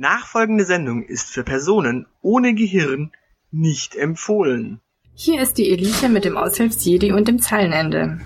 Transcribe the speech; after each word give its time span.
Nachfolgende 0.00 0.64
Sendung 0.64 1.02
ist 1.02 1.28
für 1.28 1.44
Personen 1.44 2.06
ohne 2.22 2.54
Gehirn 2.54 3.12
nicht 3.50 3.96
empfohlen. 3.96 4.80
Hier 5.12 5.42
ist 5.42 5.58
die 5.58 5.70
Elite 5.70 6.08
mit 6.08 6.24
dem 6.24 6.38
Aushilfsjedi 6.38 7.12
und 7.12 7.28
dem 7.28 7.38
Zeilenende. 7.38 8.18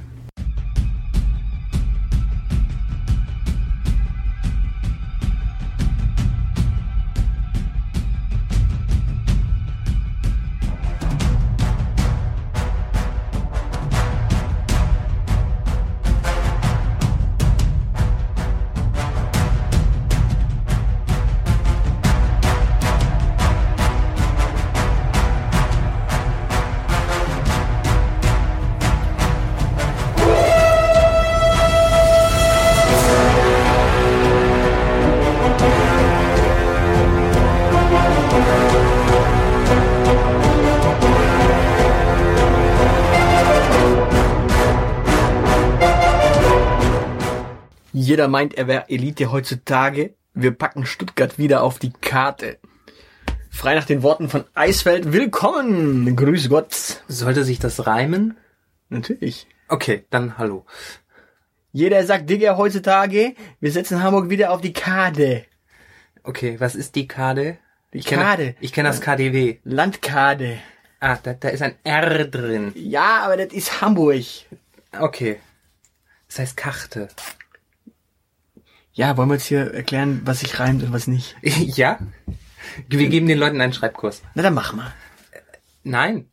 Jeder 48.15 48.29
meint, 48.29 48.55
er 48.55 48.69
wäre 48.69 48.89
Elite 48.91 49.33
heutzutage. 49.33 50.15
Wir 50.35 50.53
packen 50.53 50.87
Stuttgart 50.87 51.37
wieder 51.37 51.65
auf 51.65 51.81
die 51.81 51.93
Karte. 51.93 52.59
Frei 53.51 53.75
nach 53.75 53.87
den 53.87 54.05
Worten 54.05 54.29
von 54.29 54.45
Eisfeld. 54.55 55.13
Willkommen! 55.13 56.15
Grüß 56.15 56.49
Gott. 56.49 57.03
Sollte 57.09 57.43
sich 57.43 57.59
das 57.59 57.89
reimen? 57.89 58.37
Natürlich. 58.89 59.49
Okay, 59.67 60.05
dann 60.11 60.39
hallo. 60.39 60.65
Jeder 61.73 62.05
sagt 62.07 62.31
Digger 62.31 62.57
heutzutage. 62.57 63.35
Wir 63.59 63.73
setzen 63.73 64.01
Hamburg 64.01 64.31
wieder 64.31 64.53
auf 64.53 64.61
die 64.61 64.73
Karte. 64.73 65.45
Okay, 66.23 66.61
was 66.61 66.77
ist 66.77 66.95
die 66.95 67.09
Kade? 67.09 67.59
Die 67.93 67.99
Ich 67.99 68.07
kenne- 68.07 68.23
Kade. 68.23 68.55
Ich 68.61 68.73
kenne 68.73 68.91
das 68.91 69.01
KDW. 69.01 69.59
Landkade. 69.65 70.59
Ah, 71.01 71.19
da, 71.21 71.33
da 71.35 71.49
ist 71.49 71.63
ein 71.63 71.75
R 71.83 72.27
drin. 72.27 72.71
Ja, 72.77 73.25
aber 73.25 73.37
das 73.39 73.53
ist 73.53 73.81
Hamburg. 73.81 74.23
Okay. 75.01 75.41
Das 76.29 76.39
heißt 76.39 76.57
Karte. 76.57 77.09
Ja, 78.95 79.17
wollen 79.17 79.29
wir 79.29 79.35
jetzt 79.35 79.47
hier 79.47 79.75
erklären, 79.75 80.23
was 80.25 80.41
sich 80.41 80.59
reimt 80.61 80.83
und 80.83 80.93
was 80.93 81.07
nicht? 81.09 81.37
ja? 81.43 81.99
Wir 82.89 83.09
geben 83.09 83.27
den 83.27 83.39
Leuten 83.39 83.61
einen 83.61 83.73
Schreibkurs. 83.73 84.23
Na, 84.35 84.43
dann 84.43 84.55
mach 84.55 84.73
mal. 84.73 84.93
Nein, 85.83 86.27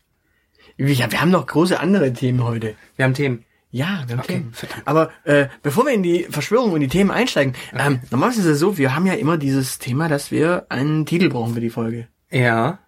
Ja, 0.78 1.12
wir 1.12 1.20
haben 1.22 1.32
noch 1.32 1.46
große 1.46 1.80
andere 1.80 2.14
Themen 2.14 2.44
heute. 2.44 2.76
wir 2.96 3.06
haben 3.06 3.14
Themen. 3.14 3.46
Ja, 3.72 4.04
wir 4.06 4.16
haben 4.18 4.24
Okay, 4.24 4.34
Themen. 4.34 4.54
Aber 4.86 5.12
äh, 5.24 5.48
bevor 5.64 5.86
wir 5.86 5.94
in 5.94 6.04
die 6.04 6.26
Verschwörung 6.30 6.72
und 6.74 6.82
die 6.82 6.88
Themen 6.88 7.10
einsteigen, 7.12 7.54
ähm, 7.78 8.00
normalerweise 8.12 8.42
ist 8.42 8.48
es 8.48 8.60
so, 8.60 8.78
wir 8.78 8.96
haben 8.96 9.06
ja 9.06 9.14
immer 9.14 9.38
dieses 9.38 9.80
Thema, 9.80 10.08
dass 10.08 10.30
wir 10.32 10.66
einen 10.70 11.06
Titel 11.06 11.30
brauchen 11.30 11.54
für 11.54 11.62
die 11.62 11.70
Folge. 11.70 12.08
Ja, 12.30 12.80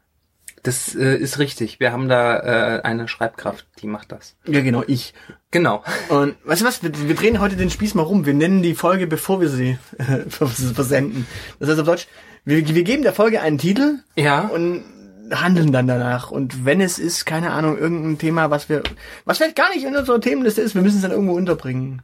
das 0.63 0.95
äh, 0.95 1.15
ist 1.17 1.39
richtig. 1.39 1.79
Wir 1.79 1.91
haben 1.91 2.07
da 2.07 2.77
äh, 2.77 2.81
eine 2.83 3.07
Schreibkraft, 3.07 3.67
die 3.81 3.87
macht 3.87 4.11
das. 4.11 4.35
Ja, 4.47 4.61
genau, 4.61 4.83
ich. 4.87 5.13
Genau. 5.51 5.83
Und 6.09 6.35
weißt 6.45 6.61
du 6.61 6.65
was, 6.65 6.81
wir, 6.81 6.91
wir 7.07 7.15
drehen 7.15 7.39
heute 7.41 7.55
den 7.57 7.69
Spieß 7.69 7.95
mal 7.95 8.03
rum. 8.03 8.25
Wir 8.25 8.33
nennen 8.33 8.63
die 8.63 8.73
Folge, 8.73 9.05
bevor 9.05 9.41
wir 9.41 9.49
sie 9.49 9.77
äh, 9.97 10.29
versenden. 10.29 11.27
Das 11.59 11.69
heißt 11.69 11.79
auf 11.79 11.85
Deutsch, 11.85 12.07
wir, 12.45 12.67
wir 12.67 12.83
geben 12.83 13.03
der 13.03 13.13
Folge 13.13 13.41
einen 13.41 13.57
Titel 13.57 13.99
Ja. 14.15 14.41
und 14.47 14.83
handeln 15.31 15.71
dann 15.71 15.87
danach. 15.87 16.31
Und 16.31 16.65
wenn 16.65 16.81
es 16.81 16.97
ist, 16.99 17.25
keine 17.25 17.51
Ahnung, 17.51 17.77
irgendein 17.77 18.17
Thema, 18.17 18.49
was 18.49 18.69
wir, 18.69 18.83
was 19.25 19.37
vielleicht 19.37 19.55
gar 19.55 19.69
nicht 19.73 19.85
in 19.85 19.95
unserer 19.95 20.19
Themenliste 20.21 20.61
ist, 20.61 20.75
wir 20.75 20.81
müssen 20.81 20.97
es 20.97 21.01
dann 21.01 21.11
irgendwo 21.11 21.33
unterbringen. 21.33 22.01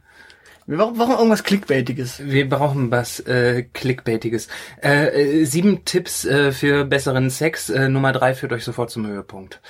Wir 0.70 0.76
brauchen 0.76 1.10
irgendwas 1.10 1.42
Clickbaitiges. 1.42 2.22
Wir 2.24 2.48
brauchen 2.48 2.92
was 2.92 3.18
äh, 3.26 3.64
Clickbaitiges. 3.64 4.46
Äh, 4.80 5.40
äh, 5.40 5.44
sieben 5.44 5.84
Tipps 5.84 6.24
äh, 6.24 6.52
für 6.52 6.84
besseren 6.84 7.28
Sex. 7.28 7.70
Äh, 7.70 7.88
Nummer 7.88 8.12
drei 8.12 8.34
führt 8.34 8.52
euch 8.52 8.62
sofort 8.62 8.88
zum 8.88 9.04
Höhepunkt. 9.04 9.60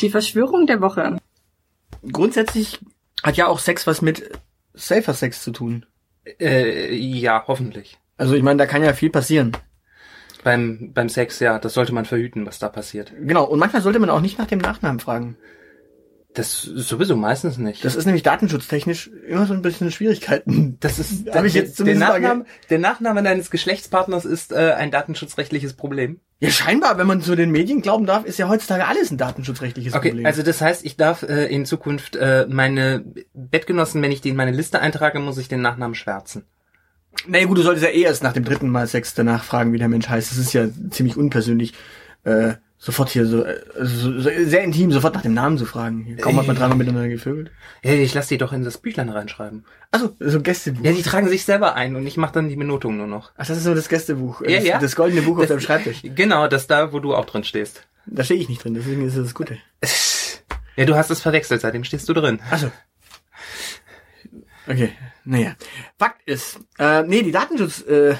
Die 0.00 0.10
Verschwörung 0.10 0.68
der 0.68 0.80
Woche. 0.80 1.18
Grundsätzlich 2.08 2.78
hat 3.24 3.36
ja 3.36 3.48
auch 3.48 3.58
Sex 3.58 3.88
was 3.88 4.00
mit 4.00 4.30
Safer 4.74 5.12
Sex 5.12 5.42
zu 5.42 5.50
tun. 5.50 5.86
Äh, 6.38 6.94
ja, 6.94 7.42
hoffentlich. 7.48 7.98
Also 8.16 8.34
ich 8.34 8.44
meine, 8.44 8.58
da 8.58 8.66
kann 8.66 8.84
ja 8.84 8.92
viel 8.92 9.10
passieren. 9.10 9.56
Beim, 10.44 10.92
beim 10.94 11.08
Sex, 11.08 11.40
ja, 11.40 11.58
das 11.58 11.74
sollte 11.74 11.94
man 11.94 12.04
verhüten, 12.04 12.46
was 12.46 12.60
da 12.60 12.68
passiert. 12.68 13.12
Genau, 13.18 13.42
und 13.42 13.58
manchmal 13.58 13.82
sollte 13.82 13.98
man 13.98 14.10
auch 14.10 14.20
nicht 14.20 14.38
nach 14.38 14.46
dem 14.46 14.60
Nachnamen 14.60 15.00
fragen. 15.00 15.36
Das 16.34 16.62
sowieso 16.62 17.14
meistens 17.14 17.58
nicht. 17.58 17.84
Das 17.84 17.94
ist 17.94 18.06
nämlich 18.06 18.24
datenschutztechnisch 18.24 19.08
immer 19.28 19.46
so 19.46 19.54
ein 19.54 19.62
bisschen 19.62 19.92
Schwierigkeiten. 19.92 20.76
das 20.80 20.98
ist, 20.98 21.30
Hab 21.32 21.44
ich 21.44 21.54
jetzt 21.54 21.78
der, 21.78 21.86
zumindest 21.86 22.08
mal 22.08 22.20
Nachname, 22.20 22.44
der 22.70 22.78
Nachname 22.80 23.22
deines 23.22 23.52
Geschlechtspartners 23.52 24.24
ist 24.24 24.50
äh, 24.52 24.72
ein 24.76 24.90
datenschutzrechtliches 24.90 25.74
Problem. 25.74 26.18
Ja, 26.40 26.50
scheinbar, 26.50 26.98
wenn 26.98 27.06
man 27.06 27.22
zu 27.22 27.36
den 27.36 27.52
Medien 27.52 27.82
glauben 27.82 28.04
darf, 28.04 28.24
ist 28.24 28.38
ja 28.40 28.48
heutzutage 28.48 28.86
alles 28.86 29.12
ein 29.12 29.16
datenschutzrechtliches 29.16 29.94
Okay, 29.94 30.08
Problem. 30.08 30.26
also 30.26 30.42
das 30.42 30.60
heißt, 30.60 30.84
ich 30.84 30.96
darf 30.96 31.22
äh, 31.22 31.46
in 31.46 31.66
Zukunft 31.66 32.16
äh, 32.16 32.46
meine 32.50 33.04
Bettgenossen, 33.32 34.02
wenn 34.02 34.10
ich 34.10 34.20
die 34.20 34.30
in 34.30 34.36
meine 34.36 34.50
Liste 34.50 34.80
eintrage, 34.80 35.20
muss 35.20 35.38
ich 35.38 35.46
den 35.46 35.62
Nachnamen 35.62 35.94
schwärzen. 35.94 36.46
naja 37.28 37.46
gut, 37.46 37.58
du 37.58 37.62
solltest 37.62 37.86
ja 37.86 37.92
eh 37.92 38.02
erst 38.02 38.24
nach 38.24 38.32
dem 38.32 38.44
dritten 38.44 38.68
Mal 38.70 38.88
Sex 38.88 39.14
danach 39.14 39.44
fragen, 39.44 39.72
wie 39.72 39.78
der 39.78 39.88
Mensch 39.88 40.08
heißt. 40.08 40.32
Das 40.32 40.38
ist 40.38 40.52
ja 40.52 40.66
ziemlich 40.90 41.16
unpersönlich. 41.16 41.74
Äh, 42.24 42.54
sofort 42.84 43.08
hier 43.08 43.24
so, 43.24 43.42
äh, 43.44 43.60
so, 43.80 44.20
so 44.20 44.28
sehr 44.28 44.62
intim, 44.62 44.92
sofort 44.92 45.14
nach 45.14 45.22
dem 45.22 45.32
Namen 45.32 45.56
zu 45.56 45.64
fragen. 45.64 46.04
Hier, 46.04 46.16
kaum 46.16 46.36
hat 46.38 46.46
man 46.46 46.54
dreimal 46.56 46.76
miteinander 46.76 47.08
gevögelt. 47.08 47.50
Ja, 47.82 47.92
ich 47.92 48.12
lasse 48.12 48.28
die 48.28 48.38
doch 48.38 48.52
in 48.52 48.62
das 48.62 48.76
Büchlein 48.76 49.08
reinschreiben. 49.08 49.64
Achso, 49.90 50.14
so 50.20 50.40
Gästebuch. 50.42 50.84
Ja, 50.84 50.92
die 50.92 51.02
tragen 51.02 51.28
sich 51.28 51.44
selber 51.44 51.74
ein 51.76 51.96
und 51.96 52.06
ich 52.06 52.16
mache 52.18 52.34
dann 52.34 52.48
die 52.50 52.56
Benotung 52.56 52.96
nur 52.98 53.06
noch. 53.06 53.32
Ach, 53.38 53.46
das 53.46 53.56
ist 53.56 53.64
so 53.64 53.74
das 53.74 53.88
Gästebuch. 53.88 54.42
äh, 54.42 54.52
Ja, 54.52 54.58
das, 54.58 54.68
ja. 54.68 54.78
das 54.80 54.96
goldene 54.96 55.22
Buch 55.22 55.36
auf 55.36 55.42
Das- 55.44 55.48
deinem 55.48 55.60
Schreibtisch. 55.60 56.02
Genau, 56.14 56.46
das 56.46 56.66
da, 56.66 56.92
wo 56.92 57.00
du 57.00 57.14
auch 57.14 57.24
drin 57.24 57.44
stehst. 57.44 57.86
Da 58.06 58.22
stehe 58.22 58.38
ich 58.38 58.50
nicht 58.50 58.62
drin, 58.62 58.74
deswegen 58.74 59.06
ist 59.06 59.16
das 59.16 59.24
das 59.24 59.34
Gute. 59.34 59.58
Ja, 60.76 60.84
du 60.86 60.96
hast 60.96 61.08
es 61.08 61.20
verwechselt, 61.22 61.60
seitdem 61.60 61.84
stehst 61.84 62.08
du 62.08 62.12
drin. 62.14 62.40
Achso. 62.50 62.66
Okay, 64.66 64.90
naja. 65.24 65.54
Fakt 65.98 66.22
ist, 66.26 66.58
äh, 66.78 67.02
nee, 67.04 67.22
die 67.22 67.30
Datenschutz, 67.32 67.82
äh, 67.82 68.16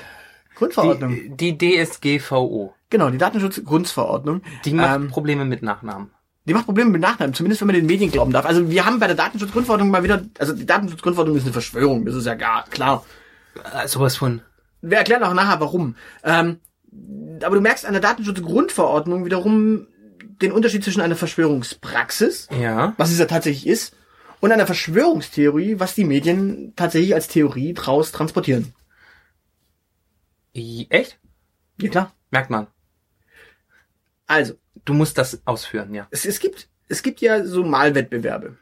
Grundverordnung. 0.56 1.36
Die, 1.36 1.56
die 1.58 1.84
DSGVO, 1.84 2.74
genau, 2.90 3.10
die 3.10 3.18
Datenschutzgrundverordnung. 3.18 4.42
die 4.64 4.72
macht 4.74 4.96
ähm, 4.96 5.08
Probleme 5.08 5.44
mit 5.44 5.62
Nachnamen. 5.62 6.10
Die 6.46 6.52
macht 6.54 6.66
Probleme 6.66 6.90
mit 6.90 7.00
Nachnamen, 7.00 7.34
zumindest 7.34 7.62
wenn 7.62 7.68
man 7.68 7.76
den 7.76 7.86
Medien 7.86 8.10
glauben 8.10 8.32
darf. 8.32 8.44
Also 8.44 8.68
wir 8.70 8.84
haben 8.84 8.98
bei 8.98 9.06
der 9.06 9.16
Datenschutzgrundverordnung 9.16 9.90
mal 9.90 10.02
wieder, 10.02 10.22
also 10.38 10.52
die 10.52 10.66
Datenschutzgrundverordnung 10.66 11.36
ist 11.38 11.44
eine 11.44 11.52
Verschwörung, 11.52 12.04
das 12.04 12.14
ist 12.14 12.26
ja 12.26 12.34
gar 12.34 12.64
klar. 12.66 13.04
Äh, 13.82 13.88
sowas 13.88 14.16
von. 14.16 14.42
Wir 14.82 14.98
erklären 14.98 15.22
auch 15.22 15.32
nachher 15.34 15.60
warum. 15.60 15.96
Ähm, 16.22 16.58
aber 17.42 17.56
du 17.56 17.62
merkst 17.62 17.86
an 17.86 17.92
der 17.92 18.02
Datenschutzgrundverordnung 18.02 19.24
wiederum 19.24 19.86
den 20.42 20.52
Unterschied 20.52 20.84
zwischen 20.84 21.00
einer 21.00 21.16
Verschwörungspraxis, 21.16 22.48
Ja. 22.60 22.92
was 22.98 23.10
es 23.10 23.18
ja 23.18 23.24
tatsächlich 23.26 23.66
ist, 23.66 23.96
und 24.40 24.52
einer 24.52 24.66
Verschwörungstheorie, 24.66 25.80
was 25.80 25.94
die 25.94 26.04
Medien 26.04 26.74
tatsächlich 26.76 27.14
als 27.14 27.28
Theorie 27.28 27.72
draus 27.72 28.12
transportieren. 28.12 28.74
Echt? 30.54 31.18
Ja 31.80 31.88
klar. 31.90 32.14
Merkt 32.30 32.50
man. 32.50 32.66
Also, 34.26 34.54
Du 34.84 34.92
musst 34.92 35.16
das 35.18 35.40
ausführen, 35.46 35.94
ja. 35.94 36.06
es, 36.10 36.26
es 36.26 36.40
gibt 36.40 36.68
es 36.88 37.02
gibt 37.02 37.20
ja 37.22 37.44
so 37.44 37.64
Malwettbewerbe. 37.64 38.56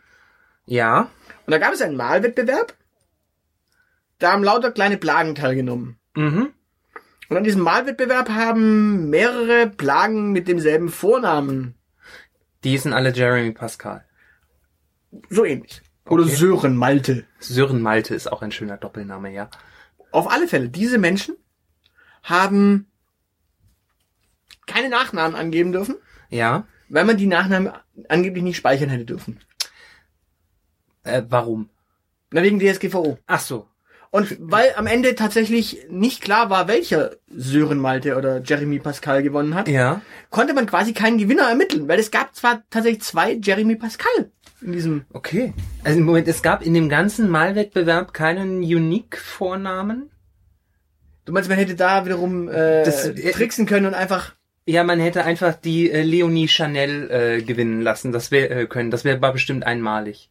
Ja. 0.67 1.11
Und 1.47 1.51
da 1.51 1.59
gab 1.59 1.73
es 1.73 1.83
einen 1.83 1.97
Malwettbewerb, 1.97 2.77
da 4.19 4.33
haben 4.33 4.45
lauter 4.45 4.71
kleine 4.71 4.97
Plagen 4.99 5.35
teilgenommen. 5.35 5.99
Mhm. 6.15 6.51
Und 7.29 7.37
an 7.37 7.45
diesem 7.45 7.63
Malwettbewerb 7.63 8.29
haben 8.29 9.11
mehrere 9.11 9.69
Plagen 9.69 10.33
mit 10.33 10.47
demselben 10.49 10.91
Vornamen 10.91 11.75
Die 12.63 12.79
sind 12.79 12.93
alle 12.93 13.13
Jeremy 13.13 13.51
Pascal. 13.53 14.05
so 15.31 15.45
ähnlich. 15.45 15.83
Oder 16.07 16.25
Okay. 16.25 16.35
Sören 16.35 16.77
Malte. 16.77 17.27
Sören 17.41 17.81
Malte 17.83 18.15
ist 18.15 18.31
auch 18.31 18.43
ein 18.43 18.53
schöner 18.53 18.77
Doppelname, 18.77 19.33
ja. 19.33 19.49
Auf 20.13 20.31
alle 20.31 20.47
Fälle, 20.47 20.69
diese 20.69 20.99
Menschen 20.99 21.37
haben 22.23 22.87
keine 24.67 24.89
Nachnamen 24.89 25.35
angeben 25.37 25.73
dürfen, 25.73 25.97
Ja. 26.31 26.67
weil 26.89 27.05
man 27.05 27.17
die 27.17 27.27
Nachnamen 27.27 27.73
angeblich 28.09 28.43
nicht 28.45 28.57
speichern 28.57 28.89
hätte 28.89 29.05
dürfen. 29.05 29.41
Äh, 31.05 31.23
warum? 31.29 31.69
Na, 32.31 32.43
wegen 32.43 32.59
DSGVO. 32.61 33.19
Ach 33.27 33.41
so. 33.41 33.69
Und 34.11 34.37
weil 34.41 34.73
am 34.77 34.87
Ende 34.87 35.15
tatsächlich 35.15 35.87
nicht 35.89 36.21
klar 36.23 36.51
war, 36.51 36.69
welcher 36.69 37.13
Sören 37.29 37.79
Malte 37.79 38.17
oder 38.17 38.43
Jeremy 38.43 38.79
Pascal 38.79 39.23
gewonnen 39.23 39.55
hat, 39.55 39.69
Ja. 39.69 40.03
konnte 40.31 40.53
man 40.55 40.67
quasi 40.67 40.93
keinen 40.93 41.17
Gewinner 41.19 41.49
ermitteln, 41.49 41.89
weil 41.89 41.99
es 41.99 42.11
gab 42.11 42.35
zwar 42.37 42.63
tatsächlich 42.69 43.03
zwei 43.03 43.33
Jeremy 43.43 43.75
Pascal 43.77 44.31
in 44.61 44.73
diesem. 44.73 45.05
Okay. 45.15 45.55
Also 45.83 45.99
im 45.99 46.05
Moment, 46.05 46.29
es 46.29 46.43
gab 46.43 46.63
in 46.63 46.75
dem 46.75 46.89
ganzen 46.91 47.31
Malwettbewerb 47.31 48.13
keinen 48.13 48.59
Unique-Vornamen. 48.59 50.11
Du 51.25 51.33
meinst, 51.33 51.49
man 51.49 51.59
hätte 51.59 51.75
da 51.75 52.05
wiederum 52.05 52.49
äh, 52.49 52.85
Das- 52.85 53.07
äh, 53.07 53.31
tricksen 53.33 53.67
können 53.67 53.87
und 53.87 53.95
einfach. 53.95 54.35
Ja, 54.65 54.85
man 54.85 55.01
hätte 55.01 55.25
einfach 55.25 55.55
die 55.55 55.91
äh, 55.91 56.03
Leonie 56.03 56.47
Chanel 56.49 57.11
äh, 57.11 57.43
gewinnen 57.43 57.81
lassen. 57.83 58.13
Das 58.13 58.31
wäre 58.31 58.63
äh, 58.63 58.67
können. 58.67 58.91
Das 58.91 59.05
wäre 59.05 59.19
bestimmt 59.33 59.65
einmalig. 59.67 60.31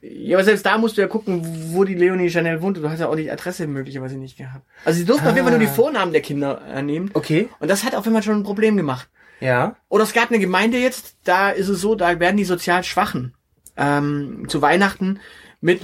Ja, 0.00 0.36
aber 0.38 0.44
selbst 0.44 0.64
da 0.64 0.78
musst 0.78 0.96
du 0.96 1.02
ja 1.02 1.06
gucken, 1.06 1.42
wo 1.72 1.84
die 1.84 1.94
Leonie 1.94 2.30
Chanel 2.30 2.60
wohnt. 2.62 2.78
Du 2.78 2.88
hast 2.88 3.00
ja 3.00 3.08
auch 3.08 3.16
die 3.16 3.30
Adresse 3.30 3.66
möglicherweise 3.66 4.16
nicht 4.16 4.36
gehabt. 4.38 4.64
Also 4.84 4.98
sie 4.98 5.04
durften 5.04 5.26
auf 5.26 5.34
jeden 5.34 5.46
Fall 5.46 5.56
nur 5.58 5.66
die 5.66 5.72
Vornamen 5.74 6.12
der 6.12 6.22
Kinder 6.22 6.60
äh, 6.74 6.82
nehmen. 6.82 7.10
Okay. 7.14 7.48
Und 7.60 7.70
das 7.70 7.84
hat 7.84 7.94
auf 7.94 8.04
jeden 8.04 8.14
Fall 8.14 8.22
schon 8.22 8.36
ein 8.36 8.42
Problem 8.42 8.76
gemacht. 8.76 9.08
Ja. 9.40 9.76
Oder 9.88 10.04
es 10.04 10.12
gab 10.12 10.30
eine 10.30 10.38
Gemeinde 10.38 10.78
jetzt, 10.78 11.16
da 11.24 11.50
ist 11.50 11.68
es 11.68 11.80
so, 11.80 11.94
da 11.94 12.18
werden 12.20 12.36
die 12.36 12.44
sozial 12.44 12.84
Schwachen 12.84 13.34
ähm, 13.76 14.44
zu 14.48 14.62
Weihnachten 14.62 15.18
mit 15.62 15.80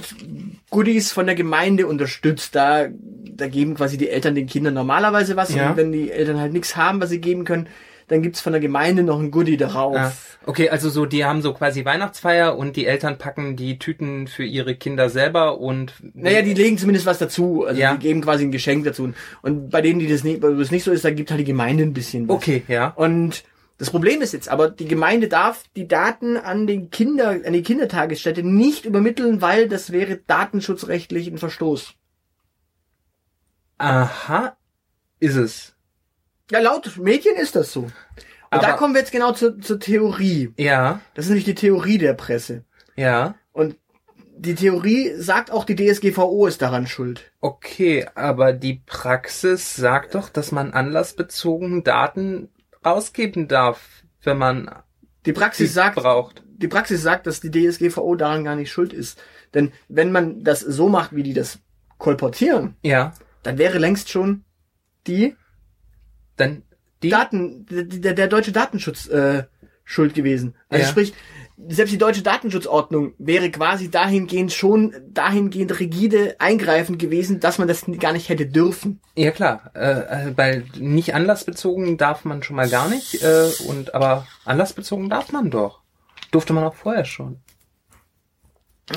Goodies 0.69 1.11
von 1.11 1.25
der 1.25 1.35
Gemeinde 1.35 1.87
unterstützt. 1.87 2.53
Da, 2.53 2.87
da 2.91 3.47
geben 3.47 3.73
quasi 3.75 3.97
die 3.97 4.09
Eltern 4.09 4.35
den 4.35 4.45
Kindern 4.45 4.75
normalerweise 4.75 5.35
was. 5.35 5.55
Ja. 5.55 5.71
Und 5.71 5.77
wenn 5.77 5.91
die 5.91 6.11
Eltern 6.11 6.39
halt 6.39 6.53
nichts 6.53 6.75
haben, 6.75 7.01
was 7.01 7.09
sie 7.09 7.19
geben 7.21 7.45
können, 7.45 7.67
dann 8.09 8.21
gibt's 8.21 8.41
von 8.41 8.51
der 8.53 8.59
Gemeinde 8.59 9.03
noch 9.03 9.19
ein 9.19 9.31
Goodie 9.31 9.55
darauf. 9.55 9.95
Ah, 9.95 10.11
okay, 10.47 10.69
also 10.69 10.89
so, 10.89 11.05
die 11.05 11.23
haben 11.25 11.41
so 11.41 11.53
quasi 11.53 11.85
Weihnachtsfeier 11.85 12.57
und 12.57 12.75
die 12.75 12.87
Eltern 12.87 13.17
packen 13.17 13.55
die 13.55 13.79
Tüten 13.79 14.27
für 14.27 14.43
ihre 14.43 14.75
Kinder 14.75 15.09
selber 15.09 15.59
und 15.59 15.93
Naja, 16.13 16.41
die 16.41 16.55
legen 16.55 16.77
zumindest 16.77 17.05
was 17.05 17.19
dazu. 17.19 17.65
Also 17.65 17.79
Ja. 17.79 17.93
die 17.93 17.99
geben 17.99 18.21
quasi 18.21 18.43
ein 18.45 18.51
Geschenk 18.51 18.83
dazu. 18.83 19.13
Und 19.43 19.69
bei 19.69 19.81
denen, 19.81 19.99
die 19.99 20.07
das 20.07 20.23
nicht, 20.23 20.41
wo 20.43 20.49
das 20.49 20.71
nicht 20.71 20.83
so 20.83 20.91
ist, 20.91 21.05
da 21.05 21.11
gibt 21.11 21.29
halt 21.31 21.39
die 21.39 21.45
Gemeinde 21.45 21.83
ein 21.83 21.93
bisschen 21.93 22.27
was. 22.27 22.35
Okay, 22.35 22.63
ja. 22.67 22.87
Und 22.87 23.43
das 23.79 23.89
Problem 23.89 24.21
ist 24.21 24.33
jetzt 24.33 24.49
aber, 24.49 24.69
die 24.69 24.87
Gemeinde 24.87 25.27
darf 25.27 25.63
die 25.75 25.87
Daten 25.87 26.37
an 26.37 26.67
den 26.67 26.91
Kinder, 26.91 27.29
an 27.29 27.53
die 27.53 27.63
Kindertagesstätte 27.63 28.43
nicht 28.43 28.85
übermitteln, 28.85 29.41
weil 29.41 29.67
das 29.67 29.91
wäre 29.91 30.17
datenschutzrechtlich 30.17 31.27
ein 31.27 31.37
Verstoß. 31.39 31.93
Aha, 33.77 34.55
ist 35.19 35.35
es. 35.35 35.75
Ja, 36.51 36.59
laut 36.59 36.97
Medien 36.97 37.35
ist 37.37 37.55
das 37.55 37.71
so. 37.71 37.81
Und 37.81 37.91
Aber- 38.51 38.61
da 38.67 38.73
kommen 38.73 38.93
wir 38.93 38.99
jetzt 39.01 39.11
genau 39.11 39.31
zur, 39.33 39.59
zur 39.59 39.79
Theorie. 39.79 40.53
Ja, 40.57 41.01
Das 41.13 41.25
ist 41.25 41.29
nämlich 41.29 41.45
die 41.45 41.55
Theorie 41.55 41.97
der 41.97 42.13
Presse. 42.13 42.63
ja. 42.95 43.35
Und 43.51 43.77
die 44.41 44.55
Theorie 44.55 45.15
sagt 45.17 45.51
auch, 45.51 45.65
die 45.65 45.75
DSGVO 45.75 46.47
ist 46.47 46.61
daran 46.61 46.87
schuld. 46.87 47.29
Okay, 47.41 48.07
aber 48.15 48.53
die 48.53 48.81
Praxis 48.85 49.75
sagt 49.75 50.15
doch, 50.15 50.29
dass 50.29 50.53
man 50.53 50.71
anlassbezogen 50.71 51.83
Daten 51.83 52.47
rausgeben 52.85 53.47
darf, 53.47 54.03
wenn 54.23 54.37
man 54.37 54.69
Die 55.25 55.33
Praxis 55.33 55.73
sagt, 55.73 55.95
braucht. 55.95 56.43
die 56.47 56.67
Praxis 56.67 57.01
sagt, 57.01 57.27
dass 57.27 57.39
die 57.41 57.51
DSGVO 57.51 58.15
daran 58.15 58.43
gar 58.43 58.55
nicht 58.55 58.71
schuld 58.71 58.93
ist. 58.93 59.21
Denn 59.53 59.71
wenn 59.87 60.11
man 60.11 60.43
das 60.43 60.59
so 60.61 60.89
macht, 60.89 61.15
wie 61.15 61.23
die 61.23 61.33
das 61.33 61.59
kolportieren, 61.97 62.75
Ja, 62.83 63.13
dann 63.43 63.57
wäre 63.57 63.77
längst 63.79 64.09
schon 64.09 64.43
die 65.07 65.35
dann 66.35 66.63
die 67.03 67.09
Daten, 67.09 67.65
der, 67.69 68.13
der 68.13 68.27
deutsche 68.27 68.51
Datenschutz 68.51 69.07
äh, 69.07 69.43
schuld 69.83 70.13
gewesen. 70.13 70.55
Also 70.69 70.83
Ja. 70.83 70.89
sprich, 70.89 71.13
selbst 71.67 71.91
die 71.93 71.97
deutsche 71.97 72.21
Datenschutzordnung 72.21 73.13
wäre 73.17 73.51
quasi 73.51 73.91
dahingehend 73.91 74.53
schon 74.53 74.95
dahingehend 75.09 75.79
rigide 75.79 76.35
eingreifend 76.39 76.99
gewesen, 76.99 77.39
dass 77.39 77.57
man 77.57 77.67
das 77.67 77.85
gar 77.99 78.13
nicht 78.13 78.29
hätte 78.29 78.45
dürfen. 78.45 79.01
Ja 79.15 79.31
klar, 79.31 79.71
äh, 79.75 80.29
äh, 80.29 80.37
weil 80.37 80.65
nicht 80.77 81.13
anlassbezogen 81.13 81.97
darf 81.97 82.23
man 82.25 82.43
schon 82.43 82.55
mal 82.55 82.69
gar 82.69 82.89
nicht, 82.89 83.21
äh, 83.21 83.49
und 83.67 83.93
aber 83.93 84.25
anlassbezogen 84.45 85.09
darf 85.09 85.31
man 85.31 85.51
doch. 85.51 85.81
Durfte 86.31 86.53
man 86.53 86.63
auch 86.63 86.75
vorher 86.75 87.05
schon. 87.05 87.39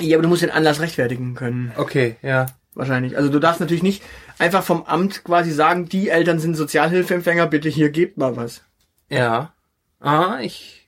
Ja, 0.00 0.16
aber 0.16 0.22
du 0.22 0.28
musst 0.28 0.42
den 0.42 0.50
Anlass 0.50 0.80
rechtfertigen 0.80 1.34
können, 1.34 1.72
Okay, 1.76 2.16
ja. 2.22 2.46
wahrscheinlich. 2.74 3.16
Also 3.16 3.28
du 3.28 3.38
darfst 3.40 3.60
natürlich 3.60 3.82
nicht 3.82 4.02
einfach 4.38 4.62
vom 4.62 4.84
Amt 4.84 5.24
quasi 5.24 5.50
sagen, 5.50 5.86
die 5.86 6.08
Eltern 6.08 6.38
sind 6.38 6.54
Sozialhilfeempfänger, 6.54 7.46
bitte 7.46 7.68
hier 7.68 7.90
gebt 7.90 8.16
mal 8.16 8.36
was. 8.36 8.62
Ja. 9.10 9.52
Ah, 10.00 10.38
ich 10.40 10.81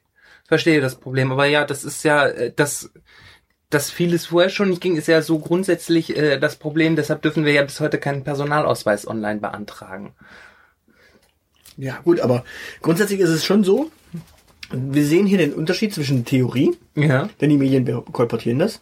verstehe 0.46 0.80
das 0.80 0.96
Problem. 0.96 1.32
Aber 1.32 1.46
ja, 1.46 1.64
das 1.64 1.84
ist 1.84 2.02
ja, 2.04 2.26
äh, 2.26 2.52
das, 2.54 2.90
dass 3.70 3.90
vieles 3.90 4.26
vorher 4.26 4.50
schon 4.50 4.70
nicht 4.70 4.80
ging, 4.82 4.96
ist 4.96 5.08
ja 5.08 5.20
so 5.22 5.38
grundsätzlich 5.38 6.16
äh, 6.16 6.38
das 6.38 6.56
Problem. 6.56 6.96
Deshalb 6.96 7.22
dürfen 7.22 7.44
wir 7.44 7.52
ja 7.52 7.62
bis 7.62 7.80
heute 7.80 7.98
keinen 7.98 8.24
Personalausweis 8.24 9.06
online 9.06 9.40
beantragen. 9.40 10.14
Ja, 11.76 11.98
gut, 12.04 12.20
aber 12.20 12.44
grundsätzlich 12.82 13.20
ist 13.20 13.30
es 13.30 13.44
schon 13.44 13.64
so, 13.64 13.90
wir 14.70 15.04
sehen 15.04 15.26
hier 15.26 15.38
den 15.38 15.52
Unterschied 15.52 15.92
zwischen 15.92 16.24
Theorie, 16.24 16.76
Ja. 16.94 17.28
denn 17.40 17.50
die 17.50 17.56
Medien 17.58 17.84
kolportieren 18.12 18.60
das, 18.60 18.80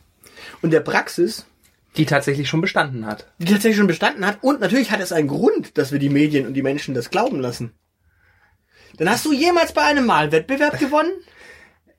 und 0.60 0.72
der 0.72 0.80
Praxis, 0.80 1.46
Die 1.96 2.04
tatsächlich 2.06 2.48
schon 2.48 2.60
bestanden 2.60 3.06
hat. 3.06 3.30
die 3.38 3.46
tatsächlich 3.52 3.76
schon 3.78 3.86
bestanden 3.86 4.26
hat. 4.26 4.38
Und 4.42 4.60
natürlich 4.60 4.90
hat 4.90 5.00
es 5.00 5.12
einen 5.12 5.28
Grund, 5.28 5.76
dass 5.78 5.90
wir 5.92 5.98
die 5.98 6.08
Medien 6.10 6.46
und 6.46 6.52
die 6.54 6.62
Menschen 6.62 6.94
das 6.94 7.10
glauben 7.10 7.40
lassen. 7.40 7.72
Dann 8.98 9.08
hast 9.08 9.24
du 9.24 9.32
jemals 9.32 9.72
bei 9.72 9.82
einem 9.82 10.04
Malwettbewerb 10.06 10.78
gewonnen? 10.78 11.12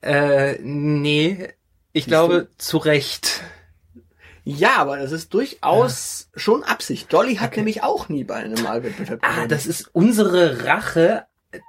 Äh, 0.03 0.59
nee. 0.61 1.49
Ich 1.93 2.05
glaube, 2.05 2.49
zu 2.57 2.77
Recht. 2.77 3.41
Ja, 4.43 4.75
aber 4.77 4.97
das 4.97 5.11
ist 5.11 5.33
durchaus 5.33 6.29
schon 6.35 6.63
Absicht. 6.63 7.11
Dolly 7.13 7.35
hat 7.35 7.55
nämlich 7.55 7.81
auch 7.83 8.09
nie 8.09 8.23
bei 8.25 8.35
einem 8.35 8.61
Malwettbewerb 8.61 9.21
Ah, 9.23 9.47
das 9.47 9.65
ist 9.65 9.89
unsere 9.93 10.65
Rache 10.65 11.25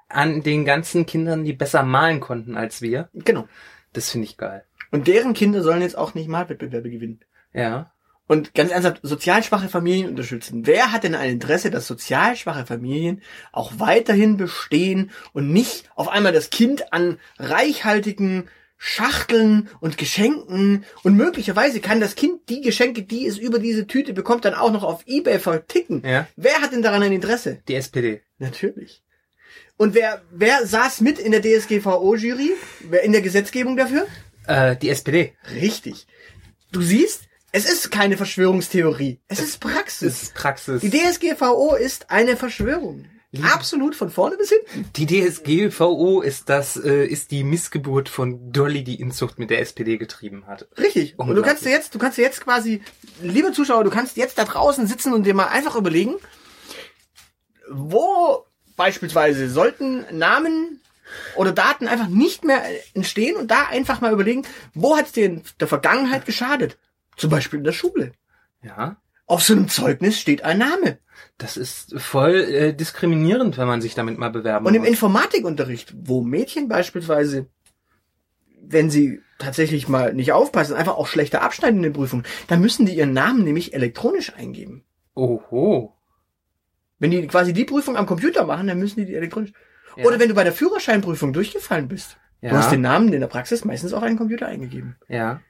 an 0.09 0.43
den 0.43 0.65
ganzen 0.65 1.07
Kindern, 1.07 1.45
die 1.45 1.53
besser 1.53 1.83
malen 1.85 2.21
konnten 2.21 2.57
als 2.57 2.83
wir. 2.83 3.09
genau. 3.13 3.47
Das 3.93 4.11
finde 4.11 4.27
ich 4.27 4.37
geil. 4.37 4.65
Und 4.91 5.07
deren 5.07 5.35
Kinder 5.35 5.63
sollen 5.63 5.83
jetzt 5.83 5.97
auch 5.97 6.15
nicht 6.15 6.29
Malwettbewerbe 6.29 6.91
gewinnen. 6.91 7.21
Ja. 7.53 7.93
Und 8.27 8.55
ganz 8.55 8.71
ernsthaft, 8.71 9.01
sozial 9.03 9.43
schwache 9.43 9.69
Familien 9.69 10.09
unterstützen. 10.09 10.67
Wer 10.67 10.93
hat 10.93 11.05
denn 11.05 11.15
ein 11.15 11.31
Interesse, 11.31 11.71
dass 11.71 11.87
sozial 11.87 12.37
schwache 12.37 12.65
Familien 12.65 13.23
auch 13.53 13.73
weiterhin 13.77 14.39
bestehen 14.39 15.11
und 15.33 15.53
nicht 15.53 15.91
auf 15.95 16.09
einmal 16.09 16.33
das 16.33 16.49
Kind 16.49 16.93
an 16.93 17.19
reichhaltigen 17.39 18.49
Schachteln 18.79 19.69
und 19.81 19.99
Geschenken 19.99 20.85
und 21.03 21.17
möglicherweise 21.17 21.81
kann 21.81 22.01
das 22.01 22.17
Kind 22.17 22.49
die 22.49 22.61
Geschenke, 22.61 23.03
die 23.03 23.27
es 23.27 23.39
über 23.39 23.59
diese 23.59 23.87
Tüte 23.87 24.13
bekommt, 24.13 24.45
dann 24.45 24.55
auch 24.55 24.73
noch 24.73 24.83
auf 24.85 25.07
Ebay 25.07 25.39
verticken. 25.39 26.03
Ja. 26.05 26.27
Wer 26.37 26.61
hat 26.61 26.73
denn 26.73 26.83
daran 26.83 27.03
ein 27.03 27.13
Interesse? 27.13 27.63
Die 27.69 27.77
SPD. 27.77 28.23
Natürlich. 28.39 29.03
Und 29.77 29.95
wer, 29.95 30.23
wer 30.31 30.67
saß 30.67 31.01
mit 31.01 31.19
in 31.19 31.33
der 31.33 31.43
DSGVO-Jury? 31.43 32.53
Wer 32.81 33.03
in 33.03 33.13
der 33.13 33.23
Gesetzgebung 33.23 33.77
dafür? 33.77 34.07
Äh, 34.47 34.77
die 34.77 34.91
SPD. 34.91 35.33
Richtig. 35.51 36.07
Du 36.71 36.83
siehst, 36.83 37.23
es 37.55 37.67
ist 37.71 37.93
keine 37.93 38.17
Verschwörungstheorie. 38.17 39.21
Es 39.29 39.39
ist 39.39 39.63
Das 39.65 39.73
Praxis. 39.73 40.23
ist 40.23 40.35
Praxis. 40.35 40.81
Die 40.81 40.91
DSGVO 40.91 41.77
ist 41.77 42.11
eine 42.11 42.37
Verschwörung. 42.37 43.05
Absolut 43.43 43.95
von 43.95 44.11
vorne 44.11 44.37
bis 44.37 44.51
hinten. 44.51 44.91
Die 44.97 45.07
DSGVO 45.07 46.21
ist 46.21 46.49
das, 46.49 46.77
äh, 46.77 47.07
ist 47.07 47.31
die 47.31 47.45
Missgeburt 47.45 48.09
von 48.09 48.51
Dolly, 48.53 48.83
die 48.83 49.01
Inzucht 49.01 49.39
mit 49.39 49.51
der 49.51 49.61
SPD 49.61 49.99
getrieben 49.99 50.49
hat. 50.49 50.67
Richtig. 50.79 51.17
Und 51.17 51.33
du 51.33 51.43
kannst 51.43 51.65
dir 51.65 51.71
jetzt, 51.71 51.95
du 51.95 52.01
kannst 52.01 52.19
dir 52.19 52.23
jetzt 52.23 52.41
quasi, 52.43 52.83
liebe 53.23 53.53
Zuschauer, 53.53 53.85
du 53.85 53.91
kannst 53.91 54.17
jetzt 54.17 54.37
da 54.37 54.45
draußen 54.45 54.89
sitzen 54.89 55.13
und 55.13 55.23
dir 55.23 55.35
mal 55.35 55.47
einfach 55.47 55.77
überlegen, 55.77 56.17
wo 57.71 58.45
beispielsweise 58.77 59.49
sollten 59.49 60.05
Namen 60.11 60.81
oder 61.37 61.53
Daten 61.53 61.87
einfach 61.87 62.09
nicht 62.09 62.43
mehr 62.43 62.63
entstehen 62.95 63.37
und 63.37 63.49
da 63.49 63.67
einfach 63.69 64.01
mal 64.01 64.13
überlegen, 64.13 64.43
wo 64.75 64.97
hat 64.97 65.07
es 65.07 65.13
dir 65.13 65.27
in 65.27 65.43
der 65.61 65.69
Vergangenheit 65.69 66.27
geschadet? 66.27 66.79
Zum 67.17 67.31
Beispiel 67.31 67.59
in 67.59 67.65
der 67.65 67.73
Schule. 67.73 68.13
Ja. 68.63 68.97
Auf 69.27 69.43
so 69.43 69.55
einem 69.55 69.69
Zeugnis 69.69 70.19
steht 70.19 70.43
ein 70.45 70.59
Name. 70.59 70.99
Das 71.39 71.57
ist 71.57 71.99
voll 72.01 72.35
äh, 72.35 72.75
diskriminierend, 72.75 73.57
wenn 73.57 73.67
man 73.67 73.81
sich 73.81 73.95
damit 73.95 74.19
mal 74.19 74.31
bewerben 74.31 74.67
Und 74.67 74.75
im 74.75 74.83
muss. 74.83 74.89
Informatikunterricht, 74.91 75.95
wo 75.97 76.23
Mädchen 76.23 76.69
beispielsweise, 76.69 77.47
wenn 78.61 78.91
sie 78.91 79.21
tatsächlich 79.39 79.89
mal 79.89 80.13
nicht 80.15 80.33
aufpassen, 80.33 80.75
einfach 80.77 80.97
auch 80.97 81.07
schlechter 81.07 81.43
abschneiden 81.43 81.79
in 81.79 81.83
den 81.85 81.93
Prüfungen, 81.93 82.25
dann 82.49 82.61
müssen 82.61 82.87
die 82.87 82.95
ihren 82.97 83.13
Namen 83.13 83.45
nämlich 83.45 83.75
elektronisch 83.75 84.35
eingeben. 84.35 84.85
Oho. 85.15 85.95
Wenn 86.99 87.11
die 87.11 87.27
quasi 87.27 87.53
die 87.53 87.65
Prüfung 87.65 87.97
am 87.97 88.07
Computer 88.07 88.45
machen, 88.45 88.67
dann 88.67 88.79
müssen 88.79 89.01
die 89.01 89.07
die 89.07 89.15
elektronisch. 89.15 89.53
Ja. 89.97 90.05
Oder 90.05 90.19
wenn 90.19 90.29
du 90.29 90.35
bei 90.35 90.45
der 90.45 90.53
Führerscheinprüfung 90.53 91.33
durchgefallen 91.33 91.89
bist, 91.89 92.17
Ja. 92.41 92.51
du 92.51 92.57
hast 92.57 92.71
den 92.73 92.81
Namen 92.81 93.13
in 93.13 93.21
der 93.21 93.27
Praxis 93.29 93.65
meistens 93.65 93.93
auf 93.93 94.03
einen 94.03 94.19
Computer 94.19 94.47
eingegeben. 94.47 94.97
Ja. 95.09 95.41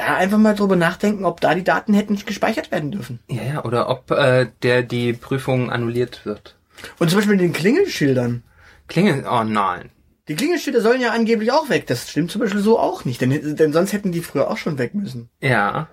Da 0.00 0.16
einfach 0.16 0.38
mal 0.38 0.54
drüber 0.54 0.76
nachdenken, 0.76 1.26
ob 1.26 1.42
da 1.42 1.54
die 1.54 1.62
Daten 1.62 1.92
hätten 1.92 2.16
gespeichert 2.24 2.70
werden 2.70 2.90
dürfen. 2.90 3.20
Ja, 3.28 3.42
ja. 3.42 3.64
Oder 3.66 3.90
ob 3.90 4.10
äh, 4.10 4.46
der 4.62 4.82
die 4.82 5.12
Prüfung 5.12 5.70
annulliert 5.70 6.24
wird. 6.24 6.56
Und 6.98 7.10
zum 7.10 7.18
Beispiel 7.18 7.36
mit 7.36 7.42
den 7.42 7.52
Klingelschildern. 7.52 8.42
Klingel. 8.88 9.26
Oh 9.30 9.44
nein. 9.44 9.90
Die 10.26 10.36
Klingelschilder 10.36 10.80
sollen 10.80 11.02
ja 11.02 11.10
angeblich 11.10 11.52
auch 11.52 11.68
weg. 11.68 11.86
Das 11.86 12.08
stimmt 12.08 12.30
zum 12.30 12.40
Beispiel 12.40 12.62
so 12.62 12.78
auch 12.78 13.04
nicht, 13.04 13.20
denn, 13.20 13.56
denn 13.56 13.74
sonst 13.74 13.92
hätten 13.92 14.10
die 14.10 14.22
früher 14.22 14.50
auch 14.50 14.56
schon 14.56 14.78
weg 14.78 14.94
müssen. 14.94 15.28
Ja. 15.42 15.88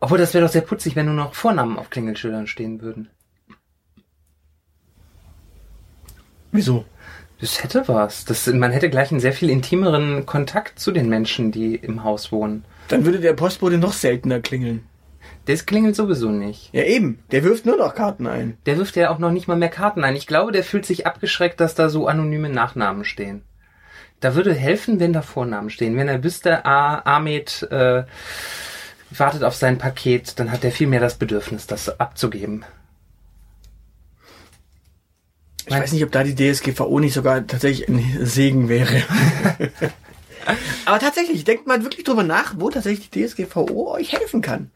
Obwohl, 0.00 0.16
das 0.16 0.32
wäre 0.32 0.46
doch 0.46 0.52
sehr 0.52 0.62
putzig, 0.62 0.96
wenn 0.96 1.04
nur 1.04 1.14
noch 1.14 1.34
Vornamen 1.34 1.78
auf 1.78 1.90
Klingelschildern 1.90 2.46
stehen 2.46 2.80
würden. 2.80 3.10
Wieso? 6.50 6.86
Das 7.40 7.62
hätte 7.62 7.86
was. 7.88 8.24
Das, 8.24 8.46
man 8.46 8.72
hätte 8.72 8.88
gleich 8.88 9.10
einen 9.10 9.20
sehr 9.20 9.34
viel 9.34 9.50
intimeren 9.50 10.24
Kontakt 10.24 10.78
zu 10.78 10.92
den 10.92 11.10
Menschen, 11.10 11.52
die 11.52 11.74
im 11.74 12.04
Haus 12.04 12.32
wohnen. 12.32 12.64
Dann 12.88 13.04
würde 13.04 13.20
der 13.20 13.32
Postbote 13.32 13.78
noch 13.78 13.92
seltener 13.92 14.40
klingeln. 14.40 14.86
Das 15.46 15.66
klingelt 15.66 15.96
sowieso 15.96 16.30
nicht. 16.30 16.70
Ja, 16.72 16.84
eben. 16.84 17.18
Der 17.32 17.42
wirft 17.42 17.66
nur 17.66 17.76
noch 17.76 17.94
Karten 17.94 18.26
ein. 18.26 18.58
Der 18.66 18.76
wirft 18.78 18.94
ja 18.96 19.10
auch 19.10 19.18
noch 19.18 19.32
nicht 19.32 19.48
mal 19.48 19.56
mehr 19.56 19.68
Karten 19.68 20.04
ein. 20.04 20.14
Ich 20.14 20.26
glaube, 20.26 20.52
der 20.52 20.62
fühlt 20.62 20.86
sich 20.86 21.06
abgeschreckt, 21.06 21.58
dass 21.58 21.74
da 21.74 21.88
so 21.88 22.06
anonyme 22.06 22.48
Nachnamen 22.48 23.04
stehen. 23.04 23.42
Da 24.20 24.36
würde 24.36 24.54
helfen, 24.54 25.00
wenn 25.00 25.12
da 25.12 25.20
Vornamen 25.20 25.68
stehen. 25.68 25.96
Wenn 25.96 26.06
er 26.06 26.22
wüsste, 26.22 26.64
ah, 26.64 27.02
Ahmed 27.04 27.66
äh, 27.72 28.04
wartet 29.10 29.42
auf 29.42 29.56
sein 29.56 29.78
Paket, 29.78 30.38
dann 30.38 30.52
hat 30.52 30.62
er 30.64 30.70
viel 30.70 30.86
mehr 30.86 31.00
das 31.00 31.16
Bedürfnis, 31.16 31.66
das 31.66 31.98
abzugeben. 31.98 32.64
Ich 35.66 35.72
weiß 35.72 35.92
nicht, 35.92 36.04
ob 36.04 36.12
da 36.12 36.22
die 36.22 36.34
DSGVO 36.34 37.00
nicht 37.00 37.14
sogar 37.14 37.44
tatsächlich 37.46 37.88
ein 37.88 38.26
Segen 38.26 38.68
wäre. 38.68 39.02
Aber 40.84 40.98
tatsächlich, 40.98 41.44
denkt 41.44 41.66
mal 41.66 41.82
wirklich 41.82 42.04
drüber 42.04 42.22
nach, 42.22 42.54
wo 42.58 42.70
tatsächlich 42.70 43.10
die 43.10 43.26
DSGVO 43.26 43.92
euch 43.92 44.12
helfen 44.12 44.40
kann. 44.42 44.70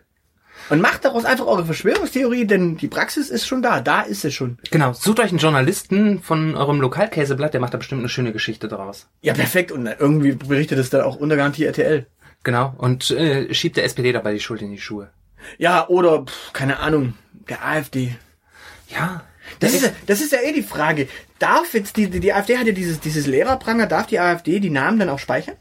Und 0.68 0.80
macht 0.80 1.04
daraus 1.04 1.25
einfach 1.25 1.46
eure 1.46 1.64
Verschwörungstheorie, 1.64 2.44
denn 2.46 2.76
die 2.76 2.88
Praxis 2.88 3.30
ist 3.30 3.46
schon 3.46 3.62
da. 3.62 3.80
Da 3.80 4.00
ist 4.02 4.25
es 4.25 4.35
schon. 4.35 4.58
Genau, 4.73 4.92
sucht 4.94 5.20
euch 5.20 5.28
einen 5.30 5.38
Journalisten 5.38 6.20
von 6.23 6.56
eurem 6.56 6.80
Lokalkäseblatt, 6.80 7.54
der 7.54 7.61
macht 7.61 7.75
da 7.75 7.78
bestimmt 7.78 8.00
eine 8.00 8.08
schöne 8.08 8.32
Geschichte 8.32 8.66
draus. 8.66 9.06
Ja, 9.20 9.32
perfekt. 9.35 9.70
Und 9.70 9.87
irgendwie 9.87 10.32
berichtet 10.32 10.78
es 10.78 10.90
dann 10.90 11.02
auch 11.02 11.16
unter 11.16 11.37
Garantie 11.37 11.64
RTL. 11.64 12.06
Genau, 12.42 12.75
und 12.78 13.11
äh, 13.12 13.52
schiebt 13.54 13.76
der 13.76 13.85
SPD 13.85 14.12
dabei 14.12 14.32
die 14.32 14.40
Schuld 14.40 14.62
in 14.62 14.70
die 14.73 14.80
Schuhe. 14.80 15.11
Ja, 15.58 15.87
oder, 15.88 16.25
pff, 16.25 16.52
keine 16.52 16.80
Ahnung, 16.80 17.14
der 17.49 17.64
AfD. 17.64 18.16
Ja, 18.88 19.23
Das 19.61 19.73
ist, 19.75 19.82
ja- 19.85 19.90
das 20.06 20.20
ist 20.20 20.32
ja 20.32 20.38
eh 20.40 20.52
die 20.52 20.62
Frage. 20.62 21.06
Darf 21.38 21.75
jetzt 21.75 21.97
die, 21.97 22.09
die, 22.09 22.21
die 22.21 22.33
AfD 22.33 22.57
hat 22.57 22.66
ja 22.66 22.73
dieses, 22.73 23.00
dieses 23.00 23.26
Lehrerpranger, 23.26 23.87
darf 23.87 24.07
die 24.07 24.19
AfD 24.19 24.61
die 24.61 24.71
Namen 24.71 24.99
dann 24.99 25.09
auch 25.09 25.19
speichern? 25.19 25.57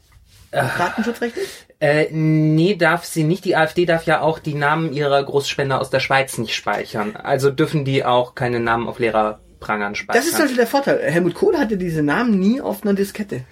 Datenschutzrechtlich? 0.50 1.48
Äh, 1.80 2.06
nee, 2.10 2.76
darf 2.76 3.04
sie 3.04 3.24
nicht. 3.24 3.44
Die 3.44 3.56
AfD 3.56 3.84
darf 3.84 4.04
ja 4.04 4.20
auch 4.20 4.38
die 4.38 4.54
Namen 4.54 4.92
ihrer 4.92 5.22
Großspender 5.22 5.80
aus 5.80 5.90
der 5.90 6.00
Schweiz 6.00 6.38
nicht 6.38 6.54
speichern. 6.54 7.16
Also 7.16 7.50
dürfen 7.50 7.84
die 7.84 8.04
auch 8.04 8.34
keine 8.34 8.60
Namen 8.60 8.88
auf 8.88 8.98
Lehrerprangern 8.98 9.94
speichern. 9.94 10.22
Das 10.22 10.32
ist 10.32 10.40
also 10.40 10.54
der 10.54 10.66
Vorteil. 10.66 11.02
Helmut 11.02 11.34
Kohl 11.34 11.58
hatte 11.58 11.76
diese 11.76 12.02
Namen 12.02 12.38
nie 12.38 12.60
auf 12.60 12.82
einer 12.82 12.94
Diskette. 12.94 13.44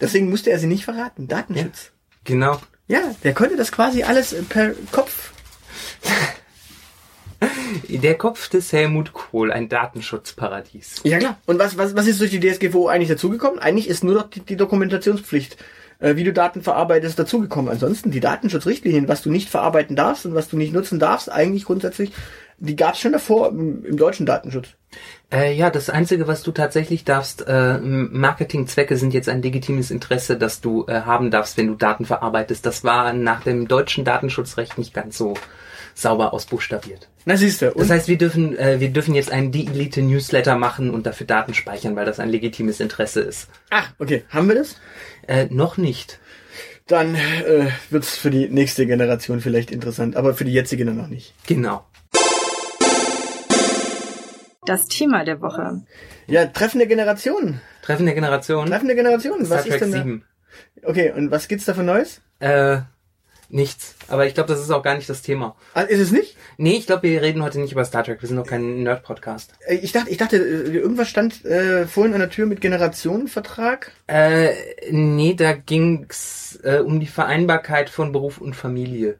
Deswegen 0.00 0.28
musste 0.28 0.50
er 0.50 0.58
sie 0.58 0.66
nicht 0.66 0.84
verraten. 0.84 1.28
Datenschutz. 1.28 1.92
Genau. 2.24 2.60
Ja, 2.88 3.00
der 3.24 3.32
konnte 3.32 3.56
das 3.56 3.72
quasi 3.72 4.02
alles 4.02 4.34
per 4.48 4.72
Kopf. 4.90 5.32
Der 7.88 8.16
Kopf 8.16 8.48
des 8.48 8.72
Helmut 8.72 9.12
Kohl, 9.12 9.52
ein 9.52 9.68
Datenschutzparadies. 9.68 11.00
Ja 11.04 11.18
klar. 11.18 11.38
Und 11.46 11.58
was, 11.58 11.78
was, 11.78 11.94
was 11.96 12.06
ist 12.06 12.20
durch 12.20 12.30
die 12.30 12.40
DSGVO 12.40 12.88
eigentlich 12.88 13.08
dazugekommen? 13.08 13.58
Eigentlich 13.58 13.88
ist 13.88 14.04
nur 14.04 14.14
noch 14.14 14.28
die, 14.28 14.40
die 14.40 14.56
Dokumentationspflicht, 14.56 15.56
äh, 15.98 16.16
wie 16.16 16.24
du 16.24 16.32
Daten 16.32 16.62
verarbeitest, 16.62 17.18
dazugekommen. 17.18 17.70
Ansonsten 17.70 18.10
die 18.10 18.20
Datenschutzrichtlinien, 18.20 19.08
was 19.08 19.22
du 19.22 19.30
nicht 19.30 19.48
verarbeiten 19.48 19.96
darfst 19.96 20.26
und 20.26 20.34
was 20.34 20.48
du 20.48 20.56
nicht 20.56 20.72
nutzen 20.72 20.98
darfst, 20.98 21.30
eigentlich 21.30 21.64
grundsätzlich, 21.64 22.12
die 22.58 22.76
gab 22.76 22.94
es 22.94 23.00
schon 23.00 23.12
davor 23.12 23.48
im, 23.48 23.84
im 23.84 23.96
deutschen 23.96 24.26
Datenschutz. 24.26 24.68
Äh, 25.32 25.54
ja, 25.54 25.70
das 25.70 25.90
Einzige, 25.90 26.28
was 26.28 26.42
du 26.42 26.52
tatsächlich 26.52 27.04
darfst, 27.04 27.46
äh, 27.48 27.78
Marketingzwecke 27.78 28.96
sind 28.96 29.14
jetzt 29.14 29.28
ein 29.28 29.42
legitimes 29.42 29.90
Interesse, 29.90 30.36
das 30.36 30.60
du 30.60 30.84
äh, 30.86 31.00
haben 31.02 31.30
darfst, 31.30 31.56
wenn 31.56 31.68
du 31.68 31.74
Daten 31.74 32.04
verarbeitest. 32.04 32.66
Das 32.66 32.84
war 32.84 33.12
nach 33.12 33.42
dem 33.42 33.66
deutschen 33.66 34.04
Datenschutzrecht 34.04 34.78
nicht 34.78 34.92
ganz 34.92 35.16
so 35.16 35.34
sauber 35.94 36.32
ausbuchstabiert. 36.32 37.08
Na 37.24 37.36
siehst 37.36 37.62
du. 37.62 37.70
Das 37.70 37.90
heißt, 37.90 38.08
wir 38.08 38.18
dürfen, 38.18 38.58
äh, 38.58 38.80
wir 38.80 38.90
dürfen 38.90 39.14
jetzt 39.14 39.30
einen 39.30 39.52
Die-Elite-Newsletter 39.52 40.56
machen 40.56 40.90
und 40.90 41.06
dafür 41.06 41.26
Daten 41.26 41.54
speichern, 41.54 41.94
weil 41.96 42.04
das 42.04 42.18
ein 42.20 42.28
legitimes 42.28 42.80
Interesse 42.80 43.20
ist. 43.20 43.48
ach, 43.70 43.92
okay, 43.98 44.24
haben 44.28 44.48
wir 44.48 44.56
das? 44.56 44.76
Äh, 45.26 45.46
noch 45.50 45.76
nicht. 45.76 46.18
Dann 46.88 47.14
äh, 47.14 47.68
wird's 47.90 48.16
für 48.16 48.30
die 48.30 48.48
nächste 48.48 48.86
Generation 48.86 49.40
vielleicht 49.40 49.70
interessant, 49.70 50.16
aber 50.16 50.34
für 50.34 50.44
die 50.44 50.52
jetzige 50.52 50.84
dann 50.84 50.96
noch 50.96 51.08
nicht. 51.08 51.32
Genau. 51.46 51.86
Das 54.64 54.86
Thema 54.86 55.24
der 55.24 55.40
Woche. 55.40 55.82
Ja, 56.26 56.46
treffende 56.46 56.86
Generationen. 56.86 57.60
Treffen 57.82 58.06
der 58.06 58.14
Generation. 58.14 58.66
Treffende 58.66 58.94
Generationen. 58.94 59.44
Star 59.44 59.58
Was 59.58 59.66
ist 59.66 59.70
Trek 59.72 59.80
denn 59.80 59.92
da? 59.92 59.98
7. 59.98 60.24
Okay, 60.84 61.12
und 61.12 61.30
was 61.30 61.48
gibt's 61.48 61.64
da 61.64 61.74
für 61.74 61.82
Neues? 61.82 62.20
Äh, 62.38 62.82
nichts. 63.52 63.94
Aber 64.08 64.26
ich 64.26 64.34
glaube, 64.34 64.48
das 64.48 64.60
ist 64.60 64.70
auch 64.70 64.82
gar 64.82 64.94
nicht 64.94 65.08
das 65.08 65.22
Thema. 65.22 65.56
Ah, 65.74 65.82
ist 65.82 66.00
es 66.00 66.10
nicht? 66.10 66.36
Nee, 66.56 66.76
ich 66.76 66.86
glaube, 66.86 67.04
wir 67.04 67.22
reden 67.22 67.42
heute 67.42 67.60
nicht 67.60 67.72
über 67.72 67.84
Star 67.84 68.02
Trek. 68.04 68.20
Wir 68.22 68.28
sind 68.28 68.36
noch 68.36 68.46
kein 68.46 68.82
Nerd-Podcast. 68.82 69.52
Äh, 69.66 69.76
Ich 69.76 69.92
dachte, 69.92 70.10
ich 70.10 70.16
dachte, 70.16 70.36
äh, 70.36 70.76
irgendwas 70.76 71.08
stand 71.08 71.44
äh, 71.44 71.86
vorhin 71.86 72.14
an 72.14 72.20
der 72.20 72.30
Tür 72.30 72.46
mit 72.46 72.60
Generationenvertrag. 72.60 73.92
Äh, 74.06 74.54
nee, 74.90 75.34
da 75.34 75.52
ging's 75.52 76.58
äh, 76.62 76.78
um 76.78 77.00
die 77.00 77.06
Vereinbarkeit 77.06 77.90
von 77.90 78.12
Beruf 78.12 78.38
und 78.38 78.56
Familie. 78.56 79.18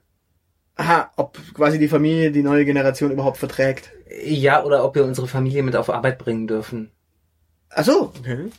Aha, 0.77 1.11
ob 1.17 1.39
quasi 1.55 1.79
die 1.79 1.89
Familie 1.89 2.33
die 2.33 2.43
neue 2.43 2.65
Generation 2.65 3.11
überhaupt 3.11 3.37
verträgt. 3.37 3.93
Ja, 4.25 4.65
oder 4.65 4.85
ob 4.85 4.95
wir 4.95 5.05
unsere 5.05 5.29
Familie 5.29 5.63
mit 5.63 5.77
auf 5.77 5.91
Arbeit 5.91 6.19
bringen 6.19 6.47
dürfen. 6.47 6.91
Ach 7.71 7.85
so. 7.85 8.13
Okay. 8.19 8.51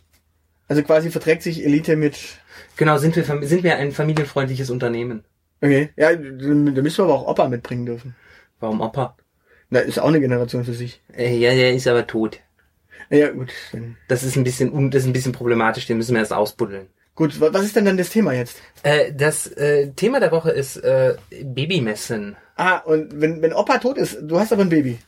Also 0.68 0.84
quasi 0.84 1.12
verträgt 1.12 1.44
sich 1.44 1.64
Elite 1.66 1.96
mit. 1.96 2.18
Genau, 2.78 2.98
sind 2.98 3.16
wir, 3.16 3.24
sind 3.46 3.64
wir 3.64 3.78
ein 3.78 3.92
familienfreundliches 3.92 4.70
Unternehmen. 4.70 5.24
Okay. 5.64 5.90
Ja, 5.96 6.14
da 6.14 6.18
müssen 6.82 6.98
wir 6.98 7.04
aber 7.06 7.14
auch 7.14 7.28
Opa 7.28 7.48
mitbringen 7.48 7.86
dürfen. 7.86 8.16
Warum 8.60 8.82
Opa? 8.82 9.16
Na, 9.70 9.80
ist 9.80 9.98
auch 10.00 10.10
eine 10.10 10.20
Generation 10.20 10.66
für 10.66 10.74
sich. 10.74 11.02
Äh, 11.16 11.38
ja, 11.38 11.54
der 11.56 11.74
ist 11.74 11.88
aber 11.88 12.06
tot. 12.06 12.40
Ja, 13.10 13.30
gut. 13.32 13.52
Dann. 13.72 13.96
Das 14.10 14.24
ist 14.24 14.36
ein 14.36 14.44
bisschen, 14.44 14.92
das 14.92 15.04
ist 15.04 15.08
ein 15.08 15.14
bisschen 15.14 15.32
problematisch, 15.32 15.88
den 15.88 15.98
müssen 15.98 16.14
wir 16.16 16.20
erst 16.20 16.34
ausbuddeln. 16.34 16.88
Gut, 17.16 17.40
wa- 17.40 17.50
was 17.54 17.64
ist 17.64 17.76
denn 17.76 17.86
dann 17.86 17.98
das 17.98 18.10
Thema 18.10 18.34
jetzt? 18.34 18.58
Äh, 18.84 19.14
das 19.14 19.48
äh, 19.48 19.92
Thema 19.92 20.20
der 20.20 20.32
Woche 20.32 20.52
ist 20.52 20.78
äh, 20.78 21.16
Babymessen. 21.44 22.36
Ah, 22.56 22.80
und 22.80 23.22
wenn, 23.22 23.42
wenn 23.42 23.54
Opa 23.54 23.78
tot 23.78 23.98
ist, 23.98 24.18
du 24.22 24.40
hast 24.40 24.52
aber 24.52 24.64
ein 24.64 24.70
Baby. 24.70 25.00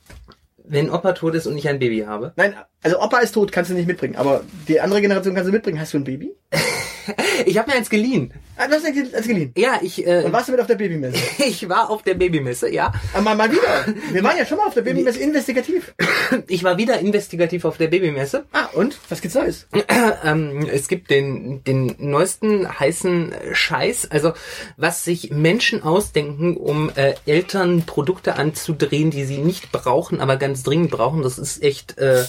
Wenn 0.64 0.90
Opa 0.90 1.12
tot 1.14 1.36
ist 1.36 1.48
und 1.48 1.58
ich 1.58 1.68
ein 1.68 1.80
Baby 1.80 2.00
habe. 2.08 2.32
Nein, 2.38 2.56
also 2.82 3.02
Opa 3.02 3.20
ist 3.20 3.34
tot, 3.34 3.52
kannst 3.52 3.72
du 3.72 3.76
nicht 3.76 3.88
mitbringen. 3.88 4.16
Aber 4.16 4.44
die 4.68 4.80
andere 4.80 5.02
Generation 5.02 5.36
kannst 5.36 5.50
du 5.50 5.54
mitbringen. 5.54 5.80
Hast 5.80 5.94
du 5.94 5.98
ein 5.98 6.04
Baby? 6.06 6.32
Ich 7.46 7.60
habe 7.60 7.70
mir 7.70 7.78
eins 7.78 7.90
geliehen. 7.92 8.34
Ah, 8.58 8.68
du 8.68 8.76
hast 8.76 8.86
eins 8.86 9.14
eins 9.14 9.28
geliehen. 9.28 9.52
Ja, 9.58 9.80
ich, 9.82 10.06
äh, 10.06 10.24
Und 10.24 10.32
warst 10.32 10.48
du 10.48 10.52
mit 10.54 10.62
auf 10.62 10.68
der 10.68 10.76
Babymesse? 10.76 11.18
ich 11.46 11.68
war 11.68 11.90
auf 11.90 12.04
der 12.04 12.14
Babymesse, 12.14 12.72
ja. 12.72 12.94
Aber 13.14 13.24
mal, 13.24 13.36
mal 13.36 13.52
wieder. 13.52 13.86
Wir 14.12 14.24
waren 14.24 14.38
ja 14.38 14.46
schon 14.46 14.58
mal 14.58 14.68
auf 14.68 14.74
der 14.74 14.82
Babymesse 14.84 15.20
investigativ. 15.20 15.94
Ich 16.48 16.64
war 16.64 16.78
wieder 16.78 17.00
investigativ 17.00 17.66
auf 17.66 17.78
der 17.78 17.88
Babymesse. 17.88 18.46
Ah, 18.54 18.68
und? 18.74 18.98
Was 19.10 19.22
gibt's 19.22 19.36
Neues? 19.36 19.68
ähm, 20.24 20.68
es 20.72 20.88
gibt 20.88 21.10
den, 21.10 21.64
den 21.64 21.96
neuesten 21.98 22.80
heißen 22.80 23.34
Scheiß, 23.52 24.10
also 24.12 24.34
was 24.78 25.04
sich 25.04 25.32
Menschen 25.32 25.84
ausdenken, 25.84 26.56
um 26.56 26.90
äh, 26.96 27.16
Eltern 27.26 27.84
Produkte 27.86 28.36
anzudrehen, 28.36 29.12
die 29.12 29.26
sie 29.26 29.38
nicht 29.38 29.72
brauchen, 29.72 30.22
aber 30.22 30.38
ganz 30.38 30.64
dringend 30.64 30.92
brauchen. 30.92 31.24
Das 31.24 31.38
ist 31.38 31.62
echt 31.62 31.98
äh, 31.98 32.24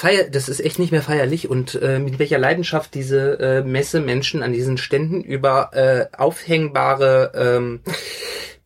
feier, 0.00 0.30
das 0.30 0.48
ist 0.48 0.60
echt 0.60 0.78
nicht 0.78 0.92
mehr 0.92 1.02
feierlich 1.02 1.50
und 1.50 1.74
äh, 1.74 1.98
mit 1.98 2.18
welcher 2.18 2.38
Leidenschaft 2.38 2.94
diese 2.94 3.38
äh, 3.38 3.62
Messe 3.62 4.00
Menschen 4.00 4.42
an 4.42 4.54
diesen 4.54 4.78
Ständen 4.78 5.22
über 5.22 5.70
äh, 5.74 6.06
aufhängbare 6.16 7.32
ähm, 7.34 7.80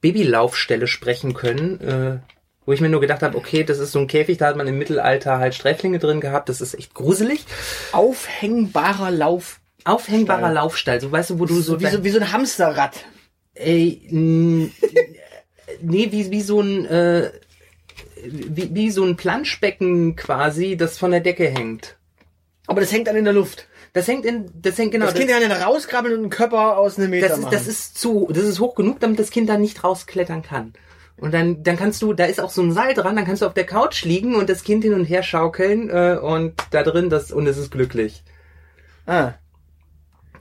Babylaufstelle 0.00 0.86
sprechen 0.86 1.34
können. 1.34 1.80
Äh, 1.80 2.18
wo 2.66 2.72
ich 2.72 2.80
mir 2.80 2.88
nur 2.88 3.00
gedacht 3.00 3.22
habe, 3.22 3.36
okay, 3.36 3.62
das 3.62 3.78
ist 3.78 3.92
so 3.92 3.98
ein 3.98 4.06
Käfig, 4.06 4.38
da 4.38 4.46
hat 4.46 4.56
man 4.56 4.66
im 4.66 4.78
Mittelalter 4.78 5.38
halt 5.38 5.54
Sträflinge 5.54 5.98
drin 5.98 6.22
gehabt, 6.22 6.48
das 6.48 6.62
ist 6.62 6.72
echt 6.74 6.94
gruselig. 6.94 7.44
Aufhängbarer 7.92 9.10
Lauf. 9.10 9.60
Aufhängbarer 9.84 10.38
Stall. 10.38 10.54
Laufstall, 10.54 11.00
so 11.00 11.12
weißt 11.12 11.30
du, 11.30 11.40
wo 11.40 11.44
du 11.44 11.60
so, 11.60 11.80
wie, 11.80 11.86
so 11.88 12.04
wie 12.04 12.10
so 12.10 12.20
ein 12.20 12.32
Hamsterrad. 12.32 13.04
ey, 13.54 14.00
nee, 14.10 14.70
wie, 15.82 16.30
wie 16.30 16.40
so 16.40 16.60
ein, 16.60 16.86
äh, 16.86 17.30
wie, 18.26 18.74
wie 18.74 18.90
so 18.90 19.04
ein 19.04 19.16
Planschbecken 19.16 20.16
quasi, 20.16 20.76
das 20.76 20.98
von 20.98 21.10
der 21.10 21.20
Decke 21.20 21.48
hängt. 21.48 21.96
Aber 22.66 22.80
das 22.80 22.92
hängt 22.92 23.06
dann 23.06 23.16
in 23.16 23.24
der 23.24 23.34
Luft. 23.34 23.68
Das 23.92 24.08
hängt 24.08 24.24
in, 24.24 24.50
das 24.60 24.76
hängt 24.78 24.92
genau, 24.92 25.06
das 25.06 25.14
Kind 25.14 25.30
kann 25.30 25.48
dann 25.48 25.52
rauskrabbeln 25.62 26.14
und 26.14 26.20
einen 26.22 26.30
Körper 26.30 26.78
aus 26.78 26.98
einem 26.98 27.10
Meter 27.10 27.28
das 27.28 27.38
ist, 27.38 27.44
machen. 27.44 27.52
das 27.54 27.66
ist 27.68 27.98
zu, 27.98 28.28
das 28.32 28.44
ist 28.44 28.58
hoch 28.58 28.74
genug, 28.74 28.98
damit 29.00 29.18
das 29.18 29.30
Kind 29.30 29.48
dann 29.48 29.60
nicht 29.60 29.84
rausklettern 29.84 30.42
kann. 30.42 30.72
Und 31.16 31.32
dann, 31.32 31.62
dann 31.62 31.76
kannst 31.76 32.02
du, 32.02 32.12
da 32.12 32.24
ist 32.24 32.40
auch 32.40 32.50
so 32.50 32.60
ein 32.62 32.72
Seil 32.72 32.94
dran, 32.94 33.14
dann 33.14 33.24
kannst 33.24 33.42
du 33.42 33.46
auf 33.46 33.54
der 33.54 33.66
Couch 33.66 34.04
liegen 34.04 34.34
und 34.34 34.50
das 34.50 34.64
Kind 34.64 34.82
hin 34.82 34.94
und 34.94 35.04
her 35.04 35.22
schaukeln 35.22 35.88
äh, 35.90 36.18
und 36.20 36.54
da 36.72 36.82
drin 36.82 37.08
das 37.08 37.30
und 37.30 37.46
es 37.46 37.56
ist 37.56 37.70
glücklich. 37.70 38.24
ah, 39.06 39.34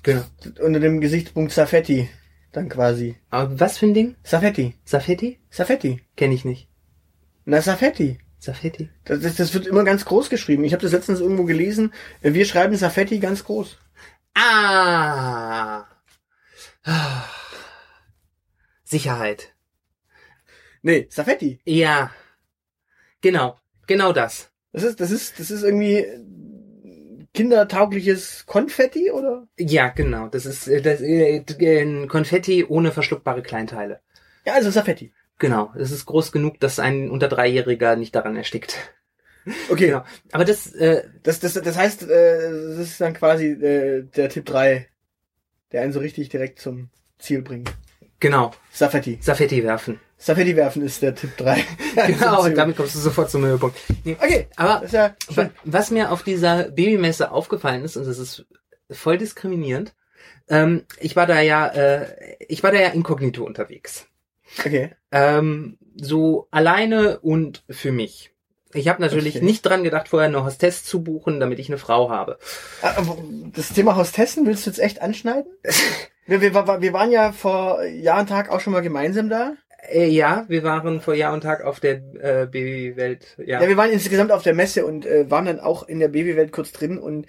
Genau. 0.01 0.23
unter 0.61 0.79
dem 0.81 0.99
Gesichtspunkt 0.99 1.53
Safetti. 1.53 2.09
Dann 2.51 2.69
quasi. 2.69 3.15
Aber 3.29 3.59
was 3.59 3.77
für 3.77 3.87
ein 3.87 3.93
Ding? 3.93 4.15
Safetti. 4.23 4.75
Safetti? 4.83 5.39
Safetti. 5.49 6.01
Kenne 6.17 6.33
ich 6.35 6.43
nicht. 6.43 6.67
Na, 7.45 7.61
Safetti. 7.61 8.19
Safetti? 8.39 8.89
Das, 9.05 9.21
das, 9.21 9.35
das 9.35 9.53
wird 9.53 9.67
immer 9.67 9.83
ganz 9.83 10.05
groß 10.05 10.29
geschrieben. 10.29 10.63
Ich 10.63 10.73
habe 10.73 10.81
das 10.81 10.91
letztens 10.91 11.19
irgendwo 11.19 11.43
gelesen. 11.45 11.93
Wir 12.21 12.45
schreiben 12.45 12.75
Safetti 12.75 13.19
ganz 13.19 13.43
groß. 13.43 13.77
Ah. 14.35 15.85
Sicherheit. 18.83 19.53
Nee, 20.81 21.07
Safetti. 21.09 21.59
Ja. 21.65 22.11
Genau. 23.21 23.59
Genau 23.87 24.11
das. 24.11 24.51
Das 24.71 24.83
ist, 24.83 24.99
das 24.99 25.11
ist, 25.11 25.39
das 25.39 25.51
ist 25.51 25.63
irgendwie 25.63 26.05
kindertaugliches 27.33 28.45
Konfetti, 28.45 29.11
oder? 29.11 29.47
Ja, 29.57 29.87
genau. 29.89 30.27
Das 30.27 30.45
ist 30.45 30.67
äh, 30.67 30.81
das, 30.81 31.01
äh, 31.01 31.43
ein 31.81 32.07
Konfetti 32.07 32.65
ohne 32.65 32.91
verschluckbare 32.91 33.41
Kleinteile. 33.41 34.01
Ja, 34.45 34.53
also 34.53 34.69
Safetti. 34.69 35.13
Genau, 35.43 35.73
es 35.75 35.91
ist 35.91 36.05
groß 36.05 36.31
genug, 36.31 36.61
dass 36.61 36.79
ein 36.79 37.09
unter 37.09 37.27
Dreijähriger 37.27 37.97
nicht 37.97 38.15
daran 38.15 38.37
erstickt. 38.37 38.77
Okay. 39.69 39.87
Genau. 39.87 40.05
Aber 40.31 40.45
das, 40.45 40.73
äh, 40.73 41.03
Das, 41.21 41.41
das, 41.41 41.55
das 41.55 41.75
heißt, 41.75 42.03
äh, 42.03 42.49
das 42.69 42.77
ist 42.77 43.01
dann 43.01 43.13
quasi 43.13 43.47
äh, 43.47 44.03
der 44.03 44.29
Tipp 44.29 44.45
3, 44.45 44.87
der 45.73 45.81
einen 45.81 45.91
so 45.91 45.99
richtig 45.99 46.29
direkt 46.29 46.59
zum 46.59 46.91
Ziel 47.19 47.41
bringt. 47.41 47.69
genau, 48.21 48.51
Safetti. 48.71 49.19
Safetti 49.19 49.61
werfen. 49.65 49.99
Safetti 50.17 50.55
werfen 50.55 50.81
ist 50.81 51.01
der 51.01 51.13
Tipp 51.13 51.35
3. 51.35 51.61
Genau, 52.07 52.45
und 52.45 52.55
damit 52.57 52.77
kommst 52.77 52.95
du 52.95 52.99
sofort 52.99 53.29
zum 53.29 53.43
Höhepunkt. 53.43 53.77
Nee, 54.05 54.15
Okay, 54.21 54.47
aber 54.55 54.87
ja 54.87 55.13
was 55.65 55.91
mir 55.91 56.09
auf 56.09 56.23
dieser 56.23 56.71
Babymesse 56.71 57.31
aufgefallen 57.31 57.83
ist, 57.83 57.97
und 57.97 58.07
das 58.07 58.17
ist 58.17 58.45
voll 58.89 59.17
diskriminierend, 59.17 59.93
ähm, 60.47 60.85
ich 61.01 61.17
war 61.17 61.27
da 61.27 61.41
ja, 61.41 61.67
äh, 61.67 62.37
ich 62.47 62.63
war 62.63 62.71
da 62.71 62.79
ja 62.79 62.87
inkognito 62.87 63.43
unterwegs. 63.43 64.07
Okay. 64.59 64.91
Ähm, 65.11 65.77
so 65.95 66.47
alleine 66.51 67.19
und 67.19 67.63
für 67.69 67.91
mich. 67.91 68.31
Ich 68.73 68.87
habe 68.87 69.01
natürlich 69.01 69.35
Okay. 69.35 69.45
nicht 69.45 69.61
dran 69.61 69.83
gedacht, 69.83 70.09
vorher 70.09 70.27
eine 70.29 70.43
Hostess 70.43 70.83
zu 70.83 71.03
buchen, 71.03 71.39
damit 71.39 71.59
ich 71.59 71.69
eine 71.69 71.77
Frau 71.77 72.09
habe. 72.09 72.39
Ah, 72.81 73.01
Das 73.55 73.69
Thema 73.69 73.95
Hostessen 73.95 74.45
willst 74.47 74.65
du 74.65 74.71
jetzt 74.71 74.79
echt 74.79 75.01
anschneiden? 75.01 75.51
Wir, 76.25 76.39
wir, 76.39 76.53
wir 76.53 76.81
wir 76.81 76.93
waren 76.93 77.11
ja 77.11 77.33
vor 77.33 77.83
Jahr 77.83 78.21
und 78.21 78.29
Tag 78.29 78.49
auch 78.49 78.61
schon 78.61 78.71
mal 78.71 78.79
gemeinsam 78.79 79.27
da. 79.27 79.55
Äh, 79.91 80.07
ja, 80.07 80.45
wir 80.47 80.63
waren 80.63 81.01
vor 81.01 81.15
Jahr 81.15 81.33
und 81.33 81.41
Tag 81.41 81.65
auf 81.65 81.81
der 81.81 81.95
äh, 81.95 82.47
Babywelt. 82.49 83.35
Ja. 83.45 83.61
Ja, 83.61 83.67
wir 83.67 83.75
waren 83.75 83.89
insgesamt 83.91 84.31
auf 84.31 84.41
der 84.41 84.53
Messe 84.53 84.85
und 84.85 85.05
äh, 85.05 85.29
waren 85.29 85.43
dann 85.47 85.59
auch 85.59 85.83
in 85.85 85.99
der 85.99 86.07
Babywelt 86.07 86.53
kurz 86.53 86.71
drin 86.71 86.97
und 86.97 87.25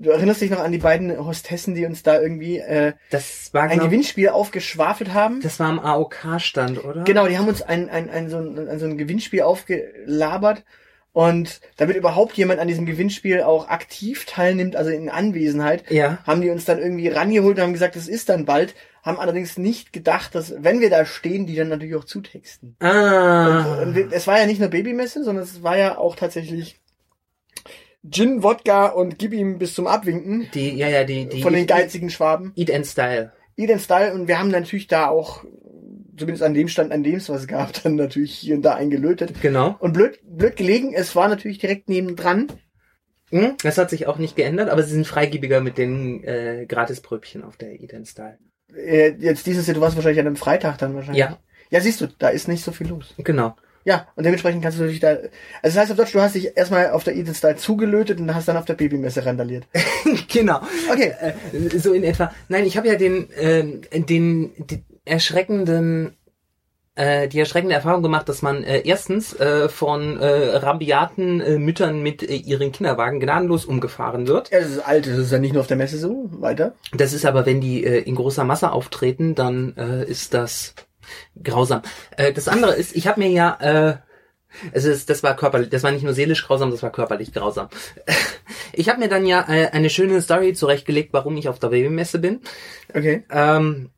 du 0.00 0.10
erinnerst 0.10 0.40
dich 0.40 0.50
noch 0.50 0.60
an 0.60 0.72
die 0.72 0.78
beiden 0.78 1.16
Hostessen, 1.24 1.74
die 1.74 1.84
uns 1.84 2.02
da 2.02 2.20
irgendwie 2.20 2.58
äh, 2.58 2.92
das 3.10 3.52
war 3.52 3.64
ein 3.64 3.78
glaub, 3.78 3.86
Gewinnspiel 3.90 4.28
aufgeschwafelt 4.28 5.12
haben? 5.14 5.40
Das 5.40 5.58
war 5.60 5.68
am 5.68 5.78
AOK-Stand, 5.78 6.84
oder? 6.84 7.04
Genau, 7.04 7.26
die 7.26 7.38
haben 7.38 7.48
uns 7.48 7.62
ein, 7.62 7.88
ein, 7.88 8.08
ein, 8.10 8.28
so 8.30 8.38
ein, 8.38 8.68
ein, 8.68 8.78
so 8.78 8.86
ein 8.86 8.98
Gewinnspiel 8.98 9.42
aufgelabert. 9.42 10.64
Und 11.12 11.60
damit 11.78 11.96
überhaupt 11.96 12.36
jemand 12.36 12.60
an 12.60 12.68
diesem 12.68 12.86
Gewinnspiel 12.86 13.40
auch 13.42 13.68
aktiv 13.68 14.24
teilnimmt, 14.24 14.76
also 14.76 14.90
in 14.90 15.08
Anwesenheit, 15.08 15.90
Ja. 15.90 16.18
haben 16.24 16.42
die 16.42 16.50
uns 16.50 16.64
dann 16.64 16.78
irgendwie 16.78 17.08
rangeholt 17.08 17.56
und 17.56 17.62
haben 17.62 17.72
gesagt, 17.72 17.96
es 17.96 18.06
ist 18.06 18.28
dann 18.28 18.44
bald, 18.44 18.74
haben 19.02 19.18
allerdings 19.18 19.58
nicht 19.58 19.92
gedacht, 19.92 20.34
dass, 20.36 20.54
wenn 20.62 20.80
wir 20.80 20.90
da 20.90 21.04
stehen, 21.06 21.46
die 21.46 21.56
dann 21.56 21.70
natürlich 21.70 21.96
auch 21.96 22.04
zutexten. 22.04 22.76
Ah. 22.78 23.80
Und 23.82 23.96
wir, 23.96 24.12
es 24.12 24.28
war 24.28 24.38
ja 24.38 24.46
nicht 24.46 24.60
nur 24.60 24.68
Babymesse, 24.68 25.24
sondern 25.24 25.42
es 25.42 25.62
war 25.62 25.76
ja 25.76 25.98
auch 25.98 26.14
tatsächlich 26.14 26.78
Gin, 28.08 28.42
Wodka 28.42 28.86
und 28.88 29.18
gib 29.18 29.32
ihm 29.32 29.58
bis 29.58 29.74
zum 29.74 29.86
Abwinken 29.86 30.48
Die, 30.54 30.76
ja, 30.76 30.88
ja, 30.88 31.04
die, 31.04 31.28
die 31.28 31.42
von 31.42 31.52
den 31.52 31.66
geizigen 31.66 32.10
Schwaben. 32.10 32.52
Eat 32.56 32.72
and 32.72 32.86
Style. 32.86 33.32
Eden 33.58 33.80
Style 33.80 34.14
und 34.14 34.28
wir 34.28 34.38
haben 34.38 34.50
natürlich 34.50 34.86
da 34.86 35.08
auch, 35.08 35.44
zumindest 36.16 36.44
an 36.44 36.54
dem 36.54 36.68
Stand, 36.68 36.92
an 36.92 37.02
dem 37.02 37.16
es 37.16 37.28
was 37.28 37.48
gab, 37.48 37.82
dann 37.82 37.96
natürlich 37.96 38.34
hier 38.34 38.54
und 38.54 38.62
da 38.62 38.74
eingelötet. 38.74 39.40
Genau. 39.42 39.76
Und 39.80 39.92
blöd, 39.92 40.20
blöd 40.22 40.56
gelegen, 40.56 40.94
es 40.94 41.14
war 41.16 41.28
natürlich 41.28 41.58
direkt 41.58 41.88
nebendran. 41.88 42.46
Hm? 43.30 43.56
Das 43.62 43.76
hat 43.76 43.90
sich 43.90 44.06
auch 44.06 44.16
nicht 44.16 44.36
geändert, 44.36 44.70
aber 44.70 44.82
sie 44.84 44.92
sind 44.92 45.06
freigebiger 45.06 45.60
mit 45.60 45.76
den 45.76 46.24
äh, 46.24 46.64
Gratisbrötchen 46.66 47.42
auf 47.42 47.56
der 47.56 47.80
Eat 47.80 47.92
and 47.92 48.06
Style. 48.06 48.38
Äh, 48.74 49.14
jetzt 49.18 49.46
dieses 49.46 49.66
Jahr, 49.66 49.74
du 49.74 49.80
warst 49.80 49.96
wahrscheinlich 49.96 50.20
an 50.20 50.26
einem 50.26 50.36
Freitag 50.36 50.78
dann 50.78 50.94
wahrscheinlich. 50.94 51.20
Ja. 51.20 51.38
Ja, 51.70 51.80
siehst 51.80 52.00
du, 52.00 52.06
da 52.06 52.28
ist 52.28 52.48
nicht 52.48 52.64
so 52.64 52.72
viel 52.72 52.88
los. 52.88 53.14
Genau. 53.18 53.54
Ja, 53.88 54.06
und 54.16 54.24
dementsprechend 54.24 54.62
kannst 54.62 54.76
du 54.76 54.82
natürlich 54.82 55.00
da, 55.00 55.08
also 55.08 55.30
das 55.62 55.78
heißt 55.78 55.90
auf 55.92 55.96
Deutsch, 55.96 56.12
du 56.12 56.20
hast 56.20 56.34
dich 56.34 56.54
erstmal 56.54 56.90
auf 56.90 57.04
der 57.04 57.16
Eden 57.16 57.34
Style 57.34 57.56
zugelötet 57.56 58.20
und 58.20 58.34
hast 58.34 58.46
dann 58.46 58.58
auf 58.58 58.66
der 58.66 58.74
Babymesse 58.74 59.24
randaliert. 59.24 59.66
genau. 60.30 60.60
Okay. 60.92 61.14
Äh, 61.18 61.78
so 61.78 61.94
in 61.94 62.04
etwa. 62.04 62.30
Nein, 62.48 62.66
ich 62.66 62.76
habe 62.76 62.86
ja 62.86 62.96
den, 62.96 63.30
ähm, 63.40 63.80
den, 63.90 64.52
den 64.58 64.84
erschreckenden 65.06 66.18
äh, 66.96 67.28
die 67.28 67.38
erschreckende 67.38 67.76
Erfahrung 67.76 68.02
gemacht, 68.02 68.28
dass 68.28 68.42
man 68.42 68.62
äh, 68.62 68.82
erstens 68.84 69.32
äh, 69.40 69.70
von 69.70 70.20
äh, 70.20 70.56
rabiaten 70.56 71.40
äh, 71.40 71.58
Müttern 71.58 72.02
mit 72.02 72.22
äh, 72.22 72.34
ihren 72.34 72.72
Kinderwagen 72.72 73.20
gnadenlos 73.20 73.64
umgefahren 73.64 74.26
wird. 74.26 74.50
Ja, 74.50 74.60
das 74.60 74.68
ist 74.68 74.80
alt, 74.80 75.06
das 75.06 75.16
ist 75.16 75.32
ja 75.32 75.38
nicht 75.38 75.54
nur 75.54 75.62
auf 75.62 75.66
der 75.66 75.78
Messe 75.78 75.96
so. 75.96 76.28
Weiter. 76.32 76.74
Das 76.92 77.14
ist 77.14 77.24
aber, 77.24 77.46
wenn 77.46 77.62
die 77.62 77.84
äh, 77.84 78.00
in 78.00 78.16
großer 78.16 78.44
Masse 78.44 78.70
auftreten, 78.70 79.34
dann 79.34 79.74
äh, 79.78 80.04
ist 80.04 80.34
das 80.34 80.74
grausam. 81.42 81.82
Äh, 82.16 82.32
das 82.32 82.48
andere 82.48 82.74
ist, 82.74 82.96
ich 82.96 83.06
habe 83.06 83.20
mir 83.20 83.30
ja, 83.30 83.58
äh, 83.60 83.96
es 84.72 84.84
ist, 84.84 85.10
das 85.10 85.22
war 85.22 85.36
körperlich, 85.36 85.68
das 85.68 85.82
war 85.82 85.90
nicht 85.90 86.04
nur 86.04 86.14
seelisch 86.14 86.46
grausam, 86.46 86.70
das 86.70 86.82
war 86.82 86.90
körperlich 86.90 87.32
grausam. 87.32 87.68
Ich 88.74 88.88
habe 88.88 89.00
mir 89.00 89.08
dann 89.08 89.26
ja 89.26 89.44
äh, 89.48 89.70
eine 89.72 89.90
schöne 89.90 90.20
Story 90.22 90.52
zurechtgelegt, 90.52 91.12
warum 91.12 91.36
ich 91.36 91.48
auf 91.48 91.58
der 91.58 91.68
Babymesse 91.68 92.18
bin. 92.18 92.42
Okay. 92.94 93.24
Ähm, 93.30 93.90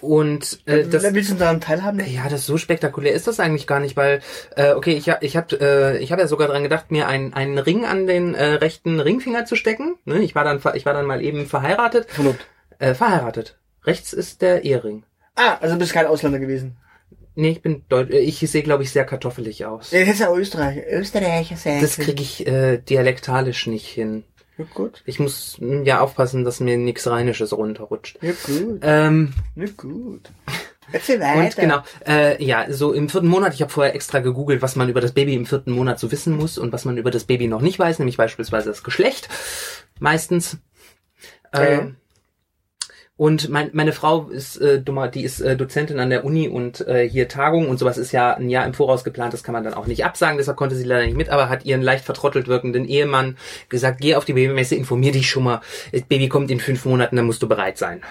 und 0.00 0.60
äh, 0.66 0.86
das, 0.86 1.02
Willst 1.14 1.30
du 1.30 1.34
daran 1.36 1.60
teilhaben? 1.60 2.00
ja, 2.06 2.28
das 2.28 2.46
so 2.46 2.58
spektakulär 2.58 3.12
ist 3.12 3.26
das 3.26 3.40
eigentlich 3.40 3.66
gar 3.66 3.80
nicht, 3.80 3.96
weil 3.96 4.20
äh, 4.56 4.72
okay, 4.72 4.94
ich 4.94 5.08
hab, 5.08 5.22
ich 5.22 5.36
hab, 5.36 5.52
äh, 5.52 5.98
ich 5.98 6.12
habe 6.12 6.22
ja 6.22 6.28
sogar 6.28 6.48
dran 6.48 6.62
gedacht, 6.62 6.90
mir 6.90 7.06
einen 7.06 7.32
einen 7.32 7.58
Ring 7.58 7.84
an 7.84 8.06
den 8.06 8.34
äh, 8.34 8.54
rechten 8.54 9.00
Ringfinger 9.00 9.44
zu 9.44 9.56
stecken. 9.56 9.96
Ne? 10.04 10.20
Ich 10.20 10.34
war 10.34 10.44
dann 10.44 10.60
ich 10.74 10.86
war 10.86 10.94
dann 10.94 11.06
mal 11.06 11.22
eben 11.22 11.46
verheiratet. 11.46 12.10
Verlobt. 12.10 12.46
Äh, 12.78 12.94
verheiratet. 12.94 13.58
Rechts 13.84 14.12
ist 14.12 14.42
der 14.42 14.64
Ehering. 14.64 15.04
Ah, 15.36 15.58
also 15.60 15.76
bist 15.76 15.92
kein 15.92 16.06
Ausländer 16.06 16.38
gewesen. 16.38 16.76
Nee, 17.34 17.50
ich 17.50 17.62
bin 17.62 17.84
Deut 17.88 18.10
äh, 18.10 18.18
ich 18.18 18.38
sehe 18.38 18.62
glaube 18.62 18.84
ich 18.84 18.92
sehr 18.92 19.04
kartoffelig 19.04 19.64
aus. 19.66 19.90
Ja, 19.90 20.00
hättest 20.00 20.20
ja 20.20 20.32
Österreicher. 20.32 20.82
Österreicher 20.88 21.56
sein. 21.56 21.80
Das 21.80 21.96
kriege 21.96 22.22
ich 22.22 22.46
äh, 22.46 22.78
dialektalisch 22.78 23.66
nicht 23.66 23.88
hin. 23.88 24.24
Ja, 24.56 24.64
gut. 24.72 25.02
Ich 25.04 25.18
muss 25.18 25.58
mm, 25.58 25.82
ja 25.82 26.00
aufpassen, 26.00 26.44
dass 26.44 26.60
mir 26.60 26.76
nichts 26.76 27.08
Rheinisches 27.08 27.52
runterrutscht. 27.52 28.18
Ja, 28.22 28.32
gut. 28.46 28.80
Ähm, 28.82 29.34
Ja, 29.56 29.66
gut. 29.76 30.30
Erzähl 30.92 31.18
weiter. 31.18 31.38
Und 31.40 31.56
genau, 31.56 31.82
äh, 32.06 32.42
ja, 32.44 32.66
so 32.70 32.92
im 32.92 33.08
vierten 33.08 33.26
Monat, 33.26 33.54
ich 33.54 33.62
habe 33.62 33.72
vorher 33.72 33.94
extra 33.94 34.20
gegoogelt, 34.20 34.62
was 34.62 34.76
man 34.76 34.88
über 34.88 35.00
das 35.00 35.12
Baby 35.12 35.34
im 35.34 35.46
vierten 35.46 35.72
Monat 35.72 35.98
so 35.98 36.12
wissen 36.12 36.36
muss 36.36 36.58
und 36.58 36.72
was 36.72 36.84
man 36.84 36.98
über 36.98 37.10
das 37.10 37.24
Baby 37.24 37.48
noch 37.48 37.62
nicht 37.62 37.78
weiß, 37.78 37.98
nämlich 37.98 38.16
beispielsweise 38.16 38.68
das 38.68 38.84
Geschlecht. 38.84 39.28
Meistens. 39.98 40.58
Okay. 41.52 41.80
Ähm, 41.80 41.96
und 43.16 43.48
mein, 43.48 43.70
meine 43.72 43.92
Frau 43.92 44.28
ist 44.28 44.56
äh, 44.56 44.80
dummer, 44.80 45.08
die 45.08 45.22
ist 45.22 45.40
äh, 45.40 45.56
Dozentin 45.56 46.00
an 46.00 46.10
der 46.10 46.24
Uni 46.24 46.48
und 46.48 46.86
äh, 46.86 47.08
hier 47.08 47.28
Tagung 47.28 47.68
und 47.68 47.78
sowas 47.78 47.96
ist 47.96 48.10
ja 48.10 48.34
ein 48.34 48.50
Jahr 48.50 48.66
im 48.66 48.74
Voraus 48.74 49.04
geplant, 49.04 49.32
das 49.32 49.44
kann 49.44 49.52
man 49.52 49.62
dann 49.62 49.74
auch 49.74 49.86
nicht 49.86 50.04
absagen, 50.04 50.36
deshalb 50.36 50.56
konnte 50.56 50.74
sie 50.74 50.84
leider 50.84 51.06
nicht 51.06 51.16
mit, 51.16 51.28
aber 51.28 51.48
hat 51.48 51.64
ihren 51.64 51.82
leicht 51.82 52.04
vertrottelt 52.04 52.48
wirkenden 52.48 52.84
Ehemann 52.86 53.36
gesagt, 53.68 54.00
geh 54.00 54.16
auf 54.16 54.24
die 54.24 54.32
Babymesse, 54.32 54.74
informier 54.74 55.12
dich 55.12 55.30
schon 55.30 55.44
mal, 55.44 55.60
das 55.92 56.02
Baby 56.02 56.28
kommt 56.28 56.50
in 56.50 56.58
fünf 56.58 56.84
Monaten, 56.84 57.14
dann 57.14 57.26
musst 57.26 57.42
du 57.42 57.48
bereit 57.48 57.78
sein. 57.78 58.02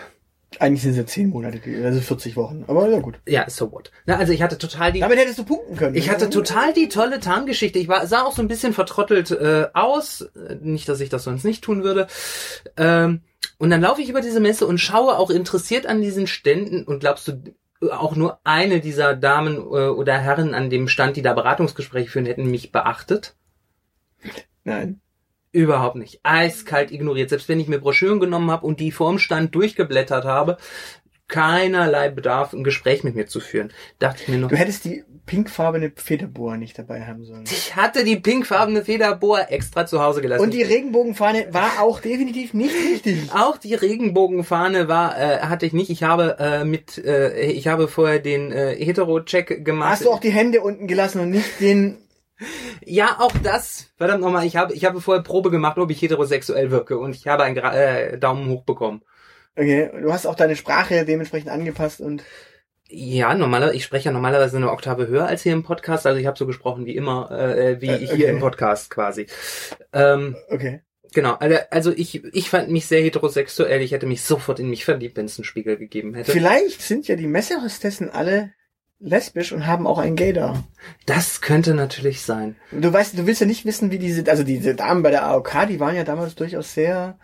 Eigentlich 0.60 0.84
sind 0.84 0.92
es 0.92 0.98
ja 0.98 1.06
zehn 1.06 1.30
Monate, 1.30 1.60
also 1.84 2.00
40 2.00 2.36
Wochen. 2.36 2.64
Aber 2.68 2.88
ja, 2.88 3.00
gut. 3.00 3.16
Ja, 3.28 3.50
so 3.50 3.72
what. 3.72 3.92
Na, 4.06 4.18
also 4.18 4.34
ich 4.34 4.42
hatte 4.42 4.58
total 4.58 4.92
die 4.92 5.00
Damit 5.00 5.18
hättest 5.18 5.40
du 5.40 5.46
punkten 5.46 5.76
können. 5.76 5.96
Ich 5.96 6.10
hatte 6.10 6.30
total 6.30 6.74
die 6.74 6.90
tolle 6.90 7.20
Tarngeschichte. 7.20 7.80
Ich 7.80 7.88
war, 7.88 8.06
sah 8.08 8.24
auch 8.24 8.36
so 8.36 8.42
ein 8.42 8.48
bisschen 8.48 8.74
vertrottelt 8.74 9.32
äh, 9.32 9.68
aus. 9.74 10.22
Äh, 10.22 10.56
Nicht, 10.62 10.88
dass 10.90 11.00
ich 11.00 11.10
das 11.10 11.24
sonst 11.24 11.44
nicht 11.44 11.64
tun 11.64 11.84
würde. 11.84 12.08
Ähm, 12.78 13.22
und 13.58 13.70
dann 13.70 13.82
laufe 13.82 14.02
ich 14.02 14.10
über 14.10 14.22
diese 14.22 14.40
Messe 14.40 14.68
und 14.68 14.78
schaue 14.78 15.18
auch 15.18 15.30
interessiert 15.30 15.86
an 15.86 16.02
diesen 16.02 16.28
Ständen. 16.28 16.84
Und 16.84 17.00
glaubst 17.00 17.28
du, 17.28 17.56
auch 17.92 18.16
nur 18.16 18.40
eine 18.44 18.80
dieser 18.80 19.16
Damen 19.16 19.58
äh, 19.58 19.88
oder 19.88 20.18
Herren 20.18 20.54
an 20.54 20.70
dem 20.70 20.88
Stand, 20.88 21.18
die 21.18 21.22
da 21.22 21.34
Beratungsgespräche 21.34 22.10
führen, 22.10 22.26
hätten 22.26 22.50
mich 22.50 22.72
beachtet? 22.72 23.36
Nein. 24.64 25.02
Überhaupt 25.52 25.98
nicht. 25.98 26.20
Eiskalt 26.24 26.92
ignoriert. 26.92 27.30
Selbst 27.30 27.48
wenn 27.48 27.60
ich 27.60 27.68
mir 27.68 27.80
Broschüren 27.80 28.20
genommen 28.20 28.50
habe 28.50 28.66
und 28.66 28.80
die 28.80 28.92
vorm 28.92 29.20
Stand 29.20 29.54
durchgeblättert 29.54 30.26
habe, 30.26 30.58
keinerlei 31.28 32.10
Bedarf, 32.10 32.54
ein 32.54 32.64
Gespräch 32.64 33.04
mit 33.04 33.16
mir 33.16 33.28
zu 33.28 33.40
führen. 33.40 33.72
Dachte 34.00 34.24
ich 34.24 34.30
mir 34.30 34.38
noch. 34.40 34.50
Du 34.50 34.56
hättest 34.56 34.86
die 34.86 35.04
pinkfarbene 35.26 35.92
Federboa 35.96 36.58
nicht 36.58 36.78
dabei 36.78 37.06
haben 37.06 37.24
sollen. 37.24 37.46
Ich 37.46 37.76
hatte 37.76 38.04
die 38.04 38.18
pinkfarbene 38.18 38.84
Federboa 38.84 39.42
extra 39.44 39.86
zu 39.86 40.02
Hause 40.02 40.22
gelassen. 40.22 40.44
Und 40.44 40.54
die 40.54 40.64
Regenbogenfahne 40.64 41.48
war 41.52 41.82
auch 41.82 42.02
definitiv 42.02 42.54
nicht 42.54 42.76
richtig. 42.76 43.32
auch 43.34 43.58
die 43.58 43.74
Regenbogenfahne 43.74 44.88
war 44.88 45.18
äh, 45.18 45.40
hatte 45.40 45.66
ich 45.66 45.74
nicht. 45.74 45.90
Ich 45.90 46.04
habe 46.04 46.38
äh, 46.40 46.66
mit 46.66 46.98
äh, 46.98 47.46
ich 47.46 47.68
habe 47.68 47.88
vorher 47.88 48.20
den 48.20 48.52
äh, 48.52 48.76
Hetero-Check 48.76 49.64
gemacht. 49.64 49.92
Hast 49.92 50.06
du 50.06 50.12
auch 50.12 50.20
die 50.20 50.32
Hände 50.32 50.62
unten 50.62 50.88
gelassen 50.88 51.22
und 51.22 51.30
nicht 51.30 51.60
den... 51.62 51.98
ja, 52.86 53.18
auch 53.20 53.34
das. 53.44 53.92
Verdammt 53.96 54.22
nochmal, 54.22 54.46
ich 54.46 54.58
habe 54.58 54.74
ich 54.74 54.84
habe 54.84 55.00
vorher 55.00 55.24
Probe 55.24 55.52
gemacht, 55.52 55.78
ob 55.78 55.90
ich 55.90 56.02
heterosexuell 56.02 56.70
wirke 56.72 56.98
und 56.98 57.16
ich 57.16 57.28
habe 57.28 57.44
einen 57.44 57.56
Gra 57.56 57.74
äh, 57.74 58.18
Daumen 58.18 58.50
hoch 58.50 58.64
bekommen. 58.64 59.04
Okay, 59.56 59.90
du 60.02 60.12
hast 60.12 60.26
auch 60.26 60.36
deine 60.36 60.56
Sprache 60.56 61.06
dementsprechend 61.06 61.50
angepasst 61.50 62.02
und... 62.02 62.24
Ja, 62.96 63.34
normalerweise, 63.34 63.76
ich 63.76 63.84
spreche 63.84 64.06
ja 64.06 64.12
normalerweise 64.12 64.58
eine 64.58 64.72
Oktave 64.72 65.08
höher 65.08 65.26
als 65.26 65.42
hier 65.42 65.54
im 65.54 65.64
Podcast, 65.64 66.06
also 66.06 66.20
ich 66.20 66.28
habe 66.28 66.38
so 66.38 66.46
gesprochen 66.46 66.86
wie 66.86 66.96
immer, 66.96 67.32
äh, 67.32 67.82
wie 67.82 67.88
Äh, 67.88 67.98
ich 67.98 68.12
hier 68.12 68.26
okay. 68.26 68.30
im 68.36 68.40
Podcast 68.40 68.92
quasi. 68.92 69.26
Ähm, 69.94 70.36
Okay. 70.50 70.82
genau, 71.12 71.34
also, 71.72 71.92
ich, 71.92 72.24
ich 72.24 72.50
fand 72.52 72.70
mich 72.70 72.86
sehr 72.86 73.02
heterosexuell, 73.02 73.82
ich 73.82 73.94
hätte 73.94 74.06
mich 74.06 74.22
sofort 74.22 74.60
in 74.60 74.70
mich 74.70 74.86
verliebt, 74.86 75.18
wenn 75.18 75.26
es 75.26 75.40
einen 75.40 75.46
Spiegel 75.46 75.78
gegeben 75.78 76.14
hätte. 76.14 76.32
Vielleicht 76.32 76.82
sind 76.84 77.08
ja 77.08 77.16
die 77.16 77.26
Messehostessen 77.28 78.12
alle 78.12 78.52
lesbisch 79.04 79.52
und 79.52 79.68
haben 79.68 79.86
auch 79.86 80.00
einen 80.00 80.16
Gay 80.16 80.34
da. 80.34 80.64
Das 81.06 81.42
könnte 81.42 81.74
natürlich 81.74 82.22
sein. 82.22 82.56
Du 82.72 82.92
weißt, 82.92 83.18
du 83.18 83.28
willst 83.28 83.42
ja 83.42 83.48
nicht 83.48 83.66
wissen, 83.66 83.92
wie 83.92 84.00
diese, 84.00 84.30
also 84.30 84.44
diese 84.44 84.76
Damen 84.76 85.04
bei 85.04 85.12
der 85.12 85.26
AOK, 85.26 85.68
die 85.68 85.80
waren 85.80 85.96
ja 85.96 86.04
damals 86.04 86.36
durchaus 86.36 86.74
sehr 86.74 87.18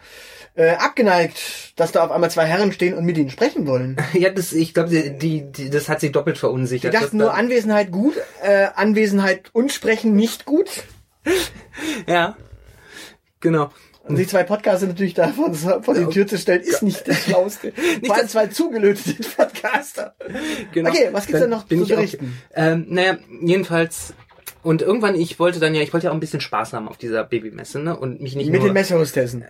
äh, 0.55 0.71
abgeneigt, 0.71 1.73
dass 1.77 1.91
da 1.93 2.03
auf 2.03 2.11
einmal 2.11 2.29
zwei 2.29 2.45
Herren 2.45 2.71
stehen 2.73 2.93
und 2.95 3.05
mit 3.05 3.17
ihnen 3.17 3.29
sprechen 3.29 3.65
wollen. 3.65 3.97
Ja, 4.13 4.29
das, 4.29 4.51
ich 4.51 4.73
glaube, 4.73 4.89
die, 4.89 5.17
die, 5.17 5.51
die, 5.51 5.69
das 5.69 5.87
hat 5.87 6.01
sie 6.01 6.11
doppelt 6.11 6.35
Die 6.35 6.41
verunsichert. 6.41 6.93
dachten 6.93 7.05
dass 7.05 7.13
nur 7.13 7.33
Anwesenheit 7.33 7.91
gut, 7.91 8.15
äh, 8.43 8.67
Anwesenheit 8.75 9.49
und 9.53 9.71
Sprechen 9.71 10.15
nicht 10.15 10.45
gut. 10.45 10.83
Ja, 12.07 12.35
genau. 13.39 13.71
Und 14.09 14.17
die 14.17 14.27
zwei 14.27 14.43
Podcaster 14.43 14.87
natürlich 14.87 15.13
da 15.13 15.27
vor, 15.29 15.93
die 15.93 16.05
Tür 16.07 16.27
zu 16.27 16.37
stellen, 16.37 16.61
ist 16.61 16.81
nicht 16.83 17.07
das 17.07 17.17
Schlauste. 17.25 17.71
Allem 17.77 18.01
das- 18.23 18.31
zwei 18.31 18.47
zugelötete 18.47 19.23
Podcaster. 19.35 20.15
genau. 20.73 20.89
Okay, 20.89 21.09
was 21.11 21.27
gibt's 21.27 21.39
Dann 21.41 21.49
denn 21.51 21.57
noch 21.59 21.65
bin 21.65 21.79
zu 21.79 21.85
auch- 21.85 21.97
berichten? 21.97 22.37
Ähm, 22.53 22.87
naja, 22.89 23.17
jedenfalls. 23.41 24.13
Und 24.63 24.81
irgendwann, 24.81 25.15
ich 25.15 25.39
wollte 25.39 25.59
dann 25.59 25.73
ja, 25.75 25.81
ich 25.81 25.93
wollte 25.93 26.05
ja 26.05 26.11
auch 26.11 26.15
ein 26.15 26.19
bisschen 26.19 26.41
Spaß 26.41 26.73
haben 26.73 26.89
auf 26.89 26.97
dieser 26.97 27.23
Babymesse, 27.23 27.79
ne? 27.79 27.97
Und 27.97 28.19
mich 28.19 28.35
nicht 28.35 28.49
Mit 28.49 28.59
nur. 28.59 28.69
den 28.69 28.73
Messehostessen. 28.73 29.45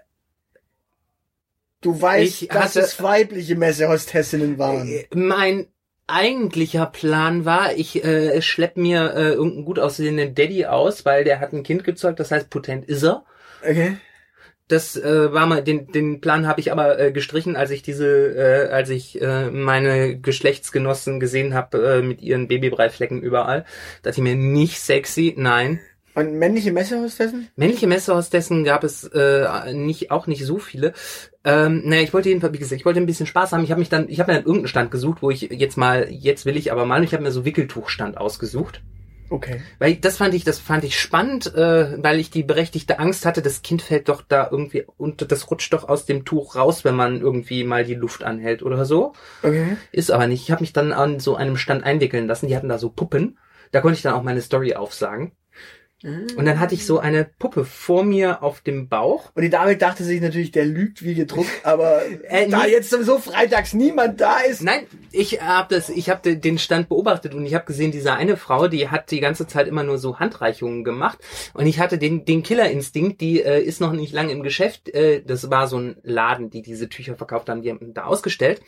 Du 1.82 2.00
weißt, 2.02 2.42
Ich 2.44 2.48
dass 2.50 2.76
hatte- 2.76 2.80
es 2.82 3.02
weibliche 3.02 3.56
Messehostessinnen 3.56 4.58
waren. 4.58 4.88
Äh, 4.90 5.06
Mein 5.16 5.68
eigentlicher 6.08 6.86
Plan 6.88 7.46
war, 7.46 7.74
ich 7.76 8.04
äh, 8.04 8.42
schlepp 8.42 8.76
mir 8.78 9.14
äh, 9.16 9.30
irgendeinen 9.34 9.66
gut 9.66 9.80
aussehenden 9.80 10.36
Daddy 10.36 10.66
aus, 10.66 11.06
weil 11.06 11.24
der 11.24 11.40
hat 11.40 11.54
ein 11.54 11.64
Kind 11.64 11.84
gezeugt, 11.84 12.20
das 12.20 12.32
heißt 12.32 12.50
potent 12.50 12.86
ist 12.86 13.04
er. 13.04 13.24
Okay. 13.62 13.98
Das 14.70 14.96
äh, 14.96 15.34
war 15.34 15.48
mal 15.48 15.64
den 15.64 15.88
den 15.88 16.22
Plan 16.22 16.48
habe 16.48 16.62
ich 16.62 16.72
aber 16.72 17.00
äh, 17.00 17.12
gestrichen, 17.12 17.56
als 17.56 17.72
ich 17.72 17.82
diese 17.82 18.08
äh, 18.08 18.70
als 18.70 18.90
ich 18.90 19.20
äh, 19.20 19.50
meine 19.50 20.20
Geschlechtsgenossen 20.20 21.20
gesehen 21.20 21.56
habe 21.56 21.98
äh, 21.98 22.02
mit 22.04 22.22
ihren 22.22 22.48
Babybreiflecken 22.48 23.22
überall. 23.22 23.66
Dachte 24.04 24.20
ich 24.20 24.24
mir 24.24 24.36
nicht 24.36 24.80
sexy, 24.80 25.34
nein. 25.36 25.80
Und 26.14 26.34
männliche 26.34 26.72
Messehostessen? 26.72 27.48
Männliche 27.56 27.88
Messehostessen 27.88 28.64
gab 28.64 28.84
es 28.84 29.06
äh, 29.06 29.74
nicht 29.74 30.12
auch 30.12 30.28
nicht 30.28 30.46
so 30.46 30.60
viele. 30.60 30.94
Ähm, 31.44 31.82
naja, 31.86 32.02
ich 32.02 32.14
wollte 32.14 32.30
jedenfalls, 32.30 32.54
wie 32.54 32.58
gesagt, 32.60 32.80
ich 32.80 32.86
wollte 32.86 33.00
ein 33.00 33.06
bisschen 33.06 33.26
Spaß 33.26 33.54
haben. 33.54 33.64
Ich 33.64 33.72
habe 33.72 33.80
mich 33.80 33.90
dann, 33.90 34.08
ich 34.08 34.20
habe 34.20 34.32
mir 34.32 34.38
dann 34.38 34.46
irgendeinen 34.46 34.68
Stand 34.68 34.92
gesucht, 34.92 35.22
wo 35.22 35.32
ich 35.32 35.42
jetzt 35.42 35.78
mal, 35.78 36.08
jetzt 36.12 36.46
will 36.46 36.58
ich 36.58 36.72
aber 36.72 36.86
mal, 36.86 37.04
ich 37.04 37.14
habe 37.14 37.24
mir 37.24 37.32
so 37.32 37.46
Wickeltuchstand 37.46 38.18
ausgesucht. 38.18 38.82
Okay. 39.30 39.62
Weil 39.78 39.96
das 39.96 40.18
fand 40.18 40.34
ich, 40.34 40.44
das 40.44 40.60
fand 40.60 40.84
ich 40.84 41.00
spannend, 41.00 41.54
äh, 41.54 42.04
weil 42.04 42.20
ich 42.20 42.32
die 42.32 42.44
berechtigte 42.44 43.00
Angst 43.00 43.26
hatte, 43.26 43.42
das 43.42 43.62
Kind 43.62 43.82
fällt 43.82 44.10
doch 44.10 44.22
da 44.22 44.48
irgendwie 44.50 44.86
und 44.98 45.32
das 45.32 45.50
rutscht 45.52 45.74
doch 45.74 45.88
aus 45.88 46.06
dem 46.06 46.26
Tuch 46.26 46.56
raus, 46.56 46.84
wenn 46.84 46.96
man 46.96 47.22
irgendwie 47.22 47.64
mal 47.64 47.84
die 47.84 47.96
Luft 47.96 48.24
anhält 48.24 48.64
oder 48.64 48.86
so. 48.86 49.14
Okay. 49.44 49.78
Ist 49.92 50.12
aber 50.12 50.28
nicht. 50.28 50.44
Ich 50.44 50.52
habe 50.52 50.62
mich 50.62 50.74
dann 50.74 50.92
an 50.92 51.20
so 51.20 51.36
einem 51.36 51.58
Stand 51.58 51.84
einwickeln 51.84 52.28
lassen. 52.28 52.48
Die 52.48 52.56
hatten 52.56 52.70
da 52.70 52.78
so 52.78 52.90
Puppen. 52.90 53.38
Da 53.72 53.82
konnte 53.82 53.98
ich 53.98 54.02
dann 54.02 54.14
auch 54.14 54.24
meine 54.24 54.42
Story 54.42 54.74
aufsagen. 54.74 55.32
Und 56.02 56.46
dann 56.46 56.60
hatte 56.60 56.76
ich 56.76 56.86
so 56.86 57.00
eine 57.00 57.26
Puppe 57.26 57.66
vor 57.66 58.04
mir 58.04 58.42
auf 58.42 58.62
dem 58.62 58.88
Bauch. 58.88 59.32
Und 59.36 59.42
die 59.42 59.50
Dame 59.50 59.76
dachte 59.76 60.06
sich 60.06 60.22
natürlich, 60.22 60.52
der 60.52 60.66
lügt 60.66 61.04
wie 61.04 61.14
gedruckt, 61.14 61.50
aber 61.64 62.02
Äh, 62.24 62.48
da 62.48 62.64
nee. 62.64 62.72
jetzt 62.72 62.90
sowieso 62.90 63.18
freitags 63.20 63.74
niemand 63.74 64.22
da 64.22 64.40
ist. 64.40 64.62
Nein, 64.62 64.86
ich 65.12 65.42
habe 65.42 65.76
das, 65.76 65.90
ich 65.90 66.10
habe 66.10 66.36
den 66.36 66.58
Stand 66.58 66.90
beobachtet 66.90 67.34
und 67.34 67.46
ich 67.46 67.54
habe 67.54 67.66
gesehen, 67.66 67.92
diese 67.92 68.14
eine 68.14 68.38
Frau, 68.38 68.68
die 68.68 68.90
hat 68.90 69.12
die 69.12 69.20
ganze 69.20 69.48
Zeit 69.48 69.68
immer 69.68 69.84
nur 69.84 69.98
so 69.98 70.20
Handreichungen 70.20 70.84
gemacht 70.84 71.20
und 71.54 71.66
ich 71.66 71.80
hatte 71.80 71.98
den 71.98 72.26
den 72.26 72.44
Killerinstinkt, 72.44 73.20
die 73.22 73.42
äh, 73.42 73.62
ist 73.62 73.82
noch 73.82 73.92
nicht 73.92 74.14
lange 74.14 74.32
im 74.32 74.44
Geschäft. 74.44 74.90
Äh, 74.90 75.22
das 75.24 75.50
war 75.50 75.68
so 75.68 75.78
ein 75.78 75.98
Laden, 76.04 76.50
die 76.50 76.62
diese 76.62 76.88
Tücher 76.90 77.16
verkauft 77.16 77.50
haben, 77.50 77.62
die 77.62 77.70
haben 77.70 77.94
da 77.94 78.06
ausgestellt. 78.06 78.62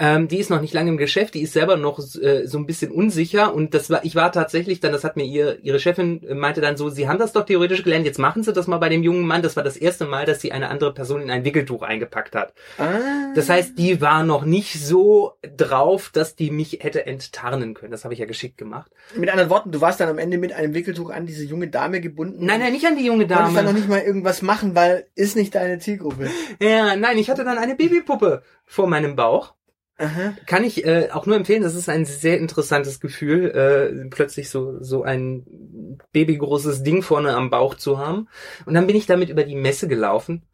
Ähm, 0.00 0.28
die 0.28 0.38
ist 0.38 0.48
noch 0.48 0.60
nicht 0.60 0.74
lange 0.74 0.90
im 0.90 0.96
Geschäft, 0.96 1.34
die 1.34 1.42
ist 1.42 1.52
selber 1.52 1.76
noch 1.76 1.98
äh, 1.98 2.46
so 2.46 2.58
ein 2.58 2.66
bisschen 2.66 2.92
unsicher 2.92 3.52
und 3.52 3.74
das 3.74 3.90
war, 3.90 4.04
ich 4.04 4.14
war 4.14 4.30
tatsächlich 4.30 4.78
dann, 4.78 4.92
das 4.92 5.02
hat 5.02 5.16
mir 5.16 5.24
ihr, 5.24 5.58
ihre 5.64 5.80
Chefin 5.80 6.22
äh, 6.22 6.34
meinte 6.34 6.60
dann 6.60 6.76
so, 6.76 6.88
sie 6.88 7.08
haben 7.08 7.18
das 7.18 7.32
doch 7.32 7.44
theoretisch 7.44 7.82
gelernt, 7.82 8.06
jetzt 8.06 8.18
machen 8.18 8.44
sie 8.44 8.52
das 8.52 8.68
mal 8.68 8.78
bei 8.78 8.88
dem 8.88 9.02
jungen 9.02 9.26
Mann. 9.26 9.42
Das 9.42 9.56
war 9.56 9.64
das 9.64 9.76
erste 9.76 10.04
Mal, 10.04 10.24
dass 10.24 10.40
sie 10.40 10.52
eine 10.52 10.68
andere 10.68 10.94
Person 10.94 11.20
in 11.20 11.30
ein 11.30 11.44
Wickeltuch 11.44 11.82
eingepackt 11.82 12.36
hat. 12.36 12.54
Ah. 12.78 13.32
Das 13.34 13.48
heißt, 13.48 13.76
die 13.76 14.00
war 14.00 14.22
noch 14.22 14.44
nicht 14.44 14.74
so 14.74 15.32
drauf, 15.56 16.10
dass 16.12 16.36
die 16.36 16.50
mich 16.50 16.78
hätte 16.80 17.06
enttarnen 17.06 17.74
können. 17.74 17.90
Das 17.90 18.04
habe 18.04 18.14
ich 18.14 18.20
ja 18.20 18.26
geschickt 18.26 18.56
gemacht. 18.56 18.92
Mit 19.16 19.30
anderen 19.30 19.50
Worten, 19.50 19.72
du 19.72 19.80
warst 19.80 19.98
dann 19.98 20.08
am 20.08 20.18
Ende 20.18 20.38
mit 20.38 20.52
einem 20.52 20.74
Wickeltuch 20.74 21.10
an 21.10 21.26
diese 21.26 21.44
junge 21.44 21.68
Dame 21.68 22.00
gebunden. 22.00 22.46
Nein, 22.46 22.60
nein, 22.60 22.72
nicht 22.72 22.86
an 22.86 22.96
die 22.96 23.04
junge 23.04 23.26
Konntest 23.26 23.56
dann 23.56 23.64
noch 23.64 23.72
Dame. 23.72 23.78
nicht 23.78 23.88
mal 23.88 24.00
irgendwas 24.00 24.42
machen, 24.42 24.76
weil 24.76 25.06
ist 25.16 25.36
nicht 25.36 25.56
deine 25.56 25.78
Zielgruppe. 25.80 26.30
Ja, 26.60 26.96
nein, 26.96 27.18
ich 27.18 27.30
hatte 27.30 27.44
dann 27.44 27.58
eine 27.58 27.74
Babypuppe 27.74 28.42
vor 28.64 28.86
meinem 28.86 29.16
Bauch. 29.16 29.54
Aha. 29.98 30.34
Kann 30.46 30.62
ich 30.62 30.84
äh, 30.84 31.08
auch 31.12 31.26
nur 31.26 31.36
empfehlen, 31.36 31.62
das 31.62 31.74
ist 31.74 31.88
ein 31.88 32.04
sehr 32.04 32.38
interessantes 32.38 33.00
Gefühl, 33.00 33.50
äh, 33.50 34.08
plötzlich 34.08 34.48
so, 34.48 34.80
so 34.80 35.02
ein 35.02 35.98
babygroßes 36.12 36.84
Ding 36.84 37.02
vorne 37.02 37.34
am 37.34 37.50
Bauch 37.50 37.74
zu 37.74 37.98
haben. 37.98 38.28
Und 38.64 38.74
dann 38.74 38.86
bin 38.86 38.94
ich 38.96 39.06
damit 39.06 39.28
über 39.28 39.42
die 39.42 39.56
Messe 39.56 39.88
gelaufen 39.88 40.46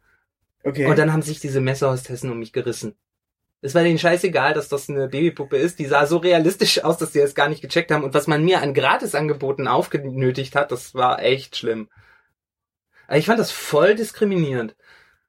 Okay. 0.63 0.87
und 0.87 0.97
dann 0.97 1.13
haben 1.13 1.21
sich 1.21 1.39
diese 1.39 1.61
Messerhostessen 1.61 2.31
um 2.31 2.39
mich 2.39 2.53
gerissen. 2.53 2.95
Es 3.61 3.75
war 3.75 3.83
denen 3.83 3.99
scheißegal, 3.99 4.53
dass 4.53 4.67
das 4.67 4.89
eine 4.89 5.07
Babypuppe 5.07 5.57
ist. 5.57 5.79
Die 5.79 5.85
sah 5.85 6.05
so 6.05 6.17
realistisch 6.17 6.83
aus, 6.83 6.97
dass 6.97 7.11
die 7.11 7.19
es 7.19 7.35
gar 7.35 7.49
nicht 7.49 7.61
gecheckt 7.61 7.91
haben. 7.91 8.03
Und 8.03 8.13
was 8.13 8.27
man 8.27 8.43
mir 8.43 8.61
an 8.61 8.73
Gratisangeboten 8.73 9.67
aufgenötigt 9.67 10.55
hat, 10.55 10.71
das 10.71 10.93
war 10.93 11.21
echt 11.21 11.55
schlimm. 11.57 11.89
Aber 13.07 13.17
ich 13.17 13.25
fand 13.25 13.39
das 13.39 13.51
voll 13.51 13.95
diskriminierend. 13.95 14.75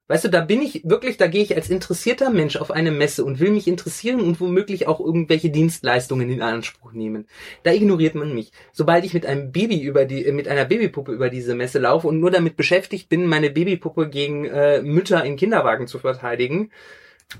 Weißt 0.09 0.25
du, 0.25 0.29
da 0.29 0.41
bin 0.41 0.63
ich 0.63 0.83
wirklich, 0.85 1.17
da 1.17 1.27
gehe 1.27 1.43
ich 1.43 1.57
als 1.57 1.69
interessierter 1.69 2.31
Mensch 2.31 2.57
auf 2.57 2.71
eine 2.71 2.93
Messe 2.93 3.25
und 3.25 3.41
will 3.41 3.51
mich 3.51 3.67
interessieren 3.67 4.21
und 4.21 4.41
womöglich 4.41 4.87
auch 4.87 5.01
irgendwelche 5.01 5.51
Dienstleistungen 5.51 6.31
in 6.31 6.43
Anspruch 6.43 6.93
nehmen. 6.93 7.27
Da 7.65 7.73
ignoriert 7.73 8.15
man 8.15 8.33
mich. 8.33 8.53
Sobald 8.73 9.05
ich 9.05 9.15
mit 9.15 9.27
einem 9.27 9.51
Baby 9.51 9.81
über 9.81 10.05
die, 10.05 10.25
äh, 10.25 10.33
mit 10.33 10.47
einer 10.47 10.65
Babypuppe 10.65 11.13
über 11.13 11.29
diese 11.29 11.57
Messe 11.57 11.81
laufe 11.81 12.07
und 12.07 12.21
nur 12.21 12.31
damit 12.31 12.57
beschäftigt 12.57 13.09
bin, 13.09 13.27
meine 13.27 13.51
Babypuppe 13.51 14.09
gegen 14.09 14.45
äh, 14.45 14.81
Mütter 14.81 15.25
in 15.25 15.37
Kinderwagen 15.37 15.89
zu 15.89 15.99
verteidigen, 15.99 16.71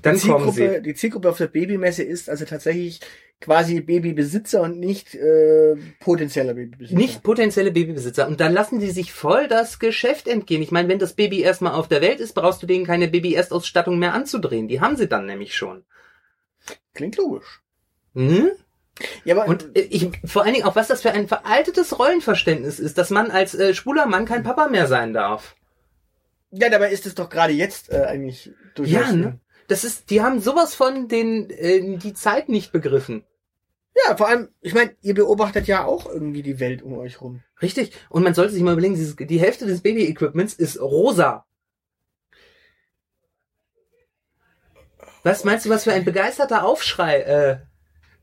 dann 0.01 0.17
die 0.17 0.27
kommen 0.27 0.51
sie. 0.51 0.81
die 0.81 0.93
Zielgruppe 0.93 1.29
auf 1.29 1.37
der 1.37 1.47
Babymesse 1.47 2.03
ist 2.03 2.29
also 2.29 2.43
tatsächlich 2.43 2.99
quasi 3.39 3.81
Babybesitzer 3.81 4.61
und 4.61 4.79
nicht 4.79 5.13
äh, 5.15 5.75
potenzieller 5.99 6.55
Babybesitzer. 6.55 6.97
Nicht 6.97 7.23
potenzielle 7.23 7.71
Babybesitzer. 7.71 8.27
Und 8.27 8.39
dann 8.39 8.53
lassen 8.53 8.79
sie 8.79 8.89
sich 8.89 9.13
voll 9.13 9.47
das 9.47 9.79
Geschäft 9.79 10.27
entgehen. 10.27 10.61
Ich 10.61 10.71
meine, 10.71 10.89
wenn 10.89 10.99
das 10.99 11.13
Baby 11.13 11.41
erstmal 11.41 11.73
auf 11.73 11.87
der 11.87 12.01
Welt 12.01 12.19
ist, 12.19 12.33
brauchst 12.33 12.63
du 12.63 12.67
denen 12.67 12.85
keine 12.85 13.07
Baby-Erstausstattung 13.07 13.99
mehr 13.99 14.13
anzudrehen. 14.13 14.67
Die 14.67 14.81
haben 14.81 14.95
sie 14.95 15.07
dann 15.07 15.27
nämlich 15.27 15.55
schon. 15.55 15.85
Klingt 16.93 17.17
logisch. 17.17 17.61
Hm? 18.15 18.49
Ja, 19.23 19.35
aber 19.35 19.47
Und 19.47 19.77
äh, 19.77 19.81
ich, 19.81 20.09
vor 20.25 20.43
allen 20.43 20.55
Dingen 20.55 20.65
auch, 20.65 20.75
was 20.75 20.87
das 20.87 21.03
für 21.03 21.11
ein 21.11 21.27
veraltetes 21.27 21.99
Rollenverständnis 21.99 22.79
ist, 22.79 22.97
dass 22.97 23.11
man 23.11 23.29
als 23.29 23.53
äh, 23.53 23.75
schwuler 23.75 24.07
Mann 24.07 24.25
kein 24.25 24.43
Papa 24.43 24.67
mehr 24.67 24.87
sein 24.87 25.13
darf. 25.13 25.55
ja, 26.51 26.69
dabei 26.69 26.91
ist 26.91 27.05
es 27.05 27.13
doch 27.13 27.29
gerade 27.29 27.53
jetzt 27.53 27.91
äh, 27.91 28.05
eigentlich 28.05 28.51
durchaus. 28.73 29.09
Ja, 29.09 29.11
ne? 29.11 29.39
Das 29.67 29.83
ist, 29.83 30.09
die 30.09 30.21
haben 30.21 30.39
sowas 30.39 30.73
von 30.73 31.07
den, 31.07 31.49
äh, 31.49 31.97
die 31.97 32.13
Zeit 32.13 32.47
nicht 32.49 32.71
begriffen. 32.71 33.23
Ja, 34.07 34.15
vor 34.15 34.27
allem, 34.29 34.49
ich 34.61 34.73
meine, 34.73 34.95
ihr 35.01 35.13
beobachtet 35.15 35.67
ja 35.67 35.83
auch 35.83 36.05
irgendwie 36.05 36.43
die 36.43 36.59
Welt 36.59 36.81
um 36.83 36.97
euch 36.97 37.19
rum. 37.19 37.41
Richtig. 37.61 37.91
Und 38.09 38.23
man 38.23 38.33
sollte 38.33 38.53
sich 38.53 38.61
mal 38.63 38.73
überlegen, 38.73 38.95
dieses, 38.95 39.15
die 39.15 39.39
Hälfte 39.39 39.65
des 39.65 39.81
Baby-Equipments 39.81 40.53
ist 40.53 40.79
rosa. 40.79 41.45
Was 45.23 45.43
meinst 45.43 45.65
du, 45.65 45.69
was 45.69 45.83
für 45.83 45.91
ein 45.93 46.05
begeisterter 46.05 46.63
Aufschrei 46.63 47.21
äh, 47.21 47.57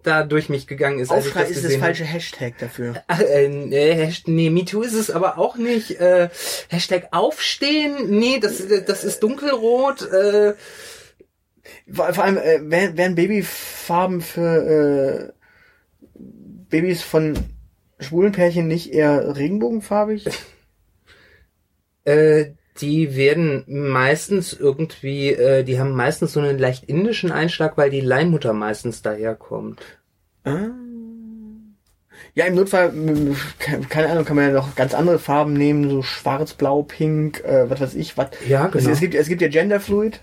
da 0.04 0.22
durch 0.22 0.48
mich 0.48 0.66
gegangen 0.66 1.00
ist? 1.00 1.11
Aufschrei 1.11 1.42
ist 1.42 1.57
das 1.57 1.62
gesehen 1.62 1.80
hab? 1.80 1.87
falsche 1.88 2.04
Hashtag 2.04 2.57
dafür. 2.59 3.02
Äh, 3.09 3.48
nee, 3.48 3.92
Hasht- 4.07 4.28
nee, 4.30 4.48
MeToo 4.48 4.83
ist 4.83 4.94
es 4.94 5.11
aber 5.11 5.38
auch 5.38 5.57
nicht. 5.57 6.00
Äh, 6.00 6.30
Hashtag 6.68 7.09
Aufstehen, 7.11 8.11
nee, 8.11 8.38
das, 8.38 8.62
das 8.87 9.04
ist 9.04 9.22
dunkelrot. 9.22 10.02
Äh, 10.11 10.54
Vor, 11.90 12.12
vor 12.12 12.24
allem, 12.24 12.38
äh, 12.38 12.61
wären, 12.96 13.14
Babyfarben 13.14 14.20
für 14.20 15.33
äh, 15.33 15.33
Babys 16.68 17.03
von 17.03 17.35
schwulen 18.00 18.33
Pärchen 18.33 18.66
nicht 18.66 18.92
eher 18.92 19.37
regenbogenfarbig? 19.37 20.27
äh, 22.05 22.46
die 22.81 23.16
werden 23.16 23.64
meistens 23.66 24.53
irgendwie, 24.53 25.29
äh, 25.31 25.62
die 25.62 25.79
haben 25.79 25.92
meistens 25.92 26.33
so 26.33 26.40
einen 26.40 26.59
leicht 26.59 26.85
indischen 26.85 27.31
Einschlag, 27.31 27.77
weil 27.77 27.90
die 27.90 28.00
Leihmutter 28.00 28.53
meistens 28.53 29.03
daherkommt. 29.03 29.81
Ah. 30.44 30.70
Ja, 32.35 32.46
im 32.46 32.57
Notfall, 32.57 32.92
keine 33.88 34.09
Ahnung, 34.09 34.24
kann 34.24 34.37
man 34.37 34.48
ja 34.48 34.53
noch 34.53 34.74
ganz 34.74 34.92
andere 34.92 35.20
Farben 35.20 35.53
nehmen, 35.53 35.88
so 35.88 36.03
schwarz, 36.03 36.55
blau, 36.55 36.83
pink, 36.83 37.44
äh, 37.44 37.70
was 37.70 37.81
weiß 37.81 37.94
ich, 37.94 38.18
was. 38.18 38.31
Ja, 38.48 38.64
Also 38.64 38.79
genau. 38.79 38.90
es, 38.90 39.00
gibt, 39.00 39.14
es 39.14 39.29
gibt 39.29 39.40
ja 39.40 39.48
Genderfluid. 39.48 40.20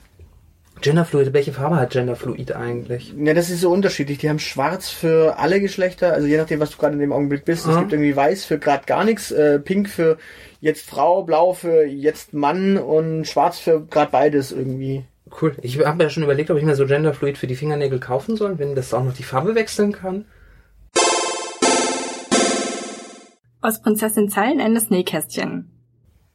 Genderfluid, 0.82 1.34
welche 1.34 1.54
Farbe 1.54 1.76
hat 1.78 1.92
Genderfluid 1.92 2.54
eigentlich? 2.54 3.14
Ja, 3.18 3.34
das 3.34 3.50
ist 3.50 3.62
so 3.62 3.72
unterschiedlich. 3.72 4.18
Die 4.18 4.30
haben 4.30 4.40
schwarz 4.40 4.90
für 4.90 5.38
alle 5.38 5.62
Geschlechter, 5.62 6.14
also 6.14 6.28
je 6.28 6.38
nachdem, 6.38 6.60
was 6.60 6.72
du 6.72 6.78
gerade 6.78 6.94
in 6.94 7.00
dem 7.00 7.12
Augenblick 7.14 7.46
bist. 7.46 7.66
Es 7.68 7.76
Ah. 7.76 7.80
gibt 7.80 7.94
irgendwie 7.94 8.16
weiß 8.16 8.46
für 8.46 8.58
gerade 8.58 8.86
gar 8.86 9.04
nichts, 9.04 9.32
äh, 9.32 9.60
pink 9.60 9.90
für 9.90 10.18
jetzt 10.60 10.90
Frau, 10.90 11.24
blau 11.24 11.54
für 11.54 11.84
jetzt 11.86 12.34
Mann 12.34 12.78
und 12.78 13.26
schwarz 13.26 13.60
für 13.60 13.86
gerade 13.86 14.12
beides 14.12 14.52
irgendwie. 14.52 15.06
Cool. 15.42 15.56
Ich 15.62 15.80
habe 15.86 16.04
ja 16.04 16.10
schon 16.10 16.24
überlegt, 16.24 16.52
ob 16.52 16.58
ich 16.58 16.64
mir 16.64 16.76
so 16.76 16.86
Genderfluid 16.86 17.38
für 17.38 17.48
die 17.48 17.56
Fingernägel 17.56 18.00
kaufen 18.00 18.36
soll, 18.36 18.60
wenn 18.60 18.76
das 18.76 18.94
auch 18.94 19.04
noch 19.04 19.14
die 19.14 19.24
Farbe 19.24 19.56
wechseln 19.56 19.92
kann. 19.94 20.26
Aus 23.62 23.82
Prinzessin 23.82 24.28
Zeilenendes 24.30 24.90
Nähkästchen. 24.90 25.71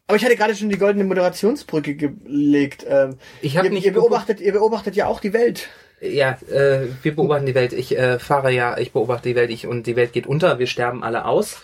Aber 0.07 0.16
ich 0.16 0.25
hatte 0.25 0.37
gerade 0.37 0.55
schon 0.55 0.69
die 0.69 0.79
goldene 0.79 1.05
Moderationsbrücke 1.05 1.97
gelegt. 1.97 2.87
Ähm, 2.88 3.16
Ich 3.42 3.57
habe 3.57 3.69
ihr, 3.69 3.73
nicht 3.73 3.85
ihr 3.87 3.92
beobachtet, 3.92 4.40
ihr 4.40 4.53
beobachtet 4.53 4.95
ja 4.95 5.07
auch 5.07 5.21
die 5.21 5.33
Welt. 5.33 5.69
Ja, 6.01 6.38
äh, 6.51 6.87
wir 7.03 7.16
beobachten 7.16 7.47
die 7.47 7.55
Welt. 7.55 7.73
Ich 7.73 7.97
äh, 7.99 8.19
fahre 8.19 8.53
ja, 8.53 8.79
ich 8.79 8.92
beobachte 8.92 9.29
die 9.31 9.35
Welt, 9.35 9.51
ich 9.51 9.66
und 9.66 9.87
die 9.87 9.97
Welt 9.97 10.12
geht 10.12 10.27
unter. 10.27 10.59
Wir 10.59 10.66
sterben 10.66 11.03
alle 11.03 11.25
aus. 11.25 11.59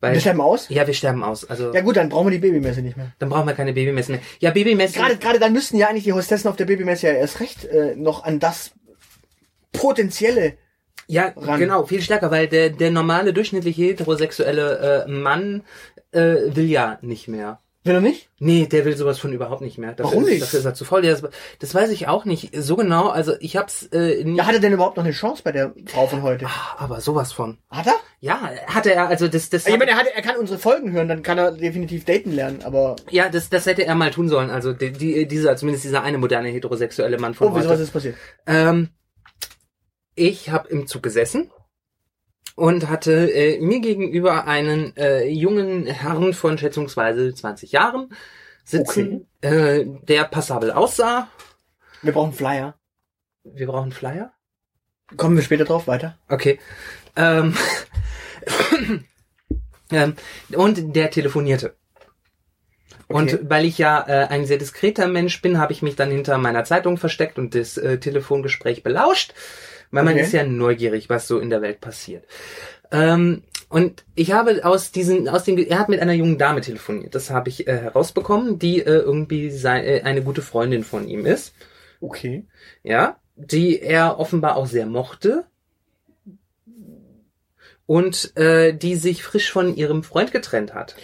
Weil, 0.00 0.12
Wir 0.12 0.20
sterben 0.20 0.42
aus? 0.42 0.68
Ja, 0.68 0.86
wir 0.86 0.92
sterben 0.94 1.24
aus. 1.24 1.48
Also 1.48 1.72
Ja 1.72 1.80
gut, 1.80 1.96
dann 1.96 2.10
brauchen 2.10 2.26
wir 2.26 2.38
die 2.38 2.46
Babymesse 2.46 2.82
nicht 2.82 2.98
mehr. 2.98 3.12
dann 3.18 3.30
brauchen 3.30 3.46
wir 3.46 3.54
keine 3.54 3.72
Babymessen 3.72 4.16
mehr. 4.16 4.22
Ja, 4.40 4.50
Babymessen. 4.50 5.00
Gerade, 5.00 5.16
gerade 5.16 5.38
dann 5.38 5.54
müssten 5.54 5.78
ja 5.78 5.88
eigentlich 5.88 6.04
die 6.04 6.12
Hostessen 6.12 6.50
auf 6.50 6.56
der 6.56 6.66
Babymesse 6.66 7.06
ja 7.08 7.14
erst 7.14 7.40
recht 7.40 7.64
äh, 7.64 7.96
noch 7.96 8.22
an 8.24 8.38
das 8.38 8.72
potenzielle. 9.72 10.54
Ja, 11.08 11.32
ran. 11.36 11.58
genau, 11.60 11.86
viel 11.86 12.02
stärker, 12.02 12.30
weil 12.30 12.48
der 12.48 12.70
der 12.70 12.90
normale 12.90 13.32
durchschnittliche 13.32 13.82
heterosexuelle 13.82 15.04
äh, 15.06 15.10
Mann 15.10 15.62
äh, 16.16 16.56
will 16.56 16.68
ja 16.68 16.98
nicht 17.02 17.28
mehr. 17.28 17.60
Will 17.86 17.94
er 17.94 18.00
nicht? 18.00 18.30
Nee, 18.40 18.66
der 18.66 18.84
will 18.84 18.96
sowas 18.96 19.20
von 19.20 19.32
überhaupt 19.32 19.60
nicht 19.60 19.78
mehr. 19.78 19.92
Dafür 19.92 20.10
Warum 20.10 20.24
ist, 20.24 20.30
nicht? 20.30 20.42
Dafür 20.42 20.58
ist 20.58 20.64
er 20.64 20.74
zu 20.74 20.84
voll. 20.84 21.02
Das, 21.02 21.22
das 21.60 21.72
weiß 21.72 21.90
ich 21.90 22.08
auch 22.08 22.24
nicht 22.24 22.50
so 22.52 22.74
genau. 22.74 23.10
Also 23.10 23.34
ich 23.38 23.56
hab's 23.56 23.84
äh, 23.92 24.24
nie, 24.24 24.38
Ja, 24.38 24.46
hat 24.46 24.54
er 24.54 24.60
denn 24.60 24.72
überhaupt 24.72 24.96
noch 24.96 25.04
eine 25.04 25.12
Chance 25.12 25.42
bei 25.44 25.52
der 25.52 25.72
Frau 25.86 26.08
von 26.08 26.22
heute? 26.22 26.46
Ah, 26.46 26.74
aber 26.78 27.00
sowas 27.00 27.32
von. 27.32 27.58
Hat 27.70 27.86
er? 27.86 27.94
Ja, 28.18 28.50
hatte 28.66 28.92
er, 28.92 29.06
also 29.06 29.28
das, 29.28 29.50
das, 29.50 29.68
Ich 29.68 29.78
meine, 29.78 29.92
er, 29.92 29.98
hat, 29.98 30.06
er 30.12 30.22
kann 30.22 30.36
unsere 30.36 30.58
Folgen 30.58 30.90
hören, 30.90 31.06
dann 31.06 31.22
kann 31.22 31.38
er 31.38 31.52
definitiv 31.52 32.04
daten 32.04 32.32
lernen, 32.32 32.62
aber... 32.64 32.96
ja, 33.10 33.28
das, 33.28 33.50
das 33.50 33.66
hätte 33.66 33.84
er 33.84 33.94
mal 33.94 34.10
tun 34.10 34.28
sollen. 34.28 34.50
Also 34.50 34.72
die, 34.72 34.90
die, 34.90 35.28
dieser, 35.28 35.56
zumindest 35.56 35.84
dieser 35.84 36.02
eine 36.02 36.18
moderne 36.18 36.48
heterosexuelle 36.48 37.18
Mann 37.18 37.34
von 37.34 37.48
Oh, 37.48 37.50
wieso 37.54 37.66
was 37.66 37.74
heute. 37.74 37.82
ist 37.82 37.92
passiert? 37.92 38.16
Ähm, 38.48 38.88
ich 40.16 40.50
habe 40.50 40.68
im 40.70 40.88
Zug 40.88 41.04
gesessen 41.04 41.52
und 42.56 42.88
hatte 42.88 43.30
äh, 43.32 43.60
mir 43.60 43.80
gegenüber 43.80 44.46
einen 44.46 44.96
äh, 44.96 45.28
jungen 45.28 45.86
Herrn 45.86 46.32
von 46.32 46.58
schätzungsweise 46.58 47.32
20 47.32 47.70
Jahren 47.70 48.08
sitzen, 48.64 49.28
äh, 49.42 49.84
der 49.84 50.24
passabel 50.24 50.72
aussah. 50.72 51.28
Wir 52.02 52.12
brauchen 52.12 52.32
Flyer. 52.32 52.74
Wir 53.44 53.66
brauchen 53.66 53.92
Flyer. 53.92 54.32
Kommen 55.16 55.36
wir 55.36 55.44
später 55.44 55.64
drauf 55.64 55.86
weiter. 55.86 56.18
Okay. 56.28 56.58
Ähm, 57.14 57.54
ähm, 59.92 60.16
und 60.54 60.96
der 60.96 61.10
telefonierte. 61.10 61.76
Okay. 63.08 63.18
Und 63.18 63.50
weil 63.50 63.66
ich 63.66 63.78
ja 63.78 64.04
äh, 64.08 64.26
ein 64.28 64.46
sehr 64.46 64.58
diskreter 64.58 65.06
Mensch 65.06 65.40
bin, 65.42 65.58
habe 65.58 65.72
ich 65.72 65.82
mich 65.82 65.94
dann 65.94 66.10
hinter 66.10 66.38
meiner 66.38 66.64
Zeitung 66.64 66.96
versteckt 66.96 67.38
und 67.38 67.54
das 67.54 67.76
äh, 67.76 67.98
Telefongespräch 67.98 68.82
belauscht, 68.82 69.32
weil 69.96 70.04
man 70.04 70.14
Okay. 70.14 70.22
ist 70.22 70.32
ja 70.32 70.44
neugierig, 70.44 71.10
was 71.10 71.26
so 71.26 71.40
in 71.40 71.50
der 71.50 71.62
Welt 71.62 71.80
passiert. 71.80 72.24
Ähm, 72.92 73.42
und 73.68 74.04
ich 74.14 74.30
habe 74.30 74.64
aus 74.64 74.92
diesen, 74.92 75.28
aus 75.28 75.42
den, 75.42 75.58
er 75.58 75.80
hat 75.80 75.88
mit 75.88 75.98
einer 76.00 76.12
jungen 76.12 76.38
Dame 76.38 76.60
telefoniert. 76.60 77.16
Das 77.16 77.30
habe 77.30 77.48
ich 77.48 77.66
äh, 77.66 77.76
herausbekommen, 77.76 78.60
die 78.60 78.80
äh, 78.80 79.00
irgendwie 79.00 79.50
sei, 79.50 79.84
äh, 79.84 80.02
eine 80.02 80.22
gute 80.22 80.42
Freundin 80.42 80.84
von 80.84 81.08
ihm 81.08 81.26
ist 81.26 81.52
Okay. 82.00 82.44
ja, 82.84 83.16
die 83.34 83.80
er 83.80 84.18
offenbar 84.20 84.56
auch 84.56 84.66
sehr 84.66 84.86
mochte 84.86 85.46
und 87.86 88.36
äh, 88.36 88.72
die 88.72 88.96
sich 88.96 89.22
frisch 89.22 89.50
von 89.50 89.74
ihrem 89.74 90.02
Freund 90.02 90.32
getrennt 90.32 90.74
hat. 90.74 90.94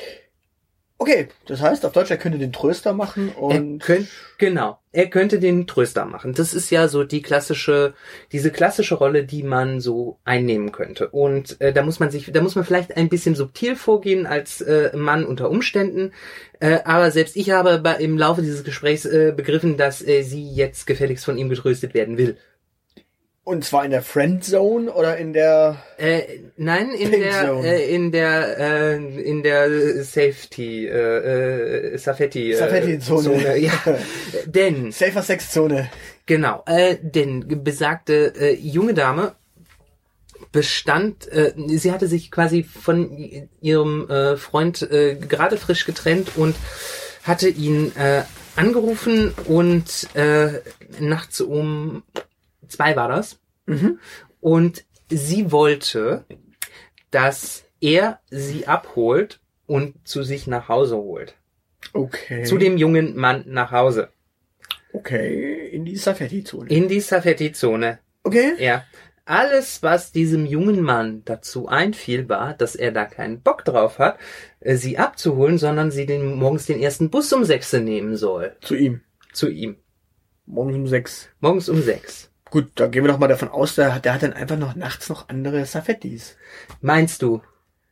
Okay, 1.02 1.26
das 1.46 1.60
heißt, 1.60 1.84
auf 1.84 1.90
Deutsch, 1.90 2.12
er 2.12 2.16
könnte 2.16 2.38
den 2.38 2.52
Tröster 2.52 2.92
machen 2.92 3.32
Er 3.34 3.42
und... 3.42 3.80
könnt, 3.80 4.06
genau, 4.38 4.78
er 4.92 5.10
könnte 5.10 5.40
den 5.40 5.66
Tröster 5.66 6.04
machen. 6.04 6.32
Das 6.32 6.54
ist 6.54 6.70
ja 6.70 6.86
so 6.86 7.02
die 7.02 7.22
klassische, 7.22 7.94
diese 8.30 8.52
klassische 8.52 8.94
Rolle, 8.94 9.24
die 9.24 9.42
man 9.42 9.80
so 9.80 10.20
einnehmen 10.22 10.70
könnte. 10.70 11.08
Und 11.08 11.60
äh, 11.60 11.72
da 11.72 11.82
muss 11.82 11.98
man 11.98 12.12
sich, 12.12 12.30
da 12.30 12.40
muss 12.40 12.54
man 12.54 12.64
vielleicht 12.64 12.96
ein 12.96 13.08
bisschen 13.08 13.34
subtil 13.34 13.74
vorgehen 13.74 14.26
als 14.26 14.60
äh, 14.60 14.96
Mann 14.96 15.24
unter 15.24 15.50
Umständen. 15.50 16.12
Äh, 16.60 16.78
aber 16.84 17.10
selbst 17.10 17.34
ich 17.34 17.50
habe 17.50 17.80
bei, 17.80 17.96
im 17.96 18.16
Laufe 18.16 18.42
dieses 18.42 18.62
Gesprächs 18.62 19.04
äh, 19.04 19.32
begriffen, 19.36 19.76
dass 19.76 20.06
äh, 20.06 20.22
sie 20.22 20.48
jetzt 20.52 20.86
gefälligst 20.86 21.24
von 21.24 21.36
ihm 21.36 21.48
getröstet 21.48 21.94
werden 21.94 22.16
will. 22.16 22.36
Und 23.44 23.64
zwar 23.64 23.84
in 23.84 23.90
der 23.90 24.02
Friendzone 24.02 24.92
oder 24.92 25.16
in 25.16 25.32
der... 25.32 25.82
Äh, 25.98 26.22
nein, 26.56 26.90
in 26.90 27.10
Pink 27.10 27.24
der, 27.24 27.46
Zone. 27.46 27.66
äh, 27.66 27.92
in 27.92 28.12
der, 28.12 28.58
äh, 28.58 28.96
in 29.20 29.42
der 29.42 30.04
Safety, 30.04 30.86
äh, 30.86 31.94
äh, 31.94 31.98
Safety, 31.98 32.52
äh, 32.52 32.56
Safety-Zone. 32.56 33.58
Ja, 33.58 33.72
denn, 34.46 34.92
Safer 34.92 35.22
Sex 35.22 35.50
Zone. 35.50 35.90
genau, 36.24 36.62
äh, 36.66 36.96
denn 37.02 37.64
besagte 37.64 38.32
äh, 38.38 38.54
junge 38.54 38.94
Dame 38.94 39.34
bestand, 40.52 41.26
äh, 41.32 41.52
sie 41.66 41.90
hatte 41.90 42.06
sich 42.06 42.30
quasi 42.30 42.62
von 42.62 43.48
ihrem 43.60 44.08
äh, 44.08 44.36
Freund 44.36 44.82
äh, 44.82 45.16
gerade 45.16 45.56
frisch 45.56 45.84
getrennt 45.84 46.36
und 46.36 46.54
hatte 47.24 47.48
ihn 47.48 47.90
äh, 47.96 48.22
angerufen 48.54 49.34
und 49.46 50.14
äh, 50.14 50.60
nachts 51.00 51.40
um 51.40 52.04
zwei 52.72 52.96
war 52.96 53.08
das. 53.08 53.38
Mhm. 53.66 53.98
Und 54.40 54.84
sie 55.10 55.52
wollte, 55.52 56.24
dass 57.10 57.64
er 57.80 58.20
sie 58.30 58.66
abholt 58.66 59.40
und 59.66 60.06
zu 60.06 60.22
sich 60.22 60.46
nach 60.46 60.68
Hause 60.68 60.96
holt. 60.96 61.36
Okay. 61.92 62.44
Zu 62.44 62.58
dem 62.58 62.76
jungen 62.78 63.16
Mann 63.16 63.44
nach 63.46 63.70
Hause. 63.70 64.08
Okay, 64.92 65.68
in 65.68 65.84
die 65.84 65.96
Safety-Zone. 65.96 66.68
In 66.68 66.88
die 66.88 67.00
Safety-Zone. 67.00 67.98
Okay. 68.24 68.52
Ja. 68.58 68.84
Alles, 69.24 69.82
was 69.82 70.12
diesem 70.12 70.46
jungen 70.46 70.82
Mann 70.82 71.22
dazu 71.24 71.68
einfiel, 71.68 72.28
war, 72.28 72.54
dass 72.54 72.74
er 72.74 72.90
da 72.90 73.04
keinen 73.04 73.40
Bock 73.40 73.64
drauf 73.64 73.98
hat, 73.98 74.18
äh, 74.60 74.74
sie 74.74 74.98
abzuholen, 74.98 75.58
sondern 75.58 75.90
sie 75.90 76.06
den, 76.06 76.34
morgens 76.34 76.66
den 76.66 76.80
ersten 76.80 77.08
Bus 77.08 77.32
um 77.32 77.44
sechs 77.44 77.72
nehmen 77.72 78.16
soll. 78.16 78.56
Zu 78.60 78.74
ihm. 78.74 79.00
Zu 79.32 79.48
ihm. 79.48 79.76
Morgens 80.44 80.76
um 80.76 80.86
sechs. 80.88 81.28
Morgens 81.40 81.68
um 81.68 81.80
sechs. 81.80 82.31
Gut, 82.52 82.72
da 82.74 82.86
gehen 82.86 83.02
wir 83.02 83.10
doch 83.10 83.18
mal 83.18 83.28
davon 83.28 83.48
aus, 83.48 83.76
der, 83.76 83.94
hat- 83.94 84.04
der 84.04 84.12
hat 84.12 84.22
dann 84.22 84.34
einfach 84.34 84.58
noch 84.58 84.74
nachts 84.74 85.08
noch 85.08 85.30
andere 85.30 85.64
Safettis. 85.64 86.36
Meinst 86.82 87.22
du? 87.22 87.40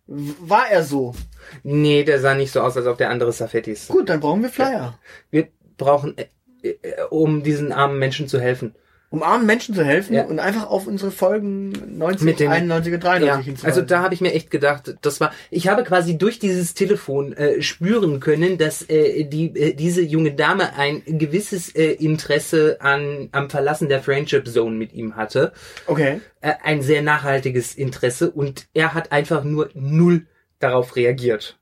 War 0.06 0.68
er 0.70 0.82
so? 0.84 1.14
Nee, 1.62 2.04
der 2.04 2.20
sah 2.20 2.34
nicht 2.34 2.52
so 2.52 2.60
aus, 2.60 2.76
als 2.76 2.86
ob 2.86 2.98
der 2.98 3.08
andere 3.08 3.32
Safettis. 3.32 3.88
Gut, 3.88 4.10
dann 4.10 4.20
brauchen 4.20 4.42
wir 4.42 4.50
Flyer. 4.50 4.98
Wir 5.30 5.48
brauchen, 5.78 6.14
äh, 6.18 6.26
äh, 6.68 7.02
um 7.08 7.42
diesen 7.42 7.72
armen 7.72 7.98
Menschen 7.98 8.28
zu 8.28 8.38
helfen. 8.38 8.74
Um 9.12 9.24
armen 9.24 9.44
Menschen 9.44 9.74
zu 9.74 9.84
helfen 9.84 10.14
Ja. 10.14 10.24
und 10.24 10.38
einfach 10.38 10.68
auf 10.70 10.86
unsere 10.86 11.10
Folgen 11.10 11.72
90, 11.98 12.24
Mit 12.24 12.38
dem- 12.38 12.50
91 12.52 12.94
und 12.94 13.02
93 13.02 13.58
Ja, 13.62 13.64
also 13.68 13.82
da 13.82 14.02
habe 14.02 14.14
ich 14.14 14.20
mir 14.20 14.32
echt 14.32 14.52
gedacht, 14.52 14.94
das 15.02 15.20
war, 15.20 15.32
ich 15.50 15.66
habe 15.66 15.82
quasi 15.82 16.16
durch 16.16 16.38
dieses 16.38 16.74
Telefon 16.74 17.32
äh, 17.32 17.60
spüren 17.60 18.20
können, 18.20 18.56
dass 18.56 18.88
äh, 18.88 19.24
die 19.24 19.46
äh, 19.56 19.74
diese 19.74 20.00
junge 20.02 20.32
Dame 20.32 20.76
ein 20.76 21.02
gewisses 21.18 21.74
äh, 21.74 21.90
Interesse 21.92 22.76
an 22.80 23.28
am 23.32 23.50
Verlassen 23.50 23.88
der 23.88 24.00
Friendship 24.00 24.46
Zone 24.46 24.76
mit 24.76 24.92
ihm 24.92 25.16
hatte, 25.16 25.52
Okay. 25.88 26.20
äh, 26.40 26.52
ein 26.62 26.80
sehr 26.80 27.02
nachhaltiges 27.02 27.74
Interesse 27.74 28.30
und 28.30 28.68
er 28.74 28.94
hat 28.94 29.10
einfach 29.10 29.42
nur 29.42 29.70
null 29.74 30.26
darauf 30.60 30.94
reagiert. 30.94 31.58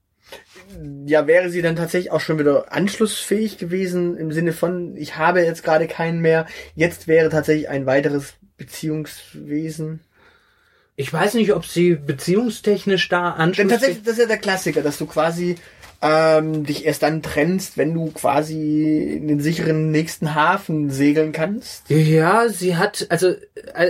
Ja, 1.06 1.26
wäre 1.26 1.50
sie 1.50 1.62
dann 1.62 1.76
tatsächlich 1.76 2.12
auch 2.12 2.20
schon 2.20 2.38
wieder 2.38 2.72
anschlussfähig 2.72 3.58
gewesen 3.58 4.16
im 4.16 4.32
Sinne 4.32 4.52
von, 4.52 4.96
ich 4.96 5.16
habe 5.16 5.40
jetzt 5.40 5.62
gerade 5.62 5.86
keinen 5.86 6.20
mehr. 6.20 6.46
Jetzt 6.74 7.08
wäre 7.08 7.30
tatsächlich 7.30 7.68
ein 7.68 7.86
weiteres 7.86 8.34
Beziehungswesen. 8.56 10.00
Ich 10.96 11.12
weiß 11.12 11.34
nicht, 11.34 11.52
ob 11.52 11.64
sie 11.64 11.94
beziehungstechnisch 11.94 13.08
da 13.08 13.30
Denn 13.32 13.40
anschluss 13.40 13.70
tatsächlich, 13.70 14.02
das 14.02 14.14
ist 14.14 14.20
ja 14.20 14.26
der 14.26 14.38
Klassiker, 14.38 14.82
dass 14.82 14.98
du 14.98 15.06
quasi 15.06 15.56
ähm, 16.00 16.64
dich 16.64 16.84
erst 16.86 17.02
dann 17.02 17.22
trennst, 17.22 17.76
wenn 17.76 17.92
du 17.92 18.10
quasi 18.12 19.16
in 19.16 19.26
den 19.26 19.40
sicheren 19.40 19.90
nächsten 19.90 20.34
Hafen 20.34 20.90
segeln 20.90 21.32
kannst. 21.32 21.90
Ja, 21.90 22.48
sie 22.48 22.76
hat, 22.76 23.06
also, 23.08 23.34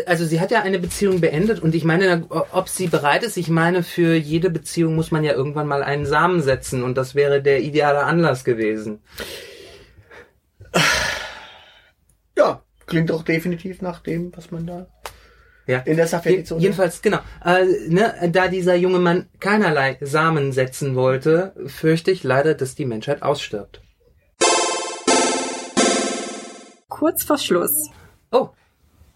also 0.07 0.25
sie 0.25 0.41
hat 0.41 0.51
ja 0.51 0.63
eine 0.63 0.79
Beziehung 0.79 1.21
beendet 1.21 1.61
und 1.61 1.75
ich 1.75 1.85
meine, 1.85 2.25
ob 2.31 2.69
sie 2.69 2.87
bereit 2.87 3.25
ist, 3.25 3.37
ich 3.37 3.49
meine, 3.49 3.83
für 3.83 4.15
jede 4.15 4.49
Beziehung 4.49 4.95
muss 4.95 5.11
man 5.11 5.23
ja 5.23 5.33
irgendwann 5.33 5.67
mal 5.67 5.83
einen 5.83 6.07
Samen 6.07 6.41
setzen 6.41 6.83
und 6.83 6.97
das 6.97 7.15
wäre 7.15 7.43
der 7.43 7.61
ideale 7.61 8.05
Anlass 8.05 8.45
gewesen. 8.45 9.01
Ja, 12.37 12.63
klingt 12.87 13.11
doch 13.11 13.23
definitiv 13.23 13.83
nach 13.83 14.01
dem, 14.01 14.33
was 14.35 14.51
man 14.51 14.67
da 14.67 14.87
Ja. 15.69 15.79
in 15.81 15.97
der 15.99 16.07
Safety-Zone... 16.09 16.61
jedenfalls, 16.61 17.01
genau. 17.03 17.19
Äh, 17.45 17.65
ne, 17.89 18.31
da 18.33 18.49
dieser 18.49 18.75
junge 18.75 18.99
Mann 18.99 19.27
keinerlei 19.39 19.99
Samen 20.01 20.51
setzen 20.53 20.95
wollte, 20.97 21.55
fürchte 21.67 22.11
ich 22.11 22.25
leider, 22.25 22.55
dass 22.55 22.75
die 22.75 22.87
Menschheit 22.87 23.23
ausstirbt. 23.23 23.81
Kurz 26.89 27.23
vor 27.23 27.39
Schluss. 27.39 27.91
Oh, 28.33 28.49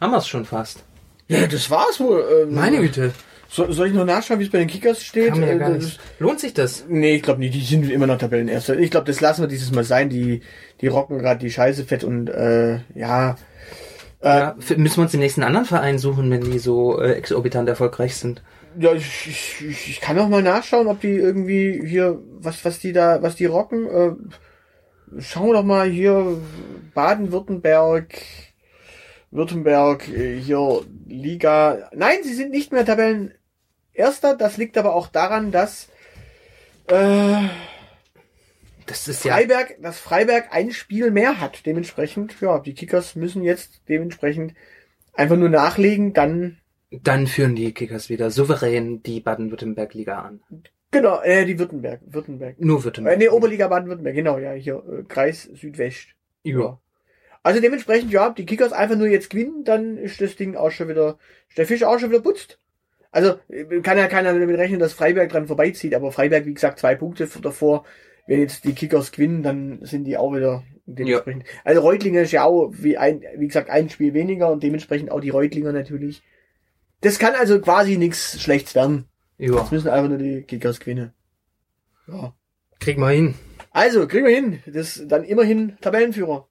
haben 0.00 0.10
wir 0.12 0.18
es 0.18 0.28
schon 0.28 0.44
fast. 0.44 0.84
Ja, 1.28 1.46
das 1.46 1.70
war's 1.70 1.98
wohl. 1.98 2.24
Ähm, 2.42 2.54
Meine 2.54 2.78
Güte, 2.80 3.12
So, 3.48 3.70
soll 3.72 3.88
ich 3.88 3.94
noch 3.94 4.04
nachschauen, 4.04 4.38
wie 4.40 4.44
es 4.44 4.50
bei 4.50 4.58
den 4.58 4.68
Kickers 4.68 5.02
steht? 5.02 5.30
kann 5.30 5.40
man 5.40 5.48
ja 5.48 5.54
Äh, 5.68 5.74
das- 5.74 5.84
nicht. 5.84 6.00
Lohnt 6.18 6.40
sich 6.40 6.54
das? 6.54 6.84
Nee, 6.88 7.16
ich 7.16 7.22
glaube 7.22 7.40
nicht. 7.40 7.54
Die 7.54 7.60
sind 7.64 7.90
immer 7.90 8.06
noch 8.06 8.18
Tabellenerster. 8.18 8.78
Ich 8.78 8.90
glaube, 8.90 9.06
das 9.06 9.20
lassen 9.20 9.42
wir 9.42 9.48
dieses 9.48 9.72
Mal 9.72 9.84
sein. 9.84 10.08
Die, 10.10 10.42
die 10.80 10.86
rocken 10.86 11.18
gerade 11.18 11.40
die 11.40 11.50
Scheiße 11.50 11.84
fett 11.84 12.04
und 12.04 12.28
äh, 12.28 12.80
ja. 12.94 13.36
Äh, 14.22 14.28
Ja, 14.38 14.56
müssen 14.76 14.96
wir 14.98 15.02
uns 15.02 15.10
den 15.10 15.20
nächsten 15.20 15.42
anderen 15.42 15.66
Verein 15.66 15.98
suchen, 15.98 16.30
wenn 16.30 16.42
die 16.50 16.58
so 16.58 17.00
äh, 17.00 17.12
exorbitant 17.14 17.68
erfolgreich 17.68 18.16
sind. 18.16 18.42
Ja, 18.78 18.92
ich, 18.94 19.26
ich, 19.28 19.88
ich- 19.88 20.00
kann 20.00 20.18
auch 20.18 20.28
mal 20.28 20.42
nachschauen, 20.42 20.86
ob 20.86 21.00
die 21.00 21.10
irgendwie 21.16 21.82
hier, 21.86 22.18
was, 22.38 22.64
was 22.64 22.78
die 22.78 22.92
da, 22.92 23.22
was 23.22 23.36
die 23.36 23.46
rocken. 23.46 23.86
Äh, 23.86 25.20
schauen 25.20 25.48
wir 25.48 25.54
doch 25.54 25.64
mal 25.64 25.88
hier, 25.90 26.38
Baden-Württemberg, 26.94 28.14
Württemberg, 29.30 30.08
äh, 30.08 30.38
hier 30.40 30.82
Liga. 31.06 31.90
Nein, 31.94 32.18
sie 32.22 32.34
sind 32.34 32.50
nicht 32.50 32.72
mehr 32.72 32.84
Tabellenerster. 32.86 34.36
Das 34.38 34.56
liegt 34.56 34.78
aber 34.78 34.94
auch 34.94 35.08
daran, 35.08 35.50
dass 35.52 35.88
äh, 36.88 37.36
Das 38.92 39.08
ist 39.08 39.24
ja. 39.24 39.32
Freiberg, 39.36 39.76
dass 39.80 39.98
Freiberg 39.98 40.48
ein 40.50 40.70
Spiel 40.70 41.10
mehr 41.10 41.40
hat. 41.40 41.64
Dementsprechend, 41.64 42.38
ja, 42.42 42.58
die 42.58 42.74
Kickers 42.74 43.16
müssen 43.16 43.42
jetzt 43.42 43.80
dementsprechend 43.88 44.52
einfach 45.14 45.36
nur 45.36 45.48
nachlegen, 45.48 46.12
dann 46.12 46.58
Dann 46.90 47.26
führen 47.26 47.54
die 47.56 47.72
Kickers 47.72 48.10
wieder 48.10 48.30
souverän 48.30 49.02
die 49.02 49.20
Baden-Württemberg-Liga 49.20 50.20
an. 50.20 50.40
genau, 50.90 51.22
äh, 51.22 51.46
die 51.46 51.58
Württemberg, 51.58 52.00
Württemberg. 52.04 52.60
Nur 52.60 52.80
Äh, 52.80 52.84
Württemberg. 52.84 53.18
nee, 53.18 53.28
Oberliga 53.30 53.68
Baden-Württemberg, 53.68 54.14
genau, 54.14 54.36
ja, 54.38 54.52
hier, 54.52 54.82
äh, 54.86 55.02
Kreis 55.08 55.44
Südwest. 55.54 56.08
Ja. 56.42 56.78
Also 57.42 57.60
dementsprechend, 57.62 58.12
ja, 58.12 58.28
die 58.28 58.44
Kickers 58.44 58.72
einfach 58.72 58.96
nur 58.96 59.08
jetzt 59.08 59.30
gewinnen, 59.30 59.64
dann 59.64 59.96
ist 59.96 60.20
das 60.20 60.36
Ding 60.36 60.54
auch 60.54 60.70
schon 60.70 60.88
wieder, 60.88 61.18
ist 61.48 61.56
der 61.56 61.66
Fisch 61.66 61.82
auch 61.82 61.98
schon 61.98 62.10
wieder 62.10 62.20
putzt. 62.20 62.58
Also, 63.10 63.36
äh, 63.48 63.80
kann 63.80 63.96
ja 63.96 64.06
keiner 64.08 64.38
damit 64.38 64.58
rechnen, 64.58 64.80
dass 64.80 64.92
Freiberg 64.92 65.30
dran 65.30 65.46
vorbeizieht, 65.46 65.94
aber 65.94 66.12
Freiberg, 66.12 66.44
wie 66.44 66.54
gesagt, 66.54 66.78
zwei 66.78 66.94
Punkte 66.94 67.26
davor. 67.40 67.84
Wenn 68.26 68.40
jetzt 68.40 68.64
die 68.64 68.74
Kickers 68.74 69.12
gewinnen, 69.12 69.42
dann 69.42 69.84
sind 69.84 70.04
die 70.04 70.16
auch 70.16 70.34
wieder 70.34 70.62
dementsprechend. 70.86 71.44
Also 71.64 71.80
Reutlinger 71.80 72.22
ist 72.22 72.32
ja 72.32 72.44
auch, 72.44 72.72
wie 72.72 72.96
ein, 72.96 73.22
wie 73.36 73.46
gesagt, 73.46 73.70
ein 73.70 73.90
Spiel 73.90 74.14
weniger 74.14 74.50
und 74.50 74.62
dementsprechend 74.62 75.10
auch 75.10 75.20
die 75.20 75.30
Reutlinger 75.30 75.72
natürlich. 75.72 76.22
Das 77.00 77.18
kann 77.18 77.34
also 77.34 77.60
quasi 77.60 77.96
nichts 77.96 78.40
Schlechtes 78.40 78.74
werden. 78.74 79.06
Ja. 79.38 79.56
Jetzt 79.56 79.72
müssen 79.72 79.88
einfach 79.88 80.08
nur 80.08 80.18
die 80.18 80.42
Kickers 80.42 80.78
gewinnen. 80.78 81.12
Ja. 82.06 82.34
Krieg 82.78 82.98
mal 82.98 83.14
hin. 83.14 83.34
Also, 83.70 84.06
kriegen 84.06 84.26
wir 84.26 84.34
hin. 84.34 84.60
Das 84.66 85.02
dann 85.06 85.24
immerhin 85.24 85.76
Tabellenführer. 85.80 86.48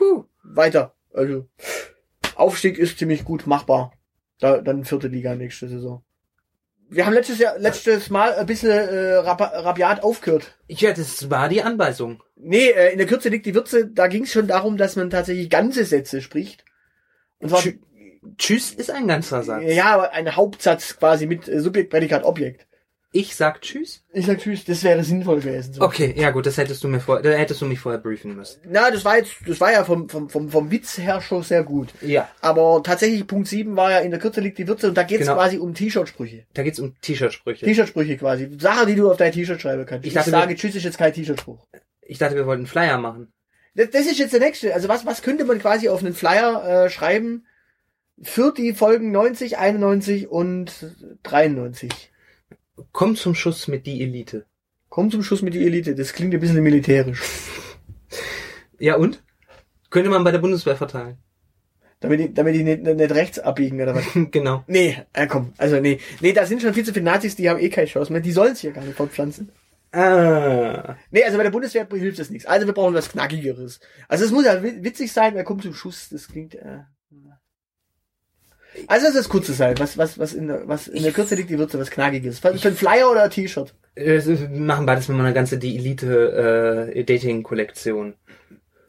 Huh. 0.00 0.24
Weiter. 0.42 0.94
Also, 1.12 1.48
Aufstieg 2.34 2.78
ist 2.78 2.98
ziemlich 2.98 3.24
gut 3.24 3.46
machbar. 3.46 3.92
Da, 4.40 4.60
dann 4.60 4.84
vierte 4.84 5.08
Liga 5.08 5.34
nächste 5.34 5.68
Saison. 5.68 6.02
Wir 6.90 7.04
haben 7.04 7.12
letztes 7.12 7.38
Jahr, 7.38 7.58
letztes 7.58 8.08
Mal 8.10 8.34
ein 8.34 8.46
bisschen 8.46 8.70
äh, 8.70 9.14
rabiat 9.16 10.02
aufgehört. 10.02 10.54
Ja, 10.68 10.92
das 10.92 11.28
war 11.30 11.48
die 11.48 11.62
Anweisung. 11.62 12.22
Nee, 12.36 12.68
äh, 12.70 12.92
in 12.92 12.98
der 12.98 13.06
Kürze 13.06 13.28
liegt 13.28 13.44
die 13.46 13.54
Würze. 13.54 13.86
Da 13.88 14.06
ging 14.06 14.22
es 14.24 14.32
schon 14.32 14.46
darum, 14.46 14.76
dass 14.76 14.96
man 14.96 15.10
tatsächlich 15.10 15.50
ganze 15.50 15.84
Sätze 15.84 16.22
spricht. 16.22 16.64
Und 17.40 17.50
zwar, 17.50 17.60
Tschü- 17.60 17.78
Tschüss 18.38 18.72
ist 18.72 18.90
ein 18.90 19.06
ganzer 19.08 19.42
Satz. 19.42 19.62
ja, 19.66 19.86
aber 19.86 20.12
ein 20.12 20.34
Hauptsatz 20.36 20.96
quasi 20.98 21.26
mit 21.26 21.48
äh, 21.48 21.60
Subjekt, 21.60 21.90
Prädikat, 21.90 22.24
Objekt. 22.24 22.66
Ich 23.10 23.34
sag 23.36 23.62
Tschüss. 23.62 24.02
Ich 24.12 24.26
sag 24.26 24.38
tschüss, 24.38 24.66
das 24.66 24.82
wäre 24.84 25.02
sinnvoll 25.02 25.40
gewesen. 25.40 25.72
So. 25.72 25.80
Okay, 25.82 26.14
ja 26.16 26.30
gut, 26.30 26.44
das 26.44 26.58
hättest 26.58 26.84
du 26.84 26.88
mir 26.88 27.00
vor, 27.00 27.22
da 27.22 27.30
hättest 27.30 27.62
du 27.62 27.64
mich 27.66 27.80
vorher 27.80 27.98
briefen 27.98 28.36
müssen. 28.36 28.60
Na, 28.68 28.90
das 28.90 29.02
war 29.04 29.16
jetzt, 29.16 29.32
das 29.46 29.58
war 29.62 29.72
ja 29.72 29.82
vom, 29.84 30.10
vom, 30.10 30.28
vom, 30.28 30.50
vom 30.50 30.70
Witz 30.70 30.98
her 30.98 31.22
schon 31.22 31.42
sehr 31.42 31.62
gut. 31.64 31.88
Ja. 32.02 32.28
Aber 32.42 32.82
tatsächlich 32.84 33.26
Punkt 33.26 33.48
7 33.48 33.76
war 33.76 33.90
ja 33.92 33.98
in 34.00 34.10
der 34.10 34.20
Kürze 34.20 34.42
liegt 34.42 34.58
die 34.58 34.68
Würze 34.68 34.88
und 34.88 34.94
da 34.94 35.04
geht's 35.04 35.22
Genau. 35.22 35.34
quasi 35.36 35.56
um 35.56 35.72
T-Shirt-Sprüche. 35.72 36.44
Da 36.52 36.62
geht's 36.62 36.78
um 36.80 36.94
T-Shirt-Sprüche. 37.00 37.64
T-Shirt-Sprüche 37.64 38.18
quasi. 38.18 38.50
Sachen, 38.60 38.86
die 38.88 38.94
du 38.96 39.10
auf 39.10 39.16
dein 39.16 39.32
T-Shirt 39.32 39.60
schreiben 39.60 39.86
kannst. 39.86 40.04
Ich 40.04 40.08
Ich, 40.10 40.14
dachte, 40.14 40.30
sage, 40.30 40.54
tschüss 40.54 40.74
ist 40.74 40.84
jetzt 40.84 40.98
kein 40.98 41.12
T-Shirt-Spruch. 41.14 41.66
Ich 42.02 42.18
dachte, 42.18 42.34
wir 42.36 42.46
wollten 42.46 42.66
Flyer 42.66 42.98
machen. 42.98 43.32
Das, 43.74 43.88
das 43.90 44.02
ist 44.06 44.18
jetzt 44.18 44.34
der 44.34 44.40
nächste. 44.40 44.74
Also 44.74 44.88
was, 44.88 45.06
was 45.06 45.22
könnte 45.22 45.46
man 45.46 45.58
quasi 45.60 45.88
auf 45.88 46.00
einen 46.04 46.12
Flyer 46.14 46.84
äh, 46.86 46.90
schreiben 46.90 47.46
für 48.20 48.52
die 48.52 48.74
Folgen 48.74 49.12
90, 49.12 49.56
91 49.56 50.28
und 50.28 50.94
93? 51.22 52.10
Komm 52.92 53.16
zum 53.16 53.34
Schuss 53.34 53.68
mit 53.68 53.86
die 53.86 54.02
Elite. 54.02 54.46
Komm 54.88 55.10
zum 55.10 55.22
Schuss 55.22 55.42
mit 55.42 55.54
die 55.54 55.64
Elite. 55.66 55.94
Das 55.94 56.12
klingt 56.12 56.34
ein 56.34 56.40
bisschen 56.40 56.62
militärisch. 56.62 57.22
Ja 58.80 58.94
und? 58.96 59.22
Könnte 59.90 60.08
man 60.08 60.22
bei 60.22 60.30
der 60.30 60.38
Bundeswehr 60.38 60.76
verteilen. 60.76 61.18
Damit 61.98 62.20
die, 62.20 62.32
damit 62.32 62.54
die 62.54 62.62
nicht, 62.62 62.82
nicht 62.84 63.10
rechts 63.12 63.40
abbiegen 63.40 63.80
oder 63.82 63.92
was. 63.94 64.04
genau. 64.30 64.62
Nee, 64.68 64.98
äh, 65.12 65.26
komm. 65.26 65.52
Also 65.58 65.80
nee. 65.80 65.98
Nee, 66.20 66.32
da 66.32 66.46
sind 66.46 66.62
schon 66.62 66.74
viel 66.74 66.84
zu 66.84 66.92
viele 66.92 67.04
Nazis, 67.06 67.34
die 67.34 67.50
haben 67.50 67.58
eh 67.58 67.70
keine 67.70 67.88
Chance 67.88 68.12
mehr. 68.12 68.22
Die 68.22 68.30
sollen 68.30 68.52
es 68.52 68.60
hier 68.60 68.70
gar 68.70 68.84
nicht 68.84 68.96
fortpflanzen. 68.96 69.50
Ah. 69.90 70.94
Nee, 71.10 71.24
also 71.24 71.38
bei 71.38 71.42
der 71.42 71.50
Bundeswehr 71.50 71.88
hilft 71.90 72.20
das 72.20 72.30
nichts. 72.30 72.46
Also 72.46 72.66
wir 72.66 72.74
brauchen 72.74 72.94
was 72.94 73.08
Knackigeres. 73.10 73.80
Also 74.06 74.24
es 74.26 74.30
muss 74.30 74.44
ja 74.44 74.62
wi- 74.62 74.84
witzig 74.84 75.10
sein, 75.12 75.34
wer 75.34 75.42
kommt 75.44 75.62
zum 75.62 75.74
Schuss, 75.74 76.08
das 76.10 76.28
klingt. 76.28 76.54
Äh, 76.54 76.80
also 78.86 79.06
es 79.06 79.14
ist 79.14 79.28
kurze 79.28 79.52
sein, 79.52 79.74
was, 79.78 79.98
was, 79.98 80.18
was 80.18 80.32
in 80.34 80.48
der, 80.48 80.66
was 80.68 80.88
in 80.88 81.02
der 81.02 81.12
Kürze 81.12 81.34
liegt, 81.34 81.50
die 81.50 81.58
Würze, 81.58 81.78
was 81.78 81.90
Knackiges. 81.90 82.38
Für, 82.38 82.48
ein 82.50 82.74
Flyer 82.74 83.10
oder 83.10 83.24
ein 83.24 83.30
T-Shirt? 83.30 83.74
Wir 83.94 84.48
machen 84.50 84.86
beides 84.86 85.08
mit 85.08 85.16
meiner 85.16 85.32
ganze 85.32 85.58
die 85.58 85.76
Elite 85.76 86.92
äh, 86.94 87.04
Dating 87.04 87.42
Kollektion. 87.42 88.14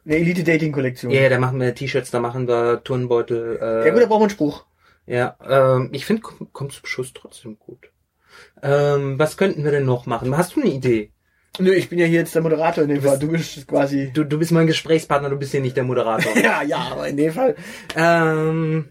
Eine 0.06 0.16
Elite-Dating-Kollektion. 0.18 1.12
Ja, 1.12 1.30
da 1.30 1.38
machen 1.40 1.60
wir 1.60 1.76
T-Shirts, 1.76 2.10
da 2.10 2.20
machen 2.20 2.48
wir 2.48 2.84
Turnbeutel. 2.84 3.58
Äh, 3.62 3.88
Ja 3.88 3.94
gut, 3.94 4.02
da 4.02 4.06
brauchen 4.08 4.22
wir 4.22 4.26
einen 4.26 4.30
Spruch. 4.32 4.66
Ja, 5.06 5.36
ähm, 5.48 5.90
ich 5.92 6.06
finde, 6.06 6.22
komm, 6.22 6.52
kommt 6.54 6.72
zum 6.72 6.86
Schuss 6.86 7.14
trotzdem 7.14 7.58
gut. 7.60 7.92
Ähm, 8.64 9.20
was 9.20 9.38
könnten 9.38 9.64
wir 9.64 9.72
denn 9.72 9.86
noch 9.86 10.06
machen? 10.06 10.36
Hast 10.38 10.56
du 10.56 10.62
eine 10.62 10.72
Idee? 10.72 11.12
Nö, 11.60 11.74
ich 11.74 11.90
bin 11.90 12.00
ja 12.00 12.06
hier 12.06 12.20
jetzt 12.20 12.36
der 12.36 12.42
Moderator 12.42 12.84
in 12.84 12.90
dem 12.90 13.02
Fall. 13.02 13.20
Du 13.20 13.28
bist 13.28 13.68
quasi. 13.68 14.12
Du, 14.14 14.24
du 14.24 14.38
bist 14.40 14.52
mein 14.52 14.68
Gesprächspartner, 14.68 15.30
du 15.30 15.36
bist 15.38 15.52
hier 15.52 15.62
nicht 15.62 15.76
der 15.76 15.84
Moderator. 15.84 16.32
Ja, 16.42 16.62
ja, 16.64 16.78
aber 16.92 17.08
in 17.08 17.18
dem 17.18 17.34
Fall. 17.34 17.56
ähm, 17.96 18.86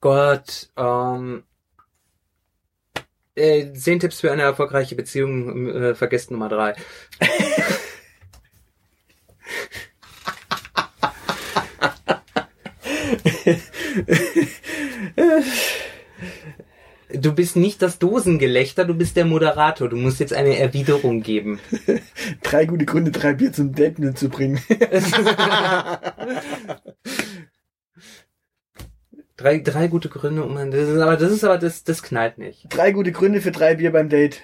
Gott, 0.00 0.70
ähm, 0.76 1.44
äh, 3.34 3.72
zehn 3.74 4.00
Tipps 4.00 4.20
für 4.20 4.32
eine 4.32 4.42
erfolgreiche 4.42 4.94
Beziehung, 4.94 5.68
äh, 5.68 5.94
vergesst 5.94 6.30
Nummer 6.30 6.48
drei. 6.48 6.74
Du 17.12 17.34
bist 17.34 17.56
nicht 17.56 17.82
das 17.82 17.98
Dosengelächter, 17.98 18.84
du 18.84 18.94
bist 18.94 19.16
der 19.16 19.24
Moderator. 19.24 19.88
Du 19.88 19.96
musst 19.96 20.20
jetzt 20.20 20.32
eine 20.32 20.56
Erwiderung 20.58 21.22
geben. 21.22 21.58
Drei 22.42 22.64
gute 22.66 22.84
Gründe, 22.86 23.10
drei 23.10 23.34
Bier 23.34 23.52
zum 23.52 23.74
Daten 23.74 24.14
zu 24.14 24.28
bringen. 24.28 24.60
Drei, 29.40 29.58
drei 29.58 29.86
gute 29.88 30.10
Gründe, 30.10 30.44
um 30.44 30.54
das 30.70 30.86
ist 30.86 31.00
aber 31.00 31.16
das 31.16 31.32
ist 31.32 31.44
aber 31.44 31.56
das 31.56 31.82
das 31.82 32.02
knallt 32.02 32.36
nicht. 32.36 32.66
drei 32.68 32.92
gute 32.92 33.10
Gründe 33.10 33.40
für 33.40 33.50
drei 33.52 33.74
Bier 33.74 33.90
beim 33.90 34.10
Date. 34.10 34.42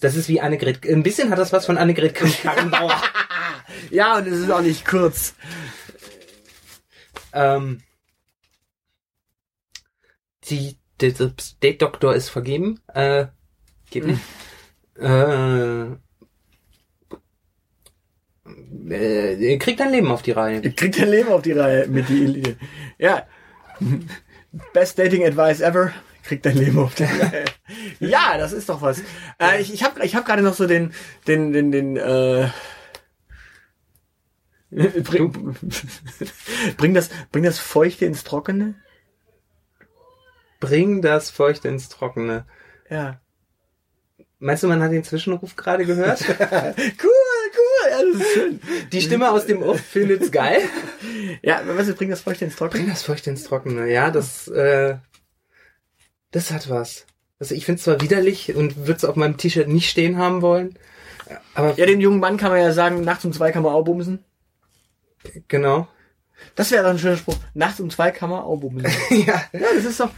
Das 0.00 0.16
ist 0.16 0.28
wie 0.28 0.40
Annegret. 0.40 0.84
Ein 0.84 1.04
bisschen 1.04 1.30
hat 1.30 1.38
das 1.38 1.52
was 1.52 1.64
von 1.66 1.78
Annegret 1.78 2.14
Kramp-Karrenbauer. 2.14 3.00
Ja, 3.90 4.18
und 4.18 4.26
es 4.26 4.38
ist 4.40 4.50
auch 4.50 4.62
nicht 4.62 4.84
kurz. 4.84 5.34
ähm, 7.32 7.80
die, 10.44 10.76
der 11.00 11.12
der 11.12 11.32
Date 11.62 11.82
Doktor 11.82 12.14
ist 12.14 12.28
vergeben. 12.30 12.80
Äh, 12.92 13.26
geht 13.90 14.06
nicht. 14.06 14.20
Äh, 14.98 15.96
äh, 18.88 19.56
kriegt 19.58 19.80
dein 19.80 19.90
Leben 19.90 20.10
auf 20.10 20.22
die 20.22 20.32
Reihe. 20.32 20.60
Ihr 20.60 20.72
kriegt 20.72 20.98
dein 20.98 21.10
Leben 21.10 21.28
auf 21.28 21.42
die 21.42 21.52
Reihe 21.52 21.86
mit 21.88 22.08
die 22.08 22.24
Elite. 22.24 22.56
Ja. 22.98 23.26
Best 24.72 24.98
Dating 24.98 25.24
Advice 25.24 25.60
ever. 25.60 25.92
Kriegt 26.22 26.46
dein 26.46 26.56
Leben 26.56 26.78
auf 26.78 26.94
die 26.94 27.04
Reihe. 27.04 27.44
Ja, 27.98 28.36
das 28.38 28.52
ist 28.52 28.68
doch 28.68 28.82
was. 28.82 29.02
Äh, 29.40 29.60
ich 29.60 29.72
ich 29.72 29.82
habe 29.84 30.04
ich 30.04 30.14
hab 30.14 30.26
gerade 30.26 30.42
noch 30.42 30.54
so 30.54 30.66
den, 30.66 30.92
den, 31.26 31.52
den, 31.52 31.72
den, 31.72 31.96
äh, 31.96 32.48
bring, 35.02 35.56
bring 36.76 36.94
das, 36.94 37.10
bring 37.32 37.42
das 37.42 37.58
Feuchte 37.58 38.04
ins 38.04 38.22
Trockene. 38.24 38.74
Bring 40.60 41.02
das 41.02 41.30
Feuchte 41.30 41.68
ins 41.68 41.88
Trockene. 41.88 42.44
Ja. 42.88 43.20
Meinst 44.38 44.62
du, 44.62 44.68
man 44.68 44.82
hat 44.82 44.92
den 44.92 45.04
Zwischenruf 45.04 45.56
gerade 45.56 45.84
gehört? 45.86 46.20
Cool, 47.02 47.19
das 48.12 48.20
ist 48.20 48.34
schön. 48.34 48.60
Die 48.92 49.00
Stimme 49.00 49.30
aus 49.30 49.46
dem 49.46 49.62
Off 49.62 49.80
findet's 49.80 50.30
geil. 50.30 50.60
Ja, 51.42 51.62
was 51.66 51.88
ist, 51.88 51.96
bring 51.96 52.10
das 52.10 52.20
Feuchte 52.22 52.44
ins 52.44 52.56
Trockene? 52.56 52.82
Bring 52.84 52.92
das 52.92 53.02
Feuchte 53.02 53.30
ins 53.30 53.44
Trockene. 53.44 53.90
Ja, 53.90 54.10
das, 54.10 54.48
äh, 54.48 54.96
das 56.30 56.50
hat 56.50 56.68
was. 56.70 57.06
Also 57.38 57.54
ich 57.54 57.64
finde 57.64 57.78
es 57.78 57.84
zwar 57.84 58.00
widerlich 58.00 58.54
und 58.54 58.76
würde 58.86 58.98
es 58.98 59.04
auf 59.04 59.16
meinem 59.16 59.36
T-Shirt 59.38 59.68
nicht 59.68 59.88
stehen 59.88 60.18
haben 60.18 60.42
wollen, 60.42 60.78
aber 61.54 61.74
Ja, 61.76 61.86
dem 61.86 62.00
jungen 62.00 62.20
Mann 62.20 62.36
kann 62.36 62.50
man 62.50 62.60
ja 62.60 62.72
sagen, 62.72 63.02
nachts 63.02 63.24
um 63.24 63.32
zwei 63.32 63.52
kann 63.52 63.62
man 63.62 63.72
auch 63.72 63.82
bumsen. 63.84 64.22
genau. 65.48 65.88
Das 66.54 66.70
wäre 66.70 66.82
doch 66.84 66.90
ein 66.90 66.98
schöner 66.98 67.18
Spruch. 67.18 67.36
Nachts 67.52 67.80
um 67.80 67.90
zwei 67.90 68.10
kann 68.10 68.30
man 68.30 68.40
auch 68.40 68.56
bumsen. 68.56 68.90
ja, 69.10 69.42
ja, 69.52 69.60
das 69.74 69.84
ist 69.84 70.00
doch. 70.00 70.10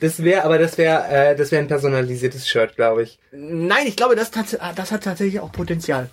das 0.00 0.22
wäre, 0.22 0.44
aber 0.44 0.58
das 0.58 0.76
wäre, 0.78 1.08
äh, 1.08 1.36
das 1.36 1.50
wäre 1.52 1.62
ein 1.62 1.68
personalisiertes 1.68 2.48
Shirt, 2.48 2.76
glaube 2.76 3.02
ich. 3.02 3.18
Nein, 3.32 3.86
ich 3.86 3.96
glaube, 3.96 4.14
das, 4.16 4.30
das 4.30 4.52
hat 4.92 5.04
tatsächlich 5.04 5.40
auch 5.40 5.52
Potenzial. 5.52 6.10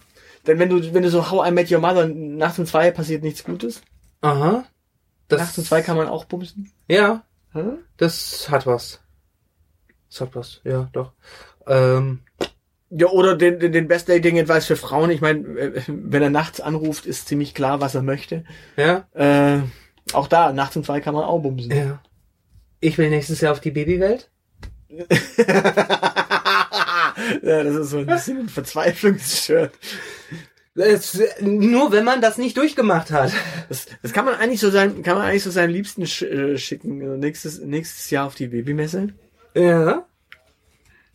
Denn 0.48 0.60
wenn 0.60 0.70
du, 0.70 0.94
wenn 0.94 1.04
du 1.04 1.10
so 1.10 1.30
How 1.30 1.48
I 1.48 1.52
Met 1.52 1.70
Your 1.72 1.80
Mother 1.80 2.08
nachts 2.08 2.58
um 2.60 2.66
zwei 2.66 2.90
passiert 2.92 3.22
nichts 3.24 3.44
Gutes. 3.44 3.82
Aha. 4.22 4.64
Das, 5.28 5.42
nachts 5.42 5.58
um 5.58 5.64
zwei 5.66 5.82
kann 5.82 5.98
man 5.98 6.08
auch 6.08 6.26
bumsen. 6.26 6.72
Ja, 6.88 7.24
Hä? 7.54 7.64
das 7.98 8.50
hat 8.50 8.66
was. 8.66 9.02
Surplus, 10.10 10.62
ja, 10.64 10.88
doch. 10.94 11.12
Ähm, 11.68 12.22
Ja, 12.90 13.08
oder 13.08 13.36
den, 13.36 13.60
den, 13.60 13.74
den 13.74 13.88
Best 13.90 14.08
Dating 14.08 14.40
Advice 14.40 14.66
für 14.68 14.78
Frauen. 14.78 15.10
Ich 15.12 15.20
meine, 15.20 15.40
äh, 15.60 15.82
wenn 15.88 16.24
er 16.24 16.30
nachts 16.30 16.62
anruft, 16.62 17.06
ist 17.06 17.28
ziemlich 17.28 17.54
klar, 17.54 17.82
was 17.82 17.94
er 17.96 18.04
möchte. 18.04 18.46
ja, 18.78 19.06
Äh, 19.14 19.60
auch 20.14 20.28
da, 20.30 20.54
nachts 20.54 20.78
um 20.78 20.86
zwei 20.86 21.02
kann 21.02 21.14
man 21.14 21.26
auch 21.26 21.40
bumsen. 21.40 21.72
ja. 21.72 22.02
Ich 22.80 22.98
will 22.98 23.10
nächstes 23.10 23.42
Jahr 23.42 23.52
auf 23.52 23.60
die 23.60 23.72
Babywelt. 23.72 24.30
ja, 27.42 27.64
das 27.64 27.76
ist 27.76 27.90
so 27.90 28.00
ein 28.00 28.06
bisschen 28.06 28.40
ein 28.40 28.50
Verzweiflungsshirt. 28.50 29.74
Es, 30.76 31.20
nur 31.42 31.92
wenn 31.92 32.04
man 32.04 32.22
das 32.22 32.38
nicht 32.38 32.56
durchgemacht 32.56 33.10
hat. 33.10 33.34
Das, 33.68 33.88
das 34.04 34.14
kann 34.14 34.26
man 34.26 34.36
eigentlich 34.36 34.60
so 34.60 34.70
sein, 34.70 35.02
kann 35.02 35.18
man 35.18 35.26
eigentlich 35.26 35.44
so 35.44 35.50
seinem 35.50 35.72
Liebsten 35.72 36.06
sch 36.06 36.22
äh, 36.22 36.58
schicken. 36.58 37.02
Also 37.02 37.16
nächstes, 37.16 37.60
nächstes 37.60 38.10
Jahr 38.12 38.28
auf 38.28 38.36
die 38.36 38.48
Babymesse. 38.48 39.08
Ja. 39.56 40.06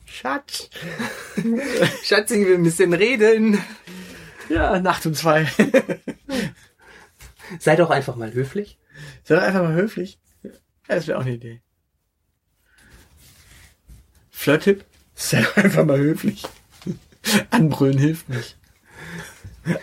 Schatz. 0.05 0.69
Schatzi, 2.03 2.47
wir 2.47 2.59
müssen 2.59 2.93
reden. 2.93 3.63
Ja, 4.49 4.81
Nacht 4.81 5.07
um 5.07 5.15
zwei. 5.15 5.47
Sei 7.61 7.77
doch 7.77 7.91
einfach 7.91 8.17
mal 8.17 8.33
höflich. 8.33 8.79
Sei 9.23 9.37
doch 9.37 9.43
einfach 9.43 9.63
mal 9.63 9.75
höflich. 9.75 10.19
Ja, 10.43 10.51
das 10.89 11.07
wäre 11.07 11.19
auch 11.19 11.23
eine 11.23 11.35
Idee. 11.35 11.63
Flirt-Tipp? 14.31 14.85
Sei 15.23 15.47
einfach 15.55 15.85
mal 15.85 15.99
höflich. 15.99 16.43
Anbrüllen 17.51 17.99
hilft 17.99 18.29
nicht. 18.29 18.57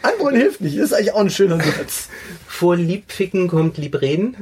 Anbrüllen 0.02 0.42
hilft 0.42 0.60
nicht. 0.60 0.78
Das 0.78 0.86
ist 0.86 0.94
eigentlich 0.94 1.14
auch 1.14 1.22
ein 1.22 1.30
schöner 1.30 1.62
Satz. 1.62 2.10
Vor 2.46 2.76
Liebficken 2.76 3.48
kommt 3.48 3.78
Liebreden. 3.78 4.36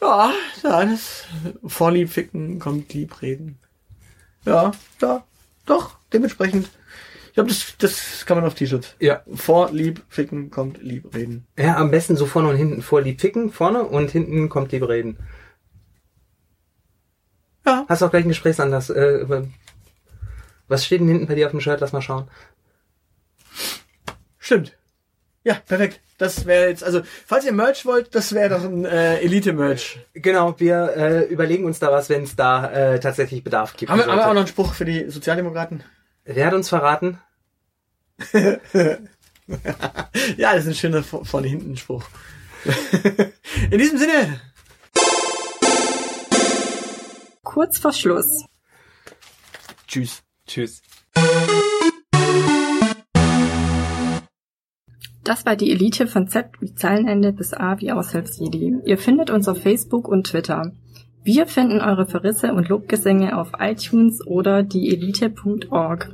Ja, 0.00 0.32
ja, 0.64 0.84
das 0.84 1.24
Vorlieb 1.64 2.10
ficken 2.10 2.58
kommt 2.58 2.92
lieb 2.92 3.22
reden. 3.22 3.56
Ja, 4.44 4.72
ja, 5.00 5.24
doch, 5.64 5.96
dementsprechend. 6.12 6.68
Ich 7.28 7.34
glaube, 7.34 7.48
das, 7.48 7.76
das 7.78 8.26
kann 8.26 8.36
man 8.36 8.44
auf 8.44 8.54
T-Shirts. 8.54 8.96
Ja. 8.98 9.22
Vorlieb 9.32 10.02
ficken 10.08 10.50
kommt 10.50 10.82
lieb 10.82 11.14
reden. 11.14 11.46
Ja, 11.56 11.76
am 11.76 11.92
besten 11.92 12.16
so 12.16 12.26
vorne 12.26 12.48
und 12.48 12.56
hinten. 12.56 12.82
Vor 12.82 13.00
Liebficken 13.00 13.52
vorne 13.52 13.84
und 13.84 14.10
hinten 14.10 14.48
kommt 14.48 14.72
Liebreden. 14.72 15.18
Ja. 17.66 17.86
Hast 17.88 18.02
auch 18.02 18.10
gleich 18.10 18.22
einen 18.22 18.30
Gesprächsanlass. 18.30 18.90
Äh, 18.90 19.26
was 20.68 20.84
steht 20.86 21.00
denn 21.00 21.08
hinten 21.08 21.26
bei 21.26 21.34
dir 21.34 21.46
auf 21.46 21.52
dem 21.52 21.60
Shirt? 21.60 21.80
Lass 21.80 21.92
mal 21.92 22.02
schauen. 22.02 22.28
Stimmt. 24.38 24.76
Ja, 25.44 25.54
perfekt. 25.54 26.00
Das 26.18 26.46
wäre 26.46 26.68
jetzt, 26.68 26.84
also, 26.84 27.02
falls 27.26 27.44
ihr 27.44 27.52
Merch 27.52 27.84
wollt, 27.84 28.14
das 28.14 28.32
wäre 28.32 28.50
doch 28.50 28.62
ein 28.64 28.84
äh, 28.84 29.18
Elite-Merch. 29.18 29.98
Genau, 30.14 30.54
wir 30.58 30.94
äh, 30.96 31.22
überlegen 31.24 31.64
uns 31.64 31.80
da 31.80 31.90
was, 31.90 32.08
wenn 32.08 32.22
es 32.22 32.36
da 32.36 32.70
äh, 32.70 33.00
tatsächlich 33.00 33.42
Bedarf 33.42 33.76
gibt. 33.76 33.90
Haben 33.90 33.98
wir, 33.98 34.06
haben 34.06 34.18
wir 34.18 34.26
auch 34.28 34.32
noch 34.34 34.40
einen 34.42 34.46
Spruch 34.46 34.72
für 34.74 34.84
die 34.84 35.10
Sozialdemokraten? 35.10 35.82
Wer 36.24 36.46
hat 36.46 36.54
uns 36.54 36.68
verraten? 36.68 37.18
Ja, 40.36 40.54
das 40.54 40.62
ist 40.64 40.68
ein 40.68 40.74
schöner 40.74 41.02
Vor- 41.02 41.24
Vorne-Hinten-Spruch. 41.24 42.04
In 43.70 43.78
diesem 43.78 43.98
Sinne, 43.98 44.40
Kurz 47.52 47.76
vor 47.78 47.92
Schluss. 47.92 48.46
tschüss. 49.86 50.22
Tschüss. 50.46 50.80
Das 55.22 55.44
war 55.44 55.54
die 55.54 55.70
Elite 55.70 56.06
von 56.06 56.28
Z 56.28 56.46
wie 56.60 56.74
Zeilenende 56.74 57.30
bis 57.34 57.52
A 57.52 57.78
wie 57.78 57.92
Aushilfsjedi. 57.92 58.78
Ihr 58.86 58.96
findet 58.96 59.28
uns 59.28 59.48
auf 59.48 59.60
Facebook 59.60 60.08
und 60.08 60.28
Twitter. 60.28 60.72
Wir 61.24 61.46
finden 61.46 61.82
eure 61.82 62.06
Verrisse 62.06 62.54
und 62.54 62.70
Lobgesänge 62.70 63.36
auf 63.36 63.52
iTunes 63.58 64.26
oder 64.26 64.62
dieelite.org. 64.62 66.10